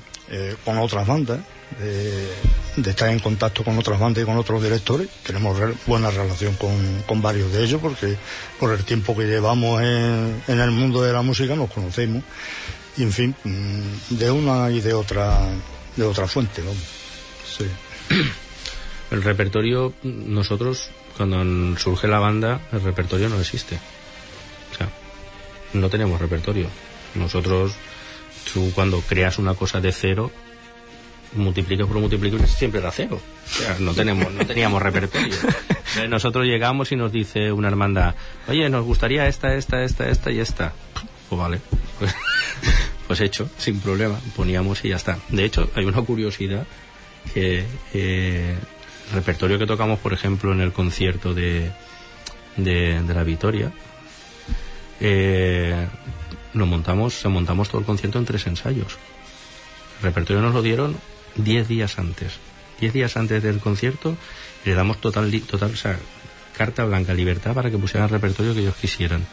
con 0.65 0.79
otras 0.79 1.05
bandas, 1.05 1.41
de 1.79 2.89
estar 2.89 3.09
en 3.09 3.19
contacto 3.19 3.63
con 3.63 3.77
otras 3.77 3.99
bandas 3.99 4.23
y 4.23 4.25
con 4.25 4.35
otros 4.35 4.63
directores. 4.63 5.09
Tenemos 5.21 5.55
buena 5.85 6.09
relación 6.09 6.55
con, 6.55 7.03
con 7.05 7.21
varios 7.21 7.53
de 7.53 7.63
ellos 7.63 7.79
porque 7.79 8.15
por 8.59 8.73
el 8.73 8.83
tiempo 8.83 9.15
que 9.15 9.25
llevamos 9.25 9.79
en 9.83 10.41
el 10.59 10.71
mundo 10.71 11.03
de 11.03 11.13
la 11.13 11.21
música 11.21 11.55
nos 11.55 11.71
conocemos. 11.71 12.23
Y 12.97 13.03
en 13.03 13.11
fin, 13.11 13.35
mm, 13.43 14.15
de 14.15 14.31
una 14.31 14.71
y 14.71 14.81
de 14.81 14.93
otra, 14.93 15.37
de 15.95 16.03
otra 16.03 16.27
fuente, 16.27 16.61
vamos. 16.61 16.83
Sí. 17.45 17.65
El 19.11 19.23
repertorio, 19.23 19.93
nosotros, 20.03 20.89
cuando 21.15 21.77
surge 21.79 22.09
la 22.09 22.19
banda, 22.19 22.59
el 22.73 22.81
repertorio 22.81 23.29
no 23.29 23.39
existe. 23.39 23.79
O 24.73 24.77
sea, 24.77 24.89
no 25.73 25.89
tenemos 25.89 26.19
repertorio. 26.19 26.67
Nosotros, 27.15 27.73
tú 28.53 28.69
cuando 28.75 28.99
creas 28.99 29.37
una 29.37 29.53
cosa 29.53 29.79
de 29.79 29.93
cero, 29.93 30.29
multiplicas 31.35 31.87
por 31.87 31.99
multiplicas 31.99 32.49
siempre 32.49 32.81
era 32.81 32.91
cero. 32.91 33.19
O 33.45 33.49
sea, 33.49 33.77
no 33.79 33.93
tenemos, 33.93 34.31
no 34.33 34.45
teníamos 34.45 34.81
repertorio. 34.81 35.35
Nosotros 36.09 36.45
llegamos 36.45 36.91
y 36.91 36.97
nos 36.97 37.11
dice 37.11 37.51
una 37.53 37.69
hermandad, 37.69 38.15
oye, 38.47 38.69
nos 38.69 38.83
gustaría 38.83 39.27
esta, 39.27 39.55
esta, 39.55 39.83
esta, 39.83 40.09
esta 40.09 40.31
y 40.31 40.39
esta. 40.39 40.73
Pues 41.29 41.39
vale. 41.39 41.61
Pues, 41.99 42.15
pues 43.07 43.21
hecho, 43.21 43.49
sin 43.57 43.79
problema. 43.79 44.19
Poníamos 44.35 44.83
y 44.85 44.89
ya 44.89 44.95
está. 44.95 45.19
De 45.29 45.45
hecho, 45.45 45.69
hay 45.75 45.85
una 45.85 46.01
curiosidad 46.01 46.65
que 47.33 47.65
eh, 47.93 48.55
el 49.09 49.13
repertorio 49.13 49.59
que 49.59 49.65
tocamos, 49.65 49.99
por 49.99 50.13
ejemplo, 50.13 50.51
en 50.51 50.61
el 50.61 50.73
concierto 50.73 51.33
de, 51.33 51.71
de, 52.57 53.13
la 53.13 53.23
Vitoria, 53.23 53.71
eh, 54.99 55.87
lo 56.53 56.65
montamos, 56.65 57.13
se 57.13 57.27
montamos 57.27 57.69
todo 57.69 57.79
el 57.79 57.85
concierto 57.85 58.19
en 58.19 58.25
tres 58.25 58.47
ensayos. 58.47 58.97
El 59.97 60.03
repertorio 60.03 60.41
nos 60.41 60.53
lo 60.53 60.61
dieron 60.61 60.97
diez 61.35 61.67
días 61.67 61.99
antes. 61.99 62.33
Diez 62.79 62.93
días 62.93 63.17
antes 63.17 63.41
del 63.41 63.59
concierto 63.59 64.15
le 64.65 64.73
damos 64.73 64.99
total, 64.99 65.31
total, 65.41 65.71
o 65.71 65.77
sea, 65.77 65.97
carta 66.55 66.85
blanca, 66.85 67.13
libertad 67.13 67.53
para 67.53 67.71
que 67.71 67.77
pusieran 67.77 68.05
el 68.05 68.13
repertorio 68.13 68.53
que 68.53 68.61
ellos 68.61 68.75
quisieran. 68.75 69.25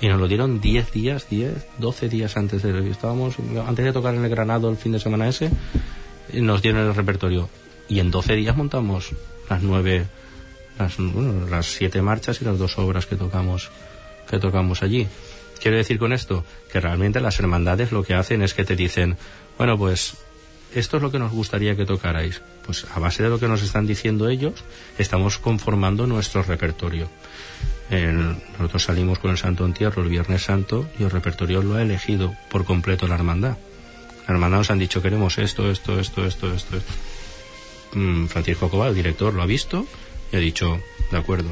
Y 0.00 0.08
nos 0.08 0.18
lo 0.18 0.28
dieron 0.28 0.60
10 0.60 0.92
días, 0.92 1.28
10, 1.28 1.66
12 1.78 2.08
días 2.08 2.36
antes 2.36 2.62
de... 2.62 2.90
Estábamos, 2.90 3.36
antes 3.66 3.84
de 3.84 3.92
tocar 3.92 4.14
en 4.14 4.24
el 4.24 4.30
Granado 4.30 4.70
el 4.70 4.76
fin 4.76 4.92
de 4.92 5.00
semana 5.00 5.28
ese, 5.28 5.50
y 6.32 6.40
nos 6.40 6.62
dieron 6.62 6.86
el 6.86 6.94
repertorio. 6.94 7.48
Y 7.88 8.00
en 8.00 8.10
12 8.10 8.34
días 8.36 8.56
montamos 8.56 9.12
las 9.48 9.62
nueve, 9.62 10.06
las, 10.78 10.96
bueno, 10.96 11.46
las 11.48 11.66
siete 11.66 12.00
marchas 12.00 12.40
y 12.40 12.44
las 12.44 12.58
dos 12.58 12.78
obras 12.78 13.06
que 13.06 13.16
tocamos, 13.16 13.70
que 14.28 14.38
tocamos 14.38 14.82
allí. 14.82 15.06
Quiero 15.60 15.76
decir 15.76 15.98
con 15.98 16.12
esto 16.12 16.44
que 16.72 16.80
realmente 16.80 17.20
las 17.20 17.38
hermandades 17.38 17.92
lo 17.92 18.02
que 18.02 18.14
hacen 18.14 18.42
es 18.42 18.54
que 18.54 18.64
te 18.64 18.76
dicen, 18.76 19.18
bueno, 19.58 19.76
pues 19.76 20.16
esto 20.74 20.96
es 20.96 21.02
lo 21.02 21.10
que 21.10 21.18
nos 21.18 21.32
gustaría 21.32 21.76
que 21.76 21.84
tocarais. 21.84 22.40
Pues 22.70 22.86
a 22.94 23.00
base 23.00 23.24
de 23.24 23.28
lo 23.28 23.40
que 23.40 23.48
nos 23.48 23.62
están 23.62 23.84
diciendo 23.84 24.28
ellos, 24.28 24.62
estamos 24.96 25.38
conformando 25.38 26.06
nuestro 26.06 26.44
repertorio. 26.44 27.10
Nosotros 27.90 28.84
salimos 28.84 29.18
con 29.18 29.32
el 29.32 29.38
Santo 29.38 29.64
Entierro 29.64 30.04
el 30.04 30.08
Viernes 30.08 30.44
Santo 30.44 30.88
y 30.96 31.02
el 31.02 31.10
repertorio 31.10 31.64
lo 31.64 31.74
ha 31.74 31.82
elegido 31.82 32.32
por 32.48 32.64
completo 32.64 33.08
la 33.08 33.16
hermandad. 33.16 33.56
La 34.28 34.34
hermandad 34.34 34.58
nos 34.58 34.70
han 34.70 34.78
dicho 34.78 35.02
queremos 35.02 35.36
esto, 35.38 35.68
esto, 35.68 35.98
esto, 35.98 36.24
esto, 36.24 36.54
esto. 36.54 36.76
esto. 36.76 36.92
Mm, 37.98 38.26
Francisco 38.26 38.70
Cobal, 38.70 38.90
el 38.90 38.94
director, 38.94 39.34
lo 39.34 39.42
ha 39.42 39.46
visto 39.46 39.84
y 40.30 40.36
ha 40.36 40.38
dicho, 40.38 40.80
de 41.10 41.18
acuerdo. 41.18 41.48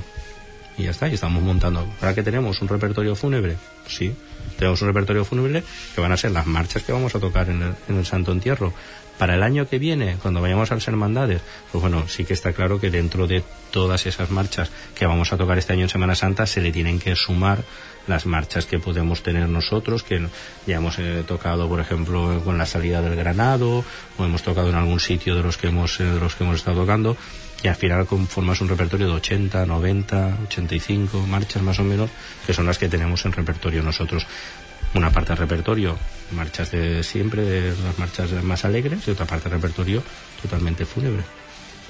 Y 0.76 0.84
ya 0.84 0.92
está, 0.92 1.08
y 1.08 1.14
estamos 1.14 1.42
montando. 1.42 1.84
¿Para 1.98 2.14
qué 2.14 2.22
tenemos? 2.22 2.62
¿Un 2.62 2.68
repertorio 2.68 3.16
fúnebre? 3.16 3.56
Sí, 3.88 4.14
tenemos 4.56 4.80
un 4.82 4.86
repertorio 4.86 5.24
fúnebre 5.24 5.64
que 5.96 6.00
van 6.00 6.12
a 6.12 6.16
ser 6.16 6.30
las 6.30 6.46
marchas 6.46 6.84
que 6.84 6.92
vamos 6.92 7.12
a 7.16 7.18
tocar 7.18 7.50
en 7.50 7.74
el 7.88 8.06
Santo 8.06 8.30
Entierro. 8.30 8.72
Para 9.18 9.34
el 9.34 9.42
año 9.42 9.68
que 9.68 9.80
viene, 9.80 10.16
cuando 10.22 10.40
vayamos 10.40 10.70
a 10.70 10.74
las 10.74 10.86
hermandades, 10.86 11.42
pues 11.72 11.82
bueno, 11.82 12.06
sí 12.06 12.24
que 12.24 12.34
está 12.34 12.52
claro 12.52 12.80
que 12.80 12.88
dentro 12.88 13.26
de 13.26 13.42
todas 13.72 14.06
esas 14.06 14.30
marchas 14.30 14.70
que 14.94 15.06
vamos 15.06 15.32
a 15.32 15.36
tocar 15.36 15.58
este 15.58 15.72
año 15.72 15.82
en 15.82 15.88
Semana 15.88 16.14
Santa, 16.14 16.46
se 16.46 16.60
le 16.60 16.70
tienen 16.70 17.00
que 17.00 17.16
sumar 17.16 17.64
las 18.06 18.26
marchas 18.26 18.64
que 18.64 18.78
podemos 18.78 19.22
tener 19.24 19.48
nosotros, 19.48 20.04
que 20.04 20.24
ya 20.66 20.76
hemos 20.76 20.98
eh, 21.00 21.24
tocado, 21.26 21.68
por 21.68 21.80
ejemplo, 21.80 22.40
con 22.44 22.58
la 22.58 22.64
salida 22.64 23.02
del 23.02 23.16
Granado, 23.16 23.84
o 24.16 24.24
hemos 24.24 24.42
tocado 24.42 24.70
en 24.70 24.76
algún 24.76 25.00
sitio 25.00 25.34
de 25.34 25.42
los 25.42 25.56
que 25.56 25.66
hemos, 25.66 25.98
eh, 25.98 26.04
de 26.04 26.20
los 26.20 26.36
que 26.36 26.44
hemos 26.44 26.56
estado 26.56 26.80
tocando, 26.80 27.16
y 27.62 27.66
al 27.66 27.74
final 27.74 28.06
conformas 28.06 28.60
un 28.60 28.68
repertorio 28.68 29.08
de 29.08 29.14
80, 29.14 29.66
90, 29.66 30.38
85 30.46 31.26
marchas 31.26 31.62
más 31.62 31.78
o 31.80 31.84
menos, 31.84 32.08
que 32.46 32.54
son 32.54 32.66
las 32.66 32.78
que 32.78 32.88
tenemos 32.88 33.24
en 33.24 33.32
repertorio 33.32 33.82
nosotros. 33.82 34.26
Una 34.94 35.10
parte 35.10 35.30
del 35.30 35.38
repertorio, 35.38 35.96
marchas 36.32 36.70
de 36.70 37.02
siempre, 37.02 37.42
de 37.42 37.74
las 37.82 37.98
marchas 37.98 38.30
más 38.42 38.64
alegres, 38.64 39.06
y 39.06 39.10
otra 39.10 39.26
parte 39.26 39.48
del 39.48 39.60
repertorio 39.60 40.02
totalmente 40.40 40.86
fúnebre. 40.86 41.22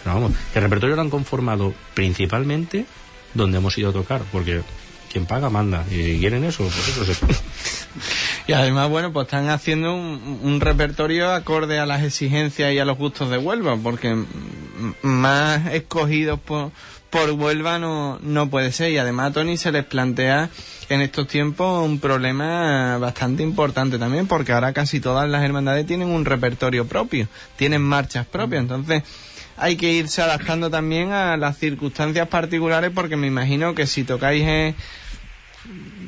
Pero 0.03 0.14
vamos, 0.14 0.32
el 0.55 0.62
repertorio 0.62 0.96
lo 0.96 1.03
han 1.03 1.11
conformado 1.11 1.74
principalmente 1.94 2.86
donde 3.34 3.59
hemos 3.59 3.76
ido 3.78 3.90
a 3.90 3.92
tocar, 3.92 4.22
porque 4.32 4.62
quien 5.12 5.26
paga 5.26 5.49
manda, 5.49 5.84
y 5.90 6.18
quieren 6.18 6.44
eso, 6.44 6.64
pues 6.64 6.88
eso 6.88 7.05
se 7.05 7.14
Y 8.46 8.53
además, 8.53 8.88
bueno, 8.88 9.12
pues 9.12 9.26
están 9.26 9.51
haciendo 9.51 9.94
un, 9.94 10.40
un 10.42 10.61
repertorio 10.61 11.32
acorde 11.32 11.78
a 11.78 11.86
las 11.86 12.03
exigencias 12.03 12.72
y 12.72 12.78
a 12.78 12.84
los 12.84 12.96
gustos 12.96 13.28
de 13.30 13.38
Huelva, 13.38 13.76
porque 13.76 14.16
más 15.03 15.66
escogidos 15.72 16.40
por, 16.40 16.70
por 17.11 17.30
Huelva 17.32 17.78
no, 17.78 18.18
no 18.22 18.49
puede 18.49 18.72
ser. 18.72 18.92
Y 18.92 18.99
además 18.99 19.30
a 19.30 19.32
Tony 19.34 19.57
se 19.57 19.72
les 19.72 19.84
plantea 19.84 20.51
en 20.89 21.01
estos 21.03 21.28
tiempos 21.28 21.84
un 21.84 22.01
problema 22.01 22.99
bastante 22.99 23.43
importante 23.43 23.99
también, 23.99 24.26
porque 24.26 24.53
ahora 24.53 24.72
casi 24.72 25.01
todas 25.01 25.28
las 25.28 25.45
hermandades 25.45 25.86
tienen 25.86 26.09
un 26.09 26.24
repertorio 26.24 26.86
propio, 26.86 27.28
tienen 27.57 27.82
marchas 27.82 28.26
propias. 28.26 28.62
Entonces, 28.62 29.03
hay 29.57 29.76
que 29.76 29.93
irse 29.93 30.22
adaptando 30.22 30.70
también 30.70 31.12
a 31.12 31.36
las 31.36 31.59
circunstancias 31.59 32.28
particulares, 32.28 32.91
porque 32.95 33.16
me 33.16 33.26
imagino 33.26 33.74
que 33.74 33.86
si 33.86 34.05
tocáis 34.05 34.45
en, 34.45 34.74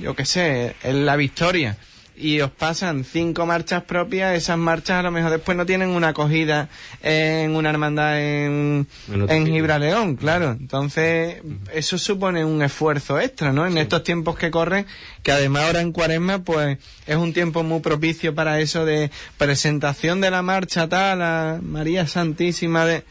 yo 0.01 0.15
qué 0.15 0.25
sé, 0.25 0.77
en 0.83 1.05
la 1.05 1.17
Victoria 1.17 1.77
y 2.21 2.41
os 2.41 2.51
pasan 2.51 3.05
cinco 3.05 3.47
marchas 3.47 3.83
propias, 3.85 4.37
esas 4.37 4.59
marchas 4.59 4.99
a 4.99 5.03
lo 5.03 5.11
mejor 5.11 5.31
después 5.31 5.57
no 5.57 5.65
tienen 5.65 5.89
una 5.89 6.09
acogida 6.09 6.69
en 7.03 7.57
una 7.57 7.71
hermandad 7.71 8.21
en, 8.21 8.87
En. 9.29 9.47
Gibraleón, 9.47 10.17
claro. 10.17 10.51
Entonces, 10.53 11.43
eso 11.73 11.99
supone 11.99 12.45
un 12.45 12.63
esfuerzo 12.63 13.19
extra, 13.19 13.53
¿no? 13.53 13.67
En 13.67 13.79
estos 13.79 14.05
tiempos 14.05 14.37
que 14.37 14.51
corren, 14.51 14.87
que 15.23 15.33
además 15.33 15.65
ahora 15.65 15.81
en 15.81 15.93
cuaresma, 15.93 16.41
pues 16.41 16.79
es 17.07 17.17
un 17.17 17.33
tiempo 17.33 17.63
muy 17.63 17.81
propicio 17.81 18.35
para 18.35 18.61
eso 18.61 18.85
de 18.85 19.11
presentación 19.39 20.21
de 20.21 20.31
la 20.31 20.43
marcha 20.43 20.89
tal, 20.89 21.23
a 21.23 21.59
María 21.63 22.07
Santísima 22.07 22.85
de... 22.85 23.05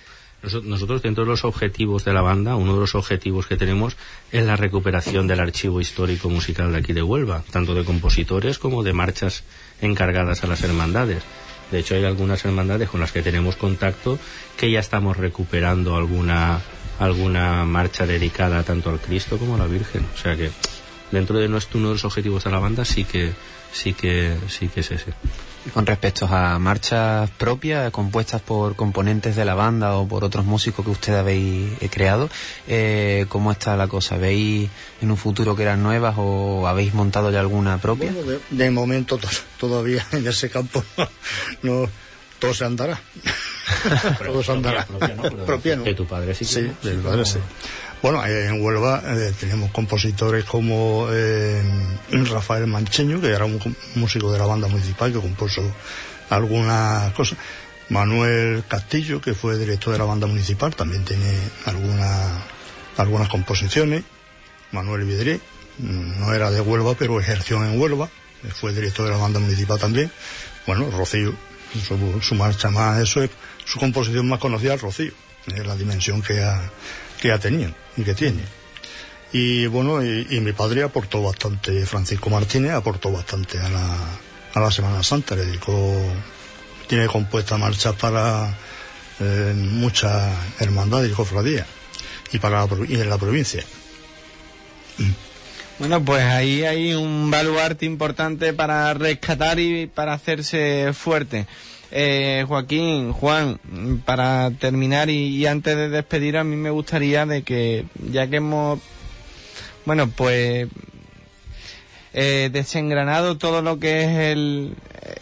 Noso- 0.44 0.64
Nosotros, 0.64 1.02
dentro 1.02 1.26
de 1.26 1.30
los 1.32 1.44
objetivos 1.44 2.06
de 2.06 2.14
la 2.14 2.22
banda, 2.22 2.56
uno 2.56 2.74
de 2.76 2.80
los 2.80 2.96
objetivos 2.96 3.46
que 3.46 3.58
tenemos 3.58 3.98
es 4.32 4.46
la 4.46 4.56
recuperación 4.56 5.28
del 5.28 5.40
archivo 5.42 5.82
histórico 5.82 6.30
musical 6.30 6.72
de 6.72 6.78
aquí 6.80 6.94
de 6.94 7.04
Huelva, 7.04 7.44
tanto 7.52 7.74
de 7.76 7.84
compositores 7.84 8.58
como 8.58 8.84
de 8.84 8.94
marchas 8.94 9.44
encargadas 9.82 10.44
a 10.44 10.48
las 10.48 10.64
hermandades. 10.64 11.24
De 11.72 11.80
hecho, 11.80 11.96
hay 11.96 12.06
algunas 12.06 12.44
hermandades 12.46 12.90
con 12.90 13.00
las 13.02 13.12
que 13.12 13.22
tenemos 13.22 13.56
contacto 13.58 14.18
que 14.58 14.72
ya 14.72 14.80
estamos 14.80 15.18
recuperando 15.18 15.96
alguna, 15.98 16.62
alguna 17.00 17.66
marcha 17.66 18.06
dedicada 18.08 18.64
tanto 18.64 18.90
al 18.90 19.00
Cristo 19.00 19.38
como 19.38 19.56
a 19.56 19.60
la 19.60 19.68
Virgen. 19.68 20.06
O 20.16 20.18
sea 20.18 20.36
que, 20.36 20.50
dentro 21.12 21.38
de 21.38 21.48
nuestro, 21.50 21.80
uno 21.80 21.90
de 21.90 21.96
los 21.96 22.06
objetivos 22.06 22.44
de 22.46 22.52
la 22.52 22.60
banda, 22.60 22.86
sí 22.86 23.04
que, 23.04 23.34
sí 23.72 23.94
que, 23.94 24.36
sí 24.48 24.68
que 24.70 24.80
es 24.80 24.92
ese. 24.92 25.14
Y 25.70 25.72
con 25.72 25.86
respecto 25.86 26.26
a 26.26 26.58
marchas 26.58 27.30
propias, 27.38 27.92
compuestas 27.92 28.42
por 28.42 28.76
componentes 28.76 29.36
de 29.36 29.46
la 29.46 29.54
banda 29.54 29.96
o 29.98 30.08
por 30.08 30.24
otros 30.24 30.44
músicos 30.46 30.84
que 30.84 30.90
usted 30.92 31.16
habéis 31.16 31.74
eh, 31.80 31.90
creado, 31.92 32.28
eh, 32.68 33.28
¿cómo 33.30 33.52
está 33.52 33.78
la 33.78 33.88
cosa? 33.88 34.18
¿Veis 34.18 34.68
en 35.00 35.12
un 35.12 35.18
futuro 35.18 35.56
que 35.56 35.62
eran 35.62 35.84
nuevas 35.84 36.16
o 36.18 36.68
habéis 36.68 36.96
montado 36.96 37.30
ya 37.30 37.40
alguna 37.40 37.78
propia? 37.78 38.12
Bueno, 38.12 38.28
de, 38.32 38.40
de 38.50 38.72
momento 38.72 39.20
to- 39.20 39.28
todavía 39.60 40.04
en 40.12 40.28
ese 40.28 40.50
campo 40.50 40.84
no, 40.98 41.08
no- 41.84 41.90
todo 42.40 42.54
se 42.54 42.66
andará. 42.66 43.00
todo 44.26 44.42
se 44.42 44.52
andará. 44.52 44.86
Propia, 44.86 45.16
¿no? 45.16 45.22
Pero 45.24 45.46
Propia, 45.46 45.76
¿no? 45.76 45.84
de 45.84 45.94
tu 45.94 46.06
padre 46.08 46.34
sí 46.34 46.46
de 46.82 46.94
mi 46.96 47.04
padre 47.04 47.26
sí. 47.26 47.38
Bueno, 48.02 48.26
eh, 48.26 48.46
en 48.46 48.64
Huelva 48.64 49.04
eh, 49.06 49.34
tenemos 49.38 49.72
compositores 49.72 50.46
como 50.46 51.08
eh, 51.12 51.62
Rafael 52.12 52.66
Mancheño, 52.66 53.20
que 53.20 53.28
era 53.28 53.44
un 53.44 53.60
músico 53.96 54.32
de 54.32 54.40
la 54.40 54.46
banda 54.46 54.70
municipal 54.70 55.12
que 55.12 55.20
compuso 55.20 55.62
algunas 56.30 57.12
cosas. 57.12 57.38
Manuel 57.90 58.64
Castillo, 58.70 59.20
que 59.20 59.34
fue 59.34 59.58
director 59.58 59.92
de 59.92 60.00
la 60.00 60.06
banda 60.06 60.28
municipal, 60.28 60.74
también 60.76 61.04
tiene 61.04 61.34
alguna, 61.66 62.46
algunas 62.96 63.28
composiciones. 63.28 64.04
Manuel 64.72 65.04
Vidré, 65.04 65.42
mm, 65.80 66.22
no 66.22 66.34
era 66.34 66.52
de 66.52 66.62
Huelva, 66.62 66.94
pero 66.94 67.20
ejerció 67.20 67.66
en 67.66 67.82
Huelva, 67.82 68.10
fue 68.54 68.74
director 68.74 69.06
de 69.06 69.12
la 69.12 69.18
banda 69.18 69.42
municipal 69.42 69.78
también. 69.78 70.10
Bueno, 70.66 70.90
Rocío, 70.90 71.34
su, 72.22 72.36
marcha 72.36 72.70
más, 72.70 73.02
eso 73.02 73.24
es 73.24 73.32
su 73.66 73.78
composición 73.78 74.30
más 74.30 74.40
conocida, 74.40 74.78
Rocío, 74.78 75.12
es 75.48 75.68
la 75.68 75.76
dimensión 75.76 76.22
que 76.22 76.42
ha, 76.42 76.62
que 77.20 77.32
ha 77.32 77.40
tenido 77.40 77.72
y 77.98 78.04
que 78.04 78.14
tiene. 78.14 78.44
Y 79.32 79.68
bueno, 79.68 80.04
y, 80.04 80.40
mi 80.42 80.54
padre 80.54 80.84
aportó 80.84 81.22
bastante, 81.22 81.86
Francisco 81.86 82.30
Martínez 82.30 82.72
aportó 82.72 83.12
bastante 83.12 83.60
a 83.60 83.70
la, 83.70 83.98
a 84.56 84.60
la 84.60 84.72
Semana 84.72 85.04
Santa. 85.04 85.36
Le 85.36 85.46
dedicó, 85.46 86.02
tiene 86.88 87.08
compuesta 87.08 87.58
marchas 87.58 87.96
para 87.96 88.58
eh, 89.20 89.54
muchas 89.56 90.32
hermandades 90.60 91.12
y 91.12 91.14
cofradías 91.14 91.68
y 92.32 92.40
para 92.40 92.66
la, 92.66 92.68
y 92.88 92.96
en 92.96 93.10
la 93.10 93.18
provincia. 93.18 93.64
Bueno, 95.78 96.04
pues 96.04 96.24
ahí 96.24 96.64
hay 96.64 96.94
un 96.94 97.30
baluarte 97.30 97.86
importante 97.86 98.54
para 98.54 98.94
rescatar 98.94 99.60
y 99.60 99.88
para 99.88 100.14
hacerse 100.14 100.92
fuerte. 100.94 101.46
Eh, 101.92 102.46
Joaquín, 102.48 103.14
Juan, 103.14 103.60
para 104.06 104.52
terminar 104.52 105.10
y, 105.10 105.46
antes 105.48 105.76
de 105.76 105.90
despedir, 105.90 106.38
a 106.38 106.44
mí 106.44 106.56
me 106.56 106.70
gustaría 106.70 107.26
de 107.26 107.42
que, 107.42 107.86
ya 108.12 108.28
que 108.28 108.38
hemos, 108.38 108.80
bueno, 109.86 110.08
pues 110.10 110.68
eh, 112.14 112.50
desengranado 112.52 113.38
todo 113.38 113.62
lo 113.62 113.80
que 113.80 114.04
es 114.04 114.10
el, 114.34 114.76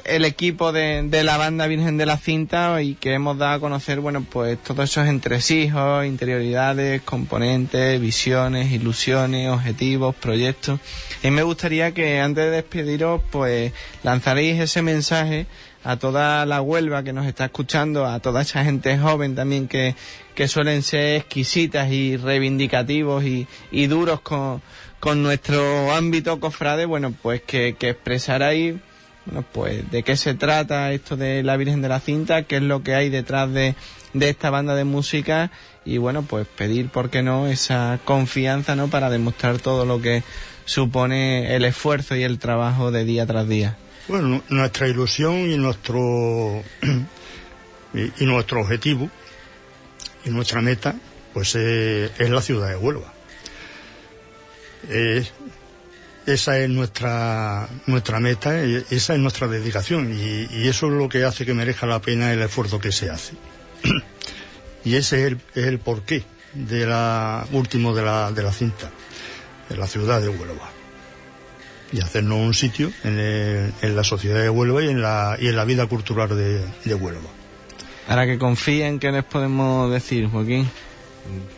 el 0.04 0.26
equipo 0.26 0.74
de, 0.74 1.04
de 1.04 1.24
la 1.24 1.38
banda 1.38 1.68
Virgen 1.68 1.98
de 1.98 2.06
la 2.06 2.18
Cinta 2.18 2.82
y 2.82 2.96
que 2.96 3.14
hemos 3.14 3.38
dado 3.38 3.54
a 3.54 3.60
conocer, 3.62 4.02
bueno, 4.02 4.26
pues 4.30 4.58
todos 4.62 4.90
esos 4.90 5.08
entresijos, 5.08 6.06
interioridades, 6.06 7.02
componentes, 7.02 8.00
visiones, 8.02 8.72
ilusiones, 8.74 9.50
objetivos, 9.50 10.16
proyectos. 10.16 10.82
Y 11.24 11.32
me 11.32 11.44
gustaría 11.44 11.94
que 11.94 12.20
antes 12.20 12.46
de 12.46 12.52
despediros, 12.52 13.22
pues 13.32 13.72
lanzaréis 14.04 14.60
ese 14.60 14.82
mensaje 14.82 15.46
a 15.88 15.96
toda 15.96 16.46
la 16.46 16.62
Huelva 16.62 17.02
que 17.02 17.14
nos 17.14 17.26
está 17.26 17.46
escuchando, 17.46 18.06
a 18.06 18.20
toda 18.20 18.42
esa 18.42 18.62
gente 18.66 18.98
joven 18.98 19.36
también 19.36 19.70
que, 19.70 19.96
que 20.36 20.50
suelen 20.50 20.84
ser 20.84 21.16
exquisitas 21.16 21.90
y 21.90 22.18
reivindicativos 22.18 23.24
y, 23.24 23.48
y 23.72 23.88
duros 23.88 24.20
con, 24.20 24.62
con 25.00 25.24
nuestro 25.24 25.94
ámbito 25.94 26.42
cofrade, 26.42 26.86
bueno, 26.86 27.14
pues 27.22 27.42
que, 27.42 27.78
que 27.80 27.92
expresarais 27.92 28.76
bueno, 29.26 29.46
pues 29.50 29.90
de 29.90 30.04
qué 30.04 30.18
se 30.18 30.34
trata 30.34 30.92
esto 30.92 31.16
de 31.16 31.42
la 31.42 31.56
Virgen 31.56 31.82
de 31.82 31.88
la 31.88 32.02
Cinta, 32.02 32.44
qué 32.44 32.58
es 32.58 32.64
lo 32.64 32.84
que 32.84 32.94
hay 32.94 33.10
detrás 33.10 33.50
de, 33.54 33.76
de 34.14 34.30
esta 34.30 34.50
banda 34.50 34.76
de 34.76 34.84
música 34.84 35.52
y 35.86 36.00
bueno, 36.00 36.24
pues 36.24 36.48
pedir, 36.48 36.90
¿por 36.90 37.10
qué 37.10 37.24
no?, 37.24 37.48
esa 37.48 37.98
confianza, 38.04 38.76
¿no?, 38.76 38.90
para 38.90 39.10
demostrar 39.10 39.60
todo 39.60 39.86
lo 39.86 40.02
que 40.02 40.24
supone 40.66 41.56
el 41.56 41.64
esfuerzo 41.64 42.18
y 42.18 42.24
el 42.24 42.40
trabajo 42.40 42.92
de 42.92 43.06
día 43.06 43.26
tras 43.26 43.48
día. 43.48 43.78
Bueno, 44.08 44.28
nu- 44.28 44.44
nuestra 44.50 44.88
ilusión 44.88 45.34
y 45.52 45.58
nuestro 45.58 46.64
y, 47.94 48.26
nuestro 48.26 48.62
objetivo 48.62 49.10
y 50.26 50.30
nuestra 50.30 50.62
meta, 50.62 50.96
pues 51.34 51.56
eh, 51.56 52.10
es 52.18 52.30
la 52.30 52.42
ciudad 52.42 52.70
de 52.70 52.78
Huelva. 52.78 53.14
Eh, 54.90 55.26
esa 56.26 56.60
es 56.60 56.70
nuestra 56.70 57.68
nuestra 57.86 58.20
meta, 58.20 58.64
y 58.64 58.84
esa 58.90 59.14
es 59.14 59.20
nuestra 59.20 59.48
dedicación 59.48 60.14
y, 60.14 60.48
y 60.56 60.68
eso 60.68 60.88
es 60.88 60.94
lo 60.94 61.08
que 61.10 61.24
hace 61.24 61.46
que 61.46 61.54
merezca 61.54 61.86
la 61.86 62.02
pena 62.02 62.32
el 62.32 62.42
esfuerzo 62.42 62.80
que 62.80 62.92
se 62.92 63.10
hace. 63.10 63.34
y 64.86 64.96
ese 64.96 65.20
es 65.22 65.28
el, 65.32 65.42
es 65.56 65.66
el 65.66 65.80
porqué 65.80 66.24
de 66.54 66.86
la 66.86 67.46
último 67.52 67.94
de 67.94 68.04
la, 68.04 68.32
de 68.32 68.44
la 68.44 68.52
cinta, 68.54 68.90
de 69.70 69.76
la 69.78 69.88
ciudad 69.88 70.22
de 70.22 70.30
Huelva 70.30 70.77
y 71.92 72.02
hacernos 72.02 72.38
un 72.40 72.54
sitio 72.54 72.92
en, 73.04 73.20
el- 73.20 73.74
en 73.82 73.96
la 73.96 74.04
sociedad 74.04 74.42
de 74.42 74.50
Huelva 74.50 74.84
y 74.84 74.90
en 74.90 75.02
la, 75.02 75.38
y 75.40 75.48
en 75.48 75.56
la 75.56 75.66
vida 75.66 75.86
cultural 75.88 76.30
de, 76.30 76.66
de 76.86 76.96
Huelva. 76.96 77.30
Ahora 78.08 78.26
que 78.26 78.38
confíen, 78.38 79.00
¿qué 79.00 79.12
les 79.12 79.24
podemos 79.24 79.92
decir, 79.92 80.28
Joaquín? 80.28 80.70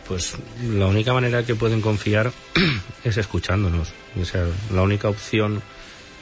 Pues 0.08 0.34
la 0.68 0.86
única 0.86 1.12
manera 1.12 1.44
que 1.44 1.54
pueden 1.54 1.80
confiar 1.80 2.32
es 3.04 3.16
escuchándonos. 3.16 3.92
O 4.20 4.24
sea, 4.24 4.44
la 4.74 4.82
única 4.82 5.08
opción 5.08 5.62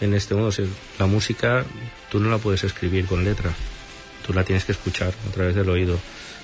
en 0.00 0.14
este 0.14 0.34
mundo, 0.34 0.48
o 0.50 0.52
sea, 0.52 0.66
la 0.98 1.06
música 1.06 1.64
tú 2.11 2.20
no 2.20 2.30
la 2.30 2.38
puedes 2.38 2.62
escribir 2.64 3.06
con 3.06 3.24
letra, 3.24 3.50
tú 4.26 4.32
la 4.34 4.44
tienes 4.44 4.64
que 4.64 4.72
escuchar 4.72 5.12
a 5.28 5.32
través 5.32 5.54
del 5.54 5.68
oído. 5.70 5.98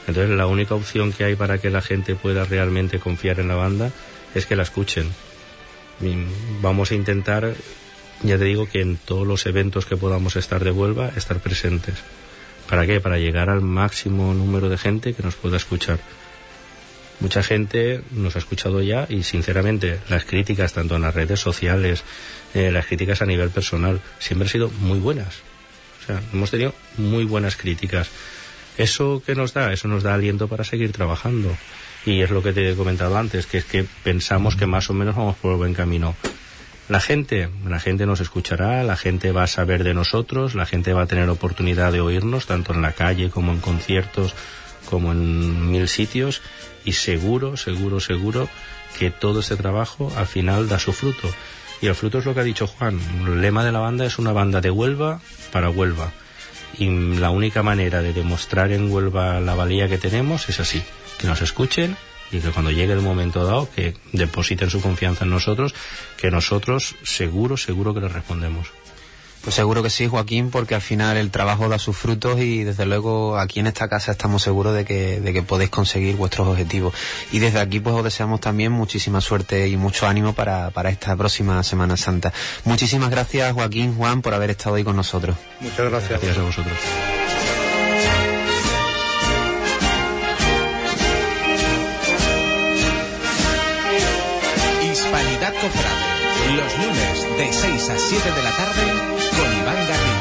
Entonces 0.06 0.34
la 0.36 0.46
única 0.46 0.74
opción 0.74 1.12
que 1.12 1.24
hay 1.24 1.36
para 1.36 1.58
que 1.58 1.70
la 1.70 1.82
gente 1.82 2.14
pueda 2.14 2.44
realmente 2.44 2.98
confiar 2.98 3.38
en 3.40 3.48
la 3.48 3.54
banda 3.54 3.90
es 4.34 4.46
que 4.46 4.56
la 4.56 4.62
escuchen. 4.62 5.08
Vamos 6.60 6.90
a 6.90 6.94
intentar, 6.94 7.54
ya 8.22 8.38
te 8.38 8.44
digo 8.44 8.68
que 8.68 8.80
en 8.80 8.96
todos 8.96 9.26
los 9.26 9.46
eventos 9.46 9.86
que 9.86 9.96
podamos 9.96 10.36
estar 10.36 10.62
de 10.64 10.70
Huelva, 10.70 11.10
estar 11.16 11.38
presentes. 11.40 11.96
¿Para 12.68 12.86
qué? 12.86 13.00
Para 13.00 13.18
llegar 13.18 13.50
al 13.50 13.60
máximo 13.60 14.34
número 14.34 14.68
de 14.68 14.78
gente 14.78 15.14
que 15.14 15.22
nos 15.22 15.34
pueda 15.34 15.56
escuchar. 15.56 15.98
Mucha 17.20 17.42
gente 17.42 18.02
nos 18.10 18.34
ha 18.34 18.40
escuchado 18.40 18.82
ya 18.82 19.06
y 19.08 19.22
sinceramente 19.22 20.00
las 20.08 20.24
críticas 20.24 20.72
tanto 20.72 20.96
en 20.96 21.02
las 21.02 21.14
redes 21.14 21.38
sociales, 21.38 22.02
eh, 22.54 22.70
las 22.72 22.86
críticas 22.86 23.22
a 23.22 23.26
nivel 23.26 23.50
personal, 23.50 24.00
siempre 24.18 24.46
han 24.46 24.52
sido 24.52 24.70
muy 24.80 24.98
buenas. 24.98 25.34
O 26.02 26.06
sea, 26.06 26.22
hemos 26.32 26.50
tenido 26.50 26.74
muy 26.96 27.24
buenas 27.24 27.56
críticas. 27.56 28.10
¿Eso 28.76 29.22
qué 29.24 29.34
nos 29.34 29.54
da? 29.54 29.72
Eso 29.72 29.86
nos 29.86 30.02
da 30.02 30.14
aliento 30.14 30.48
para 30.48 30.64
seguir 30.64 30.92
trabajando. 30.92 31.56
Y 32.06 32.20
es 32.20 32.30
lo 32.30 32.42
que 32.42 32.52
te 32.52 32.70
he 32.70 32.74
comentado 32.74 33.16
antes, 33.16 33.46
que 33.46 33.58
es 33.58 33.64
que 33.64 33.84
pensamos 34.02 34.56
que 34.56 34.66
más 34.66 34.90
o 34.90 34.94
menos 34.94 35.16
vamos 35.16 35.36
por 35.36 35.52
el 35.52 35.58
buen 35.58 35.74
camino. 35.74 36.14
La 36.88 37.00
gente, 37.00 37.48
la 37.66 37.80
gente 37.80 38.04
nos 38.04 38.20
escuchará, 38.20 38.82
la 38.82 38.96
gente 38.96 39.32
va 39.32 39.44
a 39.44 39.46
saber 39.46 39.84
de 39.84 39.94
nosotros, 39.94 40.54
la 40.54 40.66
gente 40.66 40.92
va 40.92 41.02
a 41.02 41.06
tener 41.06 41.30
oportunidad 41.30 41.92
de 41.92 42.02
oírnos, 42.02 42.46
tanto 42.46 42.74
en 42.74 42.82
la 42.82 42.92
calle 42.92 43.30
como 43.30 43.52
en 43.52 43.60
conciertos, 43.60 44.34
como 44.90 45.12
en 45.12 45.70
mil 45.70 45.88
sitios, 45.88 46.42
y 46.84 46.92
seguro, 46.92 47.56
seguro, 47.56 48.00
seguro 48.00 48.50
que 48.98 49.10
todo 49.10 49.40
este 49.40 49.56
trabajo 49.56 50.12
al 50.16 50.26
final 50.26 50.68
da 50.68 50.78
su 50.78 50.92
fruto. 50.92 51.28
Y 51.80 51.86
el 51.86 51.94
fruto 51.94 52.18
es 52.18 52.26
lo 52.26 52.34
que 52.34 52.40
ha 52.40 52.44
dicho 52.44 52.66
Juan. 52.66 53.00
El 53.26 53.40
lema 53.40 53.64
de 53.64 53.72
la 53.72 53.80
banda 53.80 54.04
es 54.04 54.18
una 54.18 54.32
banda 54.32 54.60
de 54.60 54.70
Huelva 54.70 55.20
para 55.52 55.70
Huelva. 55.70 56.12
Y 56.78 56.88
la 57.18 57.30
única 57.30 57.62
manera 57.62 58.02
de 58.02 58.12
demostrar 58.12 58.72
en 58.72 58.90
Huelva 58.90 59.40
la 59.40 59.54
valía 59.54 59.88
que 59.88 59.98
tenemos 59.98 60.48
es 60.48 60.60
así, 60.60 60.82
que 61.18 61.26
nos 61.26 61.40
escuchen 61.42 61.96
y 62.30 62.40
que 62.40 62.50
cuando 62.50 62.70
llegue 62.70 62.92
el 62.92 63.00
momento 63.00 63.44
dado 63.44 63.68
que 63.74 63.94
depositen 64.12 64.70
su 64.70 64.80
confianza 64.80 65.24
en 65.24 65.30
nosotros, 65.30 65.74
que 66.16 66.30
nosotros 66.30 66.96
seguro, 67.02 67.56
seguro 67.56 67.94
que 67.94 68.00
les 68.00 68.12
respondemos. 68.12 68.68
Pues 69.44 69.56
seguro 69.56 69.82
que 69.82 69.90
sí, 69.90 70.06
Joaquín, 70.06 70.50
porque 70.50 70.74
al 70.74 70.80
final 70.80 71.18
el 71.18 71.30
trabajo 71.30 71.68
da 71.68 71.78
sus 71.78 71.94
frutos 71.94 72.40
y 72.40 72.64
desde 72.64 72.86
luego 72.86 73.38
aquí 73.38 73.60
en 73.60 73.66
esta 73.66 73.88
casa 73.88 74.12
estamos 74.12 74.42
seguros 74.42 74.74
de 74.74 74.86
que, 74.86 75.20
de 75.20 75.32
que 75.34 75.42
podéis 75.42 75.68
conseguir 75.68 76.16
vuestros 76.16 76.48
objetivos. 76.48 76.94
Y 77.30 77.40
desde 77.40 77.60
aquí 77.60 77.78
pues 77.78 77.94
os 77.94 78.02
deseamos 78.02 78.40
también 78.40 78.72
muchísima 78.72 79.20
suerte 79.20 79.68
y 79.68 79.76
mucho 79.76 80.06
ánimo 80.06 80.32
para, 80.32 80.70
para 80.70 80.88
esta 80.88 81.14
próxima 81.14 81.62
Semana 81.62 81.98
Santa. 81.98 82.32
Muchísimas 82.64 83.10
gracias, 83.10 83.52
Joaquín, 83.52 83.94
Juan, 83.94 84.22
por 84.22 84.32
haber 84.32 84.48
estado 84.48 84.76
ahí 84.76 84.84
con 84.84 84.96
nosotros. 84.96 85.36
Muchas 85.60 85.90
gracias. 85.90 86.22
Gracias 86.22 86.38
a 86.38 86.42
vosotros. 86.42 86.78
Los 96.56 96.78
lunes 96.78 97.36
de 97.36 97.52
6 97.52 97.90
a 97.90 97.98
7 97.98 98.30
de 98.30 98.42
la 98.42 98.52
tarde 98.52 98.82
con 99.36 99.58
Iván 99.58 99.88
Garrido. 99.88 100.13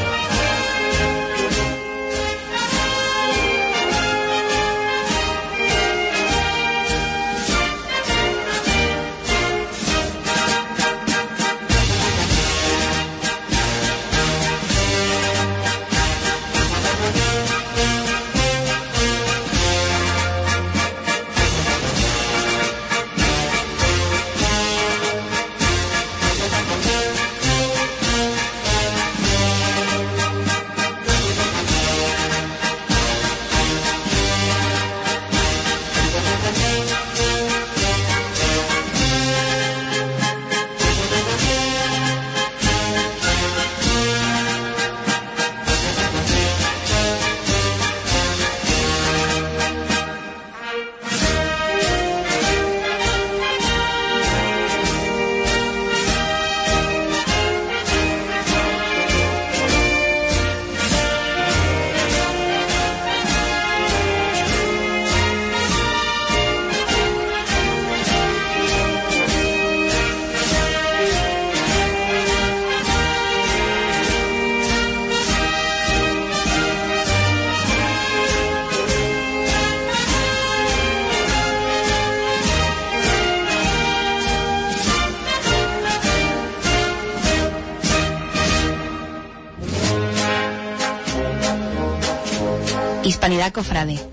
Hispanidad 93.43 93.51
Cofrade. 93.51 94.12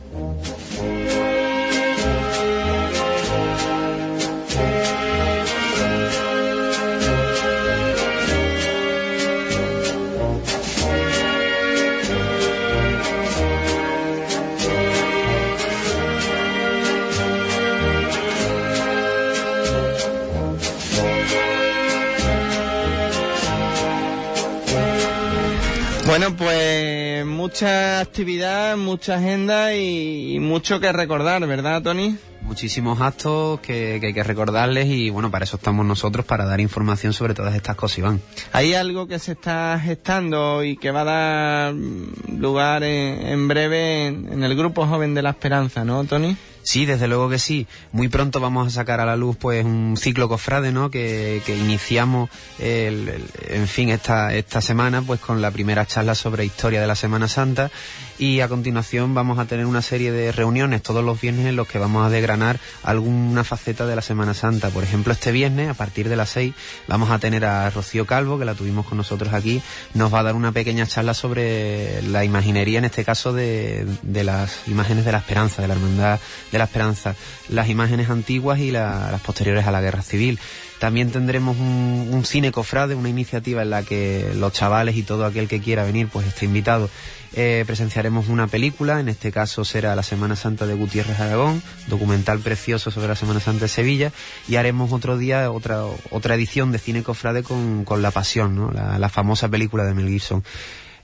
Mucha 28.00 28.10
actividad, 28.10 28.76
mucha 28.78 29.16
agenda 29.16 29.76
y, 29.76 30.38
mucho 30.40 30.80
que 30.80 30.90
recordar, 30.90 31.46
¿verdad, 31.46 31.82
Tony? 31.82 32.16
Muchísimos 32.40 32.98
actos 32.98 33.60
que, 33.60 33.98
que, 34.00 34.06
hay 34.06 34.14
que 34.14 34.24
recordarles 34.24 34.86
y 34.86 35.10
bueno, 35.10 35.30
para 35.30 35.44
eso 35.44 35.56
estamos 35.56 35.84
nosotros, 35.84 36.24
para 36.24 36.46
dar 36.46 36.60
información 36.60 37.12
sobre 37.12 37.34
todas 37.34 37.54
estas 37.54 37.76
cosas, 37.76 37.98
Iván. 37.98 38.22
Hay 38.52 38.72
algo 38.72 39.06
que 39.06 39.18
se 39.18 39.32
está 39.32 39.78
gestando 39.78 40.64
y 40.64 40.78
que 40.78 40.90
va 40.90 41.02
a 41.02 41.04
dar 41.04 41.74
lugar 41.74 42.84
en, 42.84 43.48
breve 43.48 44.06
en 44.06 44.42
el 44.42 44.56
Grupo 44.56 44.86
Joven 44.86 45.14
de 45.14 45.20
la 45.20 45.30
Esperanza, 45.30 45.84
¿no, 45.84 46.02
Tony? 46.04 46.34
Sí, 46.70 46.86
desde 46.86 47.08
luego 47.08 47.28
que 47.28 47.40
sí. 47.40 47.66
Muy 47.90 48.06
pronto 48.06 48.38
vamos 48.38 48.68
a 48.68 48.70
sacar 48.70 49.00
a 49.00 49.04
la 49.04 49.16
luz 49.16 49.36
pues 49.36 49.64
un 49.64 49.96
ciclo 49.96 50.28
cofrade, 50.28 50.70
¿no? 50.70 50.88
Que, 50.88 51.42
que 51.44 51.56
iniciamos, 51.56 52.30
en 52.60 53.66
fin, 53.66 53.88
esta, 53.88 54.32
esta 54.32 54.60
semana 54.60 55.02
pues 55.02 55.18
con 55.18 55.42
la 55.42 55.50
primera 55.50 55.84
charla 55.84 56.14
sobre 56.14 56.44
historia 56.44 56.80
de 56.80 56.86
la 56.86 56.94
Semana 56.94 57.26
Santa 57.26 57.72
y 58.20 58.42
a 58.42 58.48
continuación 58.48 59.14
vamos 59.14 59.38
a 59.38 59.46
tener 59.46 59.64
una 59.64 59.80
serie 59.80 60.12
de 60.12 60.30
reuniones 60.30 60.82
todos 60.82 61.02
los 61.02 61.18
viernes 61.18 61.46
en 61.46 61.56
los 61.56 61.66
que 61.66 61.78
vamos 61.78 62.06
a 62.06 62.10
desgranar 62.10 62.60
alguna 62.82 63.44
faceta 63.44 63.86
de 63.86 63.96
la 63.96 64.02
Semana 64.02 64.34
Santa. 64.34 64.68
Por 64.68 64.84
ejemplo, 64.84 65.14
este 65.14 65.32
viernes, 65.32 65.70
a 65.70 65.74
partir 65.74 66.06
de 66.10 66.16
las 66.16 66.28
seis, 66.28 66.54
vamos 66.86 67.10
a 67.10 67.18
tener 67.18 67.46
a 67.46 67.70
Rocío 67.70 68.04
Calvo, 68.04 68.38
que 68.38 68.44
la 68.44 68.54
tuvimos 68.54 68.84
con 68.84 68.98
nosotros 68.98 69.32
aquí, 69.32 69.62
nos 69.94 70.12
va 70.12 70.20
a 70.20 70.22
dar 70.24 70.34
una 70.34 70.52
pequeña 70.52 70.86
charla 70.86 71.14
sobre 71.14 72.02
la 72.02 72.22
imaginería, 72.22 72.78
en 72.78 72.84
este 72.84 73.06
caso 73.06 73.32
de, 73.32 73.86
de 74.02 74.22
las 74.22 74.68
imágenes 74.68 75.06
de 75.06 75.12
la 75.12 75.18
esperanza, 75.18 75.62
de 75.62 75.68
la 75.68 75.74
hermandad 75.74 76.20
de 76.52 76.58
la 76.58 76.64
esperanza, 76.64 77.14
las 77.48 77.70
imágenes 77.70 78.10
antiguas 78.10 78.58
y 78.58 78.70
las 78.70 79.18
posteriores 79.22 79.66
a 79.66 79.70
la 79.70 79.80
guerra 79.80 80.02
civil. 80.02 80.38
También 80.80 81.10
tendremos 81.10 81.58
un, 81.58 82.22
cine 82.24 82.52
cofrade, 82.52 82.94
una 82.94 83.10
iniciativa 83.10 83.60
en 83.60 83.68
la 83.68 83.82
que 83.82 84.32
los 84.34 84.54
chavales 84.54 84.96
y 84.96 85.02
todo 85.02 85.26
aquel 85.26 85.46
que 85.46 85.60
quiera 85.60 85.84
venir 85.84 86.08
pues 86.08 86.26
está 86.26 86.46
invitado. 86.46 86.88
Eh, 87.34 87.64
presenciaremos 87.66 88.28
una 88.28 88.46
película, 88.46 88.98
en 88.98 89.10
este 89.10 89.30
caso 89.30 89.66
será 89.66 89.94
La 89.94 90.02
Semana 90.02 90.36
Santa 90.36 90.66
de 90.66 90.72
Gutiérrez 90.72 91.20
Aragón, 91.20 91.62
documental 91.86 92.38
precioso 92.38 92.90
sobre 92.90 93.08
la 93.08 93.14
Semana 93.14 93.40
Santa 93.40 93.66
de 93.66 93.68
Sevilla, 93.68 94.10
y 94.48 94.56
haremos 94.56 94.90
otro 94.90 95.18
día 95.18 95.50
otra, 95.50 95.84
otra 96.10 96.34
edición 96.34 96.72
de 96.72 96.78
cine 96.78 97.02
cofrade 97.02 97.42
con, 97.42 97.84
La 98.00 98.10
Pasión, 98.10 98.56
¿no? 98.56 98.72
la 98.72 99.08
famosa 99.10 99.50
película 99.50 99.84
de 99.84 99.92
Mel 99.92 100.08
Gibson. 100.08 100.42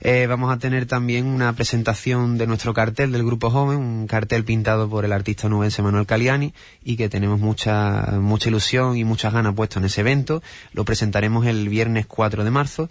Eh, 0.01 0.27
vamos 0.27 0.53
a 0.53 0.59
tener 0.59 0.85
también 0.85 1.25
una 1.25 1.53
presentación 1.53 2.37
de 2.37 2.45
nuestro 2.45 2.73
cartel 2.73 3.11
del 3.11 3.25
Grupo 3.25 3.49
Joven, 3.49 3.79
un 3.79 4.07
cartel 4.07 4.43
pintado 4.43 4.89
por 4.89 5.05
el 5.05 5.11
artista 5.11 5.49
nubense 5.49 5.81
Manuel 5.81 6.05
Caliani 6.05 6.53
y 6.83 6.97
que 6.97 7.09
tenemos 7.09 7.39
mucha, 7.39 8.11
mucha 8.19 8.49
ilusión 8.49 8.95
y 8.95 9.03
muchas 9.03 9.33
ganas 9.33 9.55
puesto 9.55 9.79
en 9.79 9.85
ese 9.85 10.01
evento. 10.01 10.43
Lo 10.73 10.85
presentaremos 10.85 11.47
el 11.47 11.67
viernes 11.67 12.05
4 12.05 12.43
de 12.43 12.51
marzo 12.51 12.89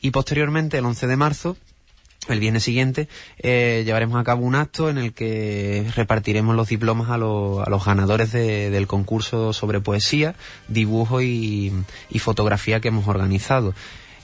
y 0.00 0.12
posteriormente 0.12 0.78
el 0.78 0.84
11 0.84 1.06
de 1.06 1.16
marzo 1.16 1.56
el 2.28 2.40
viernes 2.40 2.62
siguiente 2.62 3.06
eh, 3.38 3.82
llevaremos 3.84 4.18
a 4.18 4.24
cabo 4.24 4.46
un 4.46 4.54
acto 4.54 4.88
en 4.88 4.96
el 4.96 5.12
que 5.12 5.86
repartiremos 5.94 6.56
los 6.56 6.68
diplomas 6.68 7.10
a, 7.10 7.14
a 7.14 7.18
los 7.18 7.84
ganadores 7.84 8.32
del 8.32 8.86
concurso 8.86 9.52
sobre 9.52 9.80
poesía, 9.80 10.34
dibujo 10.68 11.20
y 11.20 11.84
fotografía 12.18 12.80
que 12.80 12.88
hemos 12.88 13.08
organizado. 13.08 13.74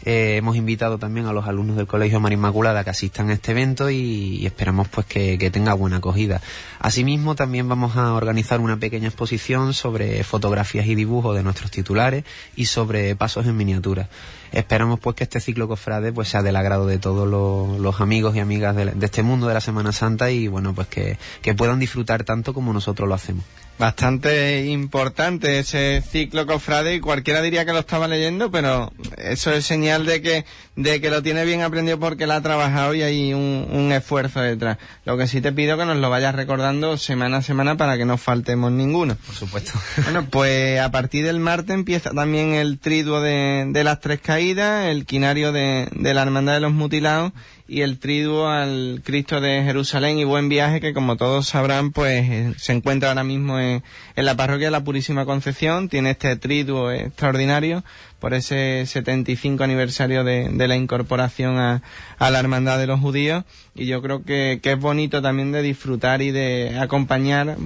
Eh, 0.04 0.36
hemos 0.36 0.56
invitado 0.56 0.98
también 0.98 1.26
a 1.26 1.32
los 1.32 1.46
alumnos 1.46 1.76
del 1.76 1.86
Colegio 1.86 2.20
María 2.20 2.36
Inmaculada 2.36 2.84
que 2.84 2.90
asistan 2.90 3.30
a 3.30 3.34
este 3.34 3.52
evento 3.52 3.90
y, 3.90 4.46
esperamos 4.46 4.88
pues 4.88 5.06
que, 5.06 5.50
tenga 5.50 5.74
buena 5.74 5.96
acogida. 5.96 6.40
Asimismo, 6.78 7.34
también 7.34 7.68
vamos 7.68 7.96
a 7.96 8.14
organizar 8.14 8.60
una 8.60 8.78
pequeña 8.78 9.08
exposición 9.08 9.74
sobre 9.74 10.22
fotografías 10.24 10.86
y 10.86 10.94
dibujos 10.94 11.36
de 11.36 11.42
nuestros 11.42 11.70
titulares 11.70 12.24
y 12.56 12.66
sobre 12.66 13.14
pasos 13.16 13.46
en 13.46 13.56
miniatura. 13.56 14.08
Esperamos 14.52 14.98
pues 15.00 15.16
que 15.16 15.24
este 15.24 15.40
ciclo 15.40 15.68
cofrade 15.68 16.12
pues 16.12 16.28
sea 16.28 16.42
del 16.42 16.56
agrado 16.56 16.86
de 16.86 16.98
todos 16.98 17.28
los, 17.28 18.00
amigos 18.00 18.34
y 18.36 18.40
amigas 18.40 18.74
de, 18.74 18.94
este 19.00 19.22
mundo 19.22 19.46
de 19.46 19.54
la 19.54 19.60
Semana 19.60 19.92
Santa 19.92 20.30
y 20.30 20.48
bueno 20.48 20.74
pues 20.74 20.88
que 20.88 21.54
puedan 21.56 21.78
disfrutar 21.78 22.24
tanto 22.24 22.54
como 22.54 22.72
nosotros 22.72 23.08
lo 23.08 23.14
hacemos. 23.14 23.44
Bastante 23.80 24.66
importante 24.66 25.58
ese 25.58 26.02
ciclo 26.06 26.46
cofrade 26.46 26.96
y 26.96 27.00
cualquiera 27.00 27.40
diría 27.40 27.64
que 27.64 27.72
lo 27.72 27.78
estaba 27.78 28.08
leyendo, 28.08 28.50
pero 28.50 28.92
eso 29.16 29.52
es 29.52 29.64
señal 29.64 30.04
de 30.04 30.20
que, 30.20 30.44
de 30.76 31.00
que 31.00 31.08
lo 31.08 31.22
tiene 31.22 31.46
bien 31.46 31.62
aprendido 31.62 31.98
porque 31.98 32.26
lo 32.26 32.34
ha 32.34 32.42
trabajado 32.42 32.92
y 32.94 33.00
hay 33.00 33.32
un, 33.32 33.66
un 33.72 33.90
esfuerzo 33.90 34.42
detrás. 34.42 34.76
Lo 35.06 35.16
que 35.16 35.26
sí 35.26 35.40
te 35.40 35.50
pido 35.52 35.78
que 35.78 35.86
nos 35.86 35.96
lo 35.96 36.10
vayas 36.10 36.34
recordando 36.34 36.98
semana 36.98 37.38
a 37.38 37.42
semana 37.42 37.78
para 37.78 37.96
que 37.96 38.04
no 38.04 38.18
faltemos 38.18 38.70
ninguno. 38.70 39.16
Por 39.26 39.34
supuesto. 39.34 39.72
Bueno, 40.04 40.26
pues 40.28 40.78
a 40.78 40.90
partir 40.90 41.24
del 41.24 41.40
martes 41.40 41.74
empieza 41.74 42.10
también 42.10 42.52
el 42.52 42.78
triduo 42.78 43.22
de, 43.22 43.64
de 43.68 43.84
las 43.84 44.00
tres 44.00 44.20
caídas, 44.20 44.88
el 44.88 45.06
quinario 45.06 45.52
de, 45.52 45.88
de 45.92 46.12
la 46.12 46.22
Hermandad 46.22 46.52
de 46.54 46.60
los 46.60 46.72
Mutilados 46.72 47.32
y 47.70 47.82
el 47.82 48.00
triduo 48.00 48.48
al 48.48 49.00
Cristo 49.04 49.40
de 49.40 49.62
Jerusalén. 49.62 50.18
Y 50.18 50.24
Buen 50.24 50.48
Viaje, 50.48 50.80
que 50.80 50.92
como 50.92 51.16
todos 51.16 51.46
sabrán, 51.46 51.92
pues 51.92 52.28
eh, 52.28 52.54
se 52.58 52.72
encuentra 52.72 53.10
ahora 53.10 53.22
mismo 53.22 53.60
en, 53.60 53.84
la 54.16 54.36
parroquia 54.36 54.66
de 54.66 54.70
la 54.72 54.82
Purísima 54.82 55.24
Concepción, 55.24 55.88
tiene 55.88 56.10
este 56.10 56.34
triduo 56.34 56.90
extraordinario 56.90 57.84
por 58.18 58.34
ese 58.34 58.84
75 58.86 59.62
aniversario 59.62 60.24
de, 60.24 60.50
la 60.66 60.74
incorporación 60.74 61.58
a, 61.58 61.80
la 62.18 62.40
Hermandad 62.40 62.76
de 62.76 62.88
los 62.88 62.98
Judíos, 62.98 63.44
y 63.74 63.86
yo 63.86 64.02
creo 64.02 64.24
que, 64.24 64.58
que, 64.60 64.72
es 64.72 64.78
bonito 64.78 65.22
también 65.22 65.52
de 65.52 65.62
disfrutar 65.62 66.22
y 66.22 66.32
de 66.32 66.76
acompañar 66.78 67.56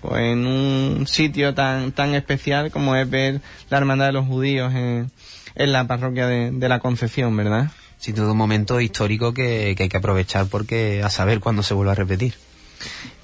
pues, 0.00 0.22
en 0.22 0.44
un 0.44 1.06
sitio 1.06 1.54
tan, 1.54 1.92
tan 1.92 2.14
especial 2.14 2.72
como 2.72 2.96
es 2.96 3.08
ver 3.08 3.40
la 3.70 3.78
Hermandad 3.78 4.06
de 4.06 4.12
los 4.12 4.26
Judíos 4.26 4.74
en, 4.74 5.10
la 5.54 5.86
parroquia 5.86 6.26
de 6.26 6.68
la 6.68 6.80
Concepción, 6.80 7.36
¿verdad? 7.36 7.70
Sin 8.02 8.16
duda 8.16 8.32
un 8.32 8.36
momento 8.36 8.80
histórico 8.80 9.32
que, 9.32 9.74
que 9.76 9.84
hay 9.84 9.88
que 9.88 9.96
aprovechar 9.96 10.46
porque 10.48 11.02
a 11.04 11.08
saber 11.08 11.38
cuándo 11.38 11.62
se 11.62 11.72
vuelve 11.72 11.92
a 11.92 11.94
repetir. 11.94 12.34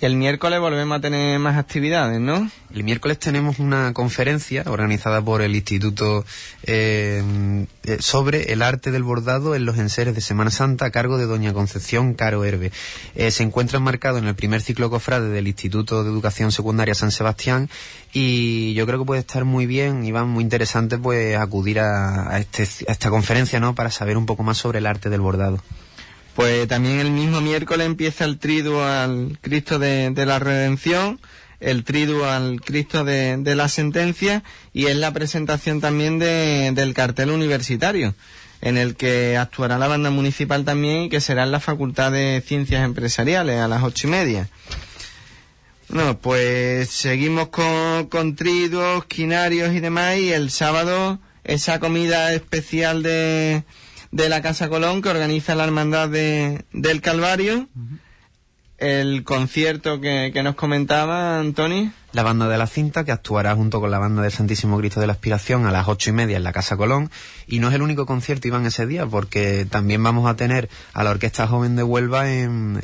Y 0.01 0.05
el 0.05 0.15
miércoles 0.17 0.61
volvemos 0.61 0.99
a 0.99 1.01
tener 1.01 1.39
más 1.41 1.57
actividades, 1.57 2.21
¿no? 2.21 2.49
El 2.73 2.85
miércoles 2.85 3.19
tenemos 3.19 3.59
una 3.59 3.93
conferencia 3.93 4.63
organizada 4.67 5.21
por 5.23 5.43
el 5.43 5.57
Instituto 5.57 6.25
eh, 6.63 7.67
eh, 7.85 7.97
sobre 7.99 8.53
el 8.53 8.63
arte 8.63 8.91
del 8.91 9.03
bordado 9.03 9.55
en 9.55 9.65
los 9.65 9.79
enseres 9.79 10.15
de 10.15 10.21
Semana 10.21 10.51
Santa 10.51 10.85
a 10.85 10.91
cargo 10.91 11.19
de 11.19 11.27
doña 11.27 11.53
Concepción 11.53 12.15
Caro 12.15 12.45
Herbe. 12.45 12.71
Eh, 13.17 13.31
se 13.31 13.43
encuentra 13.43 13.79
enmarcado 13.79 14.19
en 14.19 14.27
el 14.27 14.35
primer 14.35 14.61
ciclo 14.61 14.89
cofrade 14.89 15.31
del 15.31 15.49
Instituto 15.49 16.05
de 16.05 16.11
Educación 16.11 16.53
Secundaria 16.53 16.95
San 16.95 17.11
Sebastián 17.11 17.69
y 18.13 18.75
yo 18.75 18.87
creo 18.87 19.01
que 19.01 19.05
puede 19.05 19.21
estar 19.21 19.45
muy 19.45 19.67
bien 19.67 20.05
va 20.15 20.25
muy 20.25 20.45
interesante 20.45 20.97
pues 20.99 21.37
acudir 21.37 21.81
a, 21.81 22.39
este, 22.39 22.63
a 22.89 22.93
esta 22.93 23.11
conferencia, 23.11 23.61
¿no? 23.61 23.75
Para 23.75 23.91
saber 23.91 24.17
un 24.17 24.27
poco 24.27 24.43
más 24.43 24.59
sobre 24.59 24.79
el 24.79 24.87
arte 24.87 25.11
del 25.11 25.21
bordado. 25.21 25.61
Pues 26.39 26.68
también 26.68 27.01
el 27.01 27.11
mismo 27.11 27.41
miércoles 27.41 27.84
empieza 27.84 28.24
el 28.24 28.39
triduo 28.39 28.84
al 28.84 29.41
Cristo 29.41 29.80
de, 29.80 30.12
la 30.24 30.39
Redención, 30.39 31.18
el 31.59 31.82
triduo 31.82 32.26
al 32.26 32.61
Cristo 32.61 33.03
de, 33.03 33.43
la 33.57 33.68
Sentencia 33.68 34.45
y 34.72 34.86
es 34.86 34.95
la 34.95 35.12
presentación 35.12 35.80
también 35.80 36.20
del 36.20 36.95
cartel 36.95 37.30
universitario 37.30 38.14
en 38.61 38.78
el 38.78 38.95
que 38.95 39.36
actuará 39.36 39.78
la 39.78 39.89
banda 39.89 40.11
municipal 40.11 40.64
también 40.64 41.03
y 41.03 41.09
que 41.09 41.20
será 41.20 41.43
en 41.43 41.51
la 41.51 41.59
Facultad 41.59 42.12
de 42.12 42.41
Ciencias 42.47 42.84
Empresariales 42.84 43.59
a 43.59 43.66
las 43.66 43.82
ocho 43.82 44.07
y 44.07 44.11
media. 44.11 44.49
No, 45.89 46.20
pues 46.20 46.89
seguimos 46.89 47.49
con, 47.49 48.07
con 48.07 48.36
triduos, 48.36 49.07
quinarios 49.07 49.74
y 49.74 49.80
demás 49.80 50.18
y 50.18 50.32
el 50.32 50.53
sábado 50.53 51.18
esa 51.43 51.80
comida 51.80 52.32
especial 52.32 53.03
de, 53.03 53.64
de 54.11 54.29
la 54.29 54.43
Casa 54.43 54.69
Colón 54.69 55.03
que 55.03 55.09
organiza 55.09 55.55
la 55.55 55.65
Hermandad 55.65 56.09
de, 56.09 56.65
del 56.73 57.01
Calvario. 57.01 57.69
El 58.79 59.25
concierto 59.25 60.01
que, 60.01 60.31
que 60.33 60.43
nos 60.43 60.55
comentaba 60.55 61.41
Antoni. 61.41 61.91
La 62.13 62.23
banda 62.23 62.49
de 62.49 62.57
la 62.57 62.67
cinta, 62.67 63.05
que 63.05 63.13
actuará 63.13 63.55
junto 63.55 63.81
con 63.81 63.91
la 63.91 63.99
banda 63.99 64.23
del 64.23 64.33
Santísimo 64.33 64.79
Cristo 64.79 65.01
de 65.01 65.07
la 65.07 65.13
Aspiración 65.13 65.67
a 65.67 65.71
las 65.71 65.89
ocho 65.89 66.09
y 66.11 66.15
media 66.15 66.39
en 66.39 66.43
la 66.43 66.53
Casa 66.53 66.77
Colón. 66.77 67.11
Y 67.47 67.59
no 67.59 67.69
es 67.69 67.75
el 67.75 67.83
único 67.83 68.07
concierto, 68.07 68.49
Iván, 68.49 68.65
ese 68.65 68.87
día, 68.87 69.07
porque 69.07 69.67
también 69.69 70.03
vamos 70.03 70.29
a 70.29 70.35
tener 70.35 70.71
a 70.95 71.05
la 71.05 71.11
Orquesta 71.11 71.47
Joven 71.47 71.77
de 71.77 71.83
Huelva 71.83 72.33
en, 72.33 72.81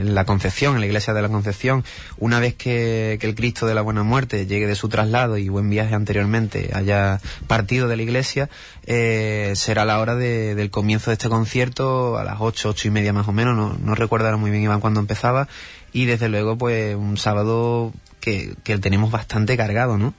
la 0.00 0.24
Concepción, 0.24 0.74
en 0.74 0.80
la 0.80 0.86
Iglesia 0.86 1.12
de 1.12 1.22
la 1.22 1.28
Concepción. 1.28 1.84
Una 2.16 2.40
vez 2.40 2.54
que, 2.54 3.18
el 3.20 3.34
Cristo 3.34 3.66
de 3.66 3.74
la 3.74 3.82
Buena 3.82 4.02
Muerte 4.02 4.46
llegue 4.46 4.66
de 4.66 4.74
su 4.74 4.88
traslado 4.88 5.36
y 5.38 5.48
buen 5.48 5.70
viaje 5.70 5.94
anteriormente 5.94 6.70
haya 6.74 7.20
partido 7.46 7.88
de 7.88 7.96
la 7.96 8.02
iglesia, 8.02 8.48
eh, 8.84 9.52
será 9.54 9.84
la 9.84 10.00
hora 10.00 10.16
del 10.16 10.70
comienzo 10.70 11.10
de 11.10 11.14
este 11.14 11.28
concierto 11.28 12.18
a 12.18 12.24
las 12.24 12.36
ocho, 12.40 12.70
ocho 12.70 12.88
y 12.88 12.90
media 12.90 13.12
más 13.12 13.28
o 13.28 13.32
menos. 13.32 13.56
No, 13.56 13.76
no 13.78 13.94
recuerdo 13.94 14.36
muy 14.38 14.50
bien, 14.50 14.62
Iván, 14.62 14.80
cuándo 14.80 15.00
empezaba. 15.00 15.48
Y 15.92 16.06
desde 16.06 16.28
luego, 16.28 16.56
pues 16.56 16.96
un 16.96 17.16
sábado 17.18 17.92
que, 18.22 18.54
que 18.62 18.78
tenemos 18.78 19.10
bastante 19.10 19.56
cargado, 19.56 19.98
¿no? 19.98 20.14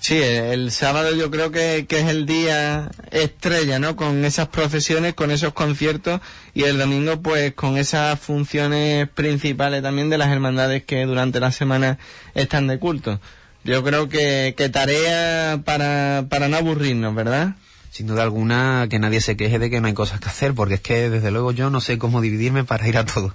Sí, 0.00 0.20
el, 0.22 0.70
sábado 0.70 1.14
yo 1.16 1.30
creo 1.30 1.50
que, 1.50 1.86
que, 1.88 1.98
es 1.98 2.06
el 2.06 2.24
día 2.24 2.90
estrella, 3.10 3.80
¿no? 3.80 3.96
Con 3.96 4.24
esas 4.24 4.48
procesiones, 4.48 5.14
con 5.14 5.32
esos 5.32 5.54
conciertos 5.54 6.20
y 6.54 6.64
el 6.64 6.78
domingo 6.78 7.20
pues 7.20 7.52
con 7.54 7.76
esas 7.76 8.20
funciones 8.20 9.08
principales 9.08 9.82
también 9.82 10.08
de 10.08 10.18
las 10.18 10.28
hermandades 10.28 10.84
que 10.84 11.04
durante 11.04 11.40
la 11.40 11.50
semana 11.50 11.98
están 12.34 12.68
de 12.68 12.78
culto. 12.78 13.20
Yo 13.64 13.82
creo 13.82 14.08
que, 14.08 14.54
que 14.56 14.68
tarea 14.68 15.62
para, 15.64 16.26
para 16.28 16.48
no 16.48 16.58
aburrirnos, 16.58 17.14
¿verdad? 17.14 17.56
Sin 17.90 18.06
duda 18.06 18.22
alguna 18.22 18.86
que 18.88 19.00
nadie 19.00 19.20
se 19.20 19.36
queje 19.36 19.58
de 19.58 19.70
que 19.70 19.80
no 19.80 19.88
hay 19.88 19.94
cosas 19.94 20.20
que 20.20 20.28
hacer, 20.28 20.54
porque 20.54 20.74
es 20.74 20.80
que 20.80 21.10
desde 21.10 21.30
luego 21.30 21.50
yo 21.50 21.70
no 21.70 21.80
sé 21.80 21.98
cómo 21.98 22.20
dividirme 22.20 22.62
para 22.62 22.86
ir 22.86 22.98
a 22.98 23.04
todo. 23.04 23.34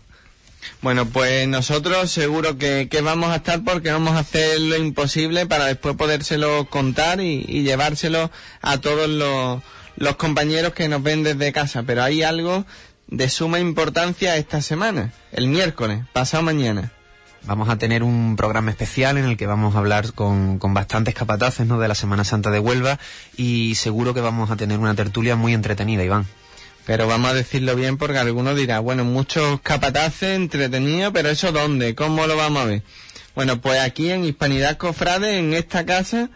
Bueno, 0.81 1.05
pues 1.05 1.47
nosotros 1.47 2.11
seguro 2.11 2.57
que, 2.57 2.87
vamos 3.03 3.29
a 3.31 3.37
estar 3.37 3.63
porque 3.63 3.91
vamos 3.91 4.15
a 4.15 4.19
hacer 4.19 4.59
lo 4.59 4.77
imposible 4.77 5.45
para 5.45 5.65
después 5.65 5.95
podérselo 5.95 6.67
contar 6.69 7.21
y, 7.21 7.43
llevárselo 7.63 8.31
a 8.61 8.79
todos 8.79 9.09
los, 9.09 9.61
los 9.95 10.15
compañeros 10.15 10.73
que 10.73 10.87
nos 10.87 11.01
ven 11.01 11.23
desde 11.23 11.51
casa. 11.51 11.83
Pero 11.83 12.03
hay 12.03 12.23
algo 12.23 12.65
de 13.07 13.29
suma 13.29 13.59
importancia 13.59 14.35
esta 14.37 14.61
semana, 14.61 15.13
el 15.31 15.47
miércoles, 15.47 16.01
pasado 16.13 16.43
mañana. 16.43 16.91
Vamos 17.45 17.67
a 17.67 17.77
tener 17.77 18.03
un 18.03 18.37
programa 18.37 18.71
especial 18.71 19.17
en 19.17 19.25
el 19.25 19.35
que 19.35 19.47
vamos 19.47 19.75
a 19.75 19.79
hablar 19.79 20.13
con, 20.13 20.59
con, 20.59 20.73
bastantes 20.73 21.13
capataces 21.13 21.67
¿no? 21.67 21.77
de 21.77 21.89
la 21.89 21.95
Semana 21.95 22.23
Santa 22.23 22.51
de 22.51 22.59
Huelva 22.59 22.99
y 23.35 23.75
seguro 23.75 24.13
que 24.13 24.21
vamos 24.21 24.49
a 24.49 24.55
tener 24.55 24.79
una 24.79 24.95
tertulia 24.95 25.35
muy 25.35 25.53
entretenida, 25.53 26.03
Iván. 26.03 26.25
Pero 26.85 27.07
vamos 27.07 27.31
a 27.31 27.33
decirlo 27.33 27.75
bien 27.75 27.97
porque 27.97 28.17
alguno 28.17 28.55
dirá, 28.55 28.79
bueno, 28.79 29.05
muchos 29.05 29.61
capataces, 29.61 30.35
entretenidos, 30.35 31.13
pero 31.13 31.29
¿eso 31.29 31.51
dónde? 31.51 31.95
¿Cómo 31.95 32.27
lo 32.27 32.35
vamos 32.35 32.63
a 32.63 32.65
ver? 32.65 32.83
Bueno, 33.35 33.61
pues 33.61 33.79
aquí 33.79 34.11
en 34.11 34.25
Hispanidad 34.25 34.77
Cofrade, 34.77 35.39
en 35.39 35.53
esta 35.53 35.85
casa, 35.85 36.29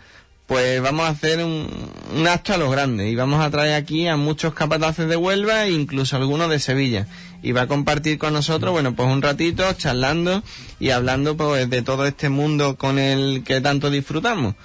pues 0.48 0.82
vamos 0.82 1.06
a 1.06 1.10
hacer 1.10 1.44
un, 1.44 2.26
acto 2.28 2.54
a 2.54 2.58
los 2.58 2.72
grandes 2.72 3.12
y 3.12 3.16
vamos 3.16 3.44
a 3.44 3.52
traer 3.52 3.76
aquí 3.76 4.08
a 4.08 4.16
muchos 4.16 4.54
capataces 4.54 5.10
de 5.10 5.18
Huelva 5.18 5.66
e 5.66 5.72
incluso 5.72 6.16
algunos 6.16 6.50
de 6.50 6.60
Sevilla. 6.60 7.08
Y 7.44 7.52
va 7.52 7.64
a 7.64 7.68
compartir 7.68 8.18
con 8.18 8.34
nosotros, 8.34 8.72
bueno, 8.72 8.96
pues 8.96 9.10
un 9.10 9.22
ratito 9.22 9.72
charlando 9.74 10.42
y 10.80 10.92
hablando 10.92 11.36
pues 11.36 11.70
de 11.70 11.82
todo 11.82 12.06
este 12.08 12.30
mundo 12.30 12.78
con 12.78 12.98
el 12.98 13.44
que 13.44 13.60
tanto 13.60 13.92
disfrutamos 13.92 14.56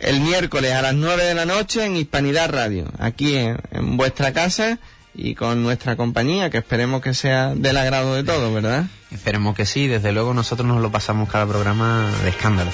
el 0.00 0.20
miércoles 0.20 0.72
a 0.72 0.82
las 0.82 0.94
9 0.94 1.24
de 1.24 1.34
la 1.34 1.44
noche 1.44 1.84
en 1.84 1.96
Hispanidad 1.96 2.50
Radio, 2.50 2.86
aquí 2.98 3.36
en, 3.36 3.96
vuestra 3.96 4.32
casa 4.32 4.78
y 5.14 5.34
con 5.34 5.62
nuestra 5.62 5.96
compañía, 5.96 6.50
que 6.50 6.58
esperemos 6.58 7.02
que 7.02 7.14
sea 7.14 7.54
del 7.54 7.76
agrado 7.76 8.14
de 8.14 8.24
todos, 8.24 8.52
¿verdad? 8.54 8.86
Esperemos 9.10 9.56
que 9.56 9.66
sí, 9.66 9.86
desde 9.88 10.12
luego 10.12 10.34
nosotros 10.34 10.66
nos 10.68 10.80
lo 10.80 10.92
pasamos 10.92 11.28
cada 11.28 11.46
programa 11.46 12.10
de 12.22 12.30
escándalo. 12.30 12.70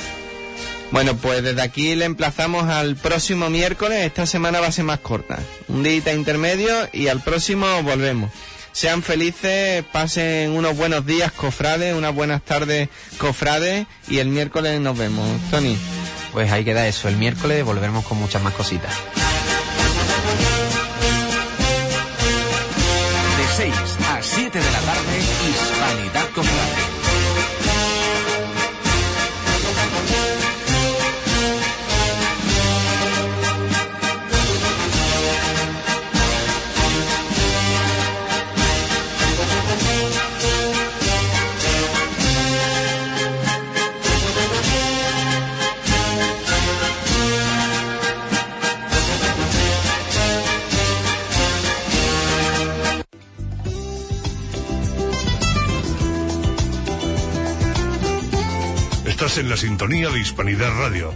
Bueno, 0.91 1.16
pues 1.16 1.43
desde 1.43 1.62
aquí 1.62 1.95
le 1.95 2.05
emplazamos 2.05 2.68
al 2.68 2.97
próximo 2.97 3.51
miércoles, 3.51 4.05
esta 4.05 4.27
semana 4.27 4.61
va 4.61 4.68
a 4.68 4.72
ser 4.72 4.85
más 4.85 5.01
corta, 5.01 5.39
un 5.68 5.83
día 5.83 6.12
intermedio 6.12 6.72
y 6.93 7.09
al 7.09 7.20
próximo 7.20 7.66
volvemos. 7.83 8.31
Sean 8.72 9.03
felices, 9.03 9.85
pasen 9.93 10.51
unos 10.51 10.77
buenos 10.77 11.07
días, 11.07 11.31
cofrades, 11.31 11.95
unas 11.95 12.12
buenas 12.12 12.43
tardes, 12.43 12.89
cofrades, 13.18 13.87
y 14.09 14.18
el 14.18 14.29
miércoles 14.29 14.81
nos 14.81 14.99
vemos. 14.99 15.25
Tony. 15.51 15.77
Pues 16.35 16.51
ahí 16.51 16.64
queda 16.64 16.87
eso. 16.89 17.09
El 17.09 17.16
miércoles 17.16 17.64
volveremos 17.64 18.05
con 18.05 18.18
muchas 18.18 18.43
más 18.43 18.53
cositas. 18.55 18.93
En 59.37 59.49
la 59.49 59.57
sintonía 59.57 60.11
de 60.11 60.20
Hispanidad 60.20 60.70
Radio. 60.78 61.12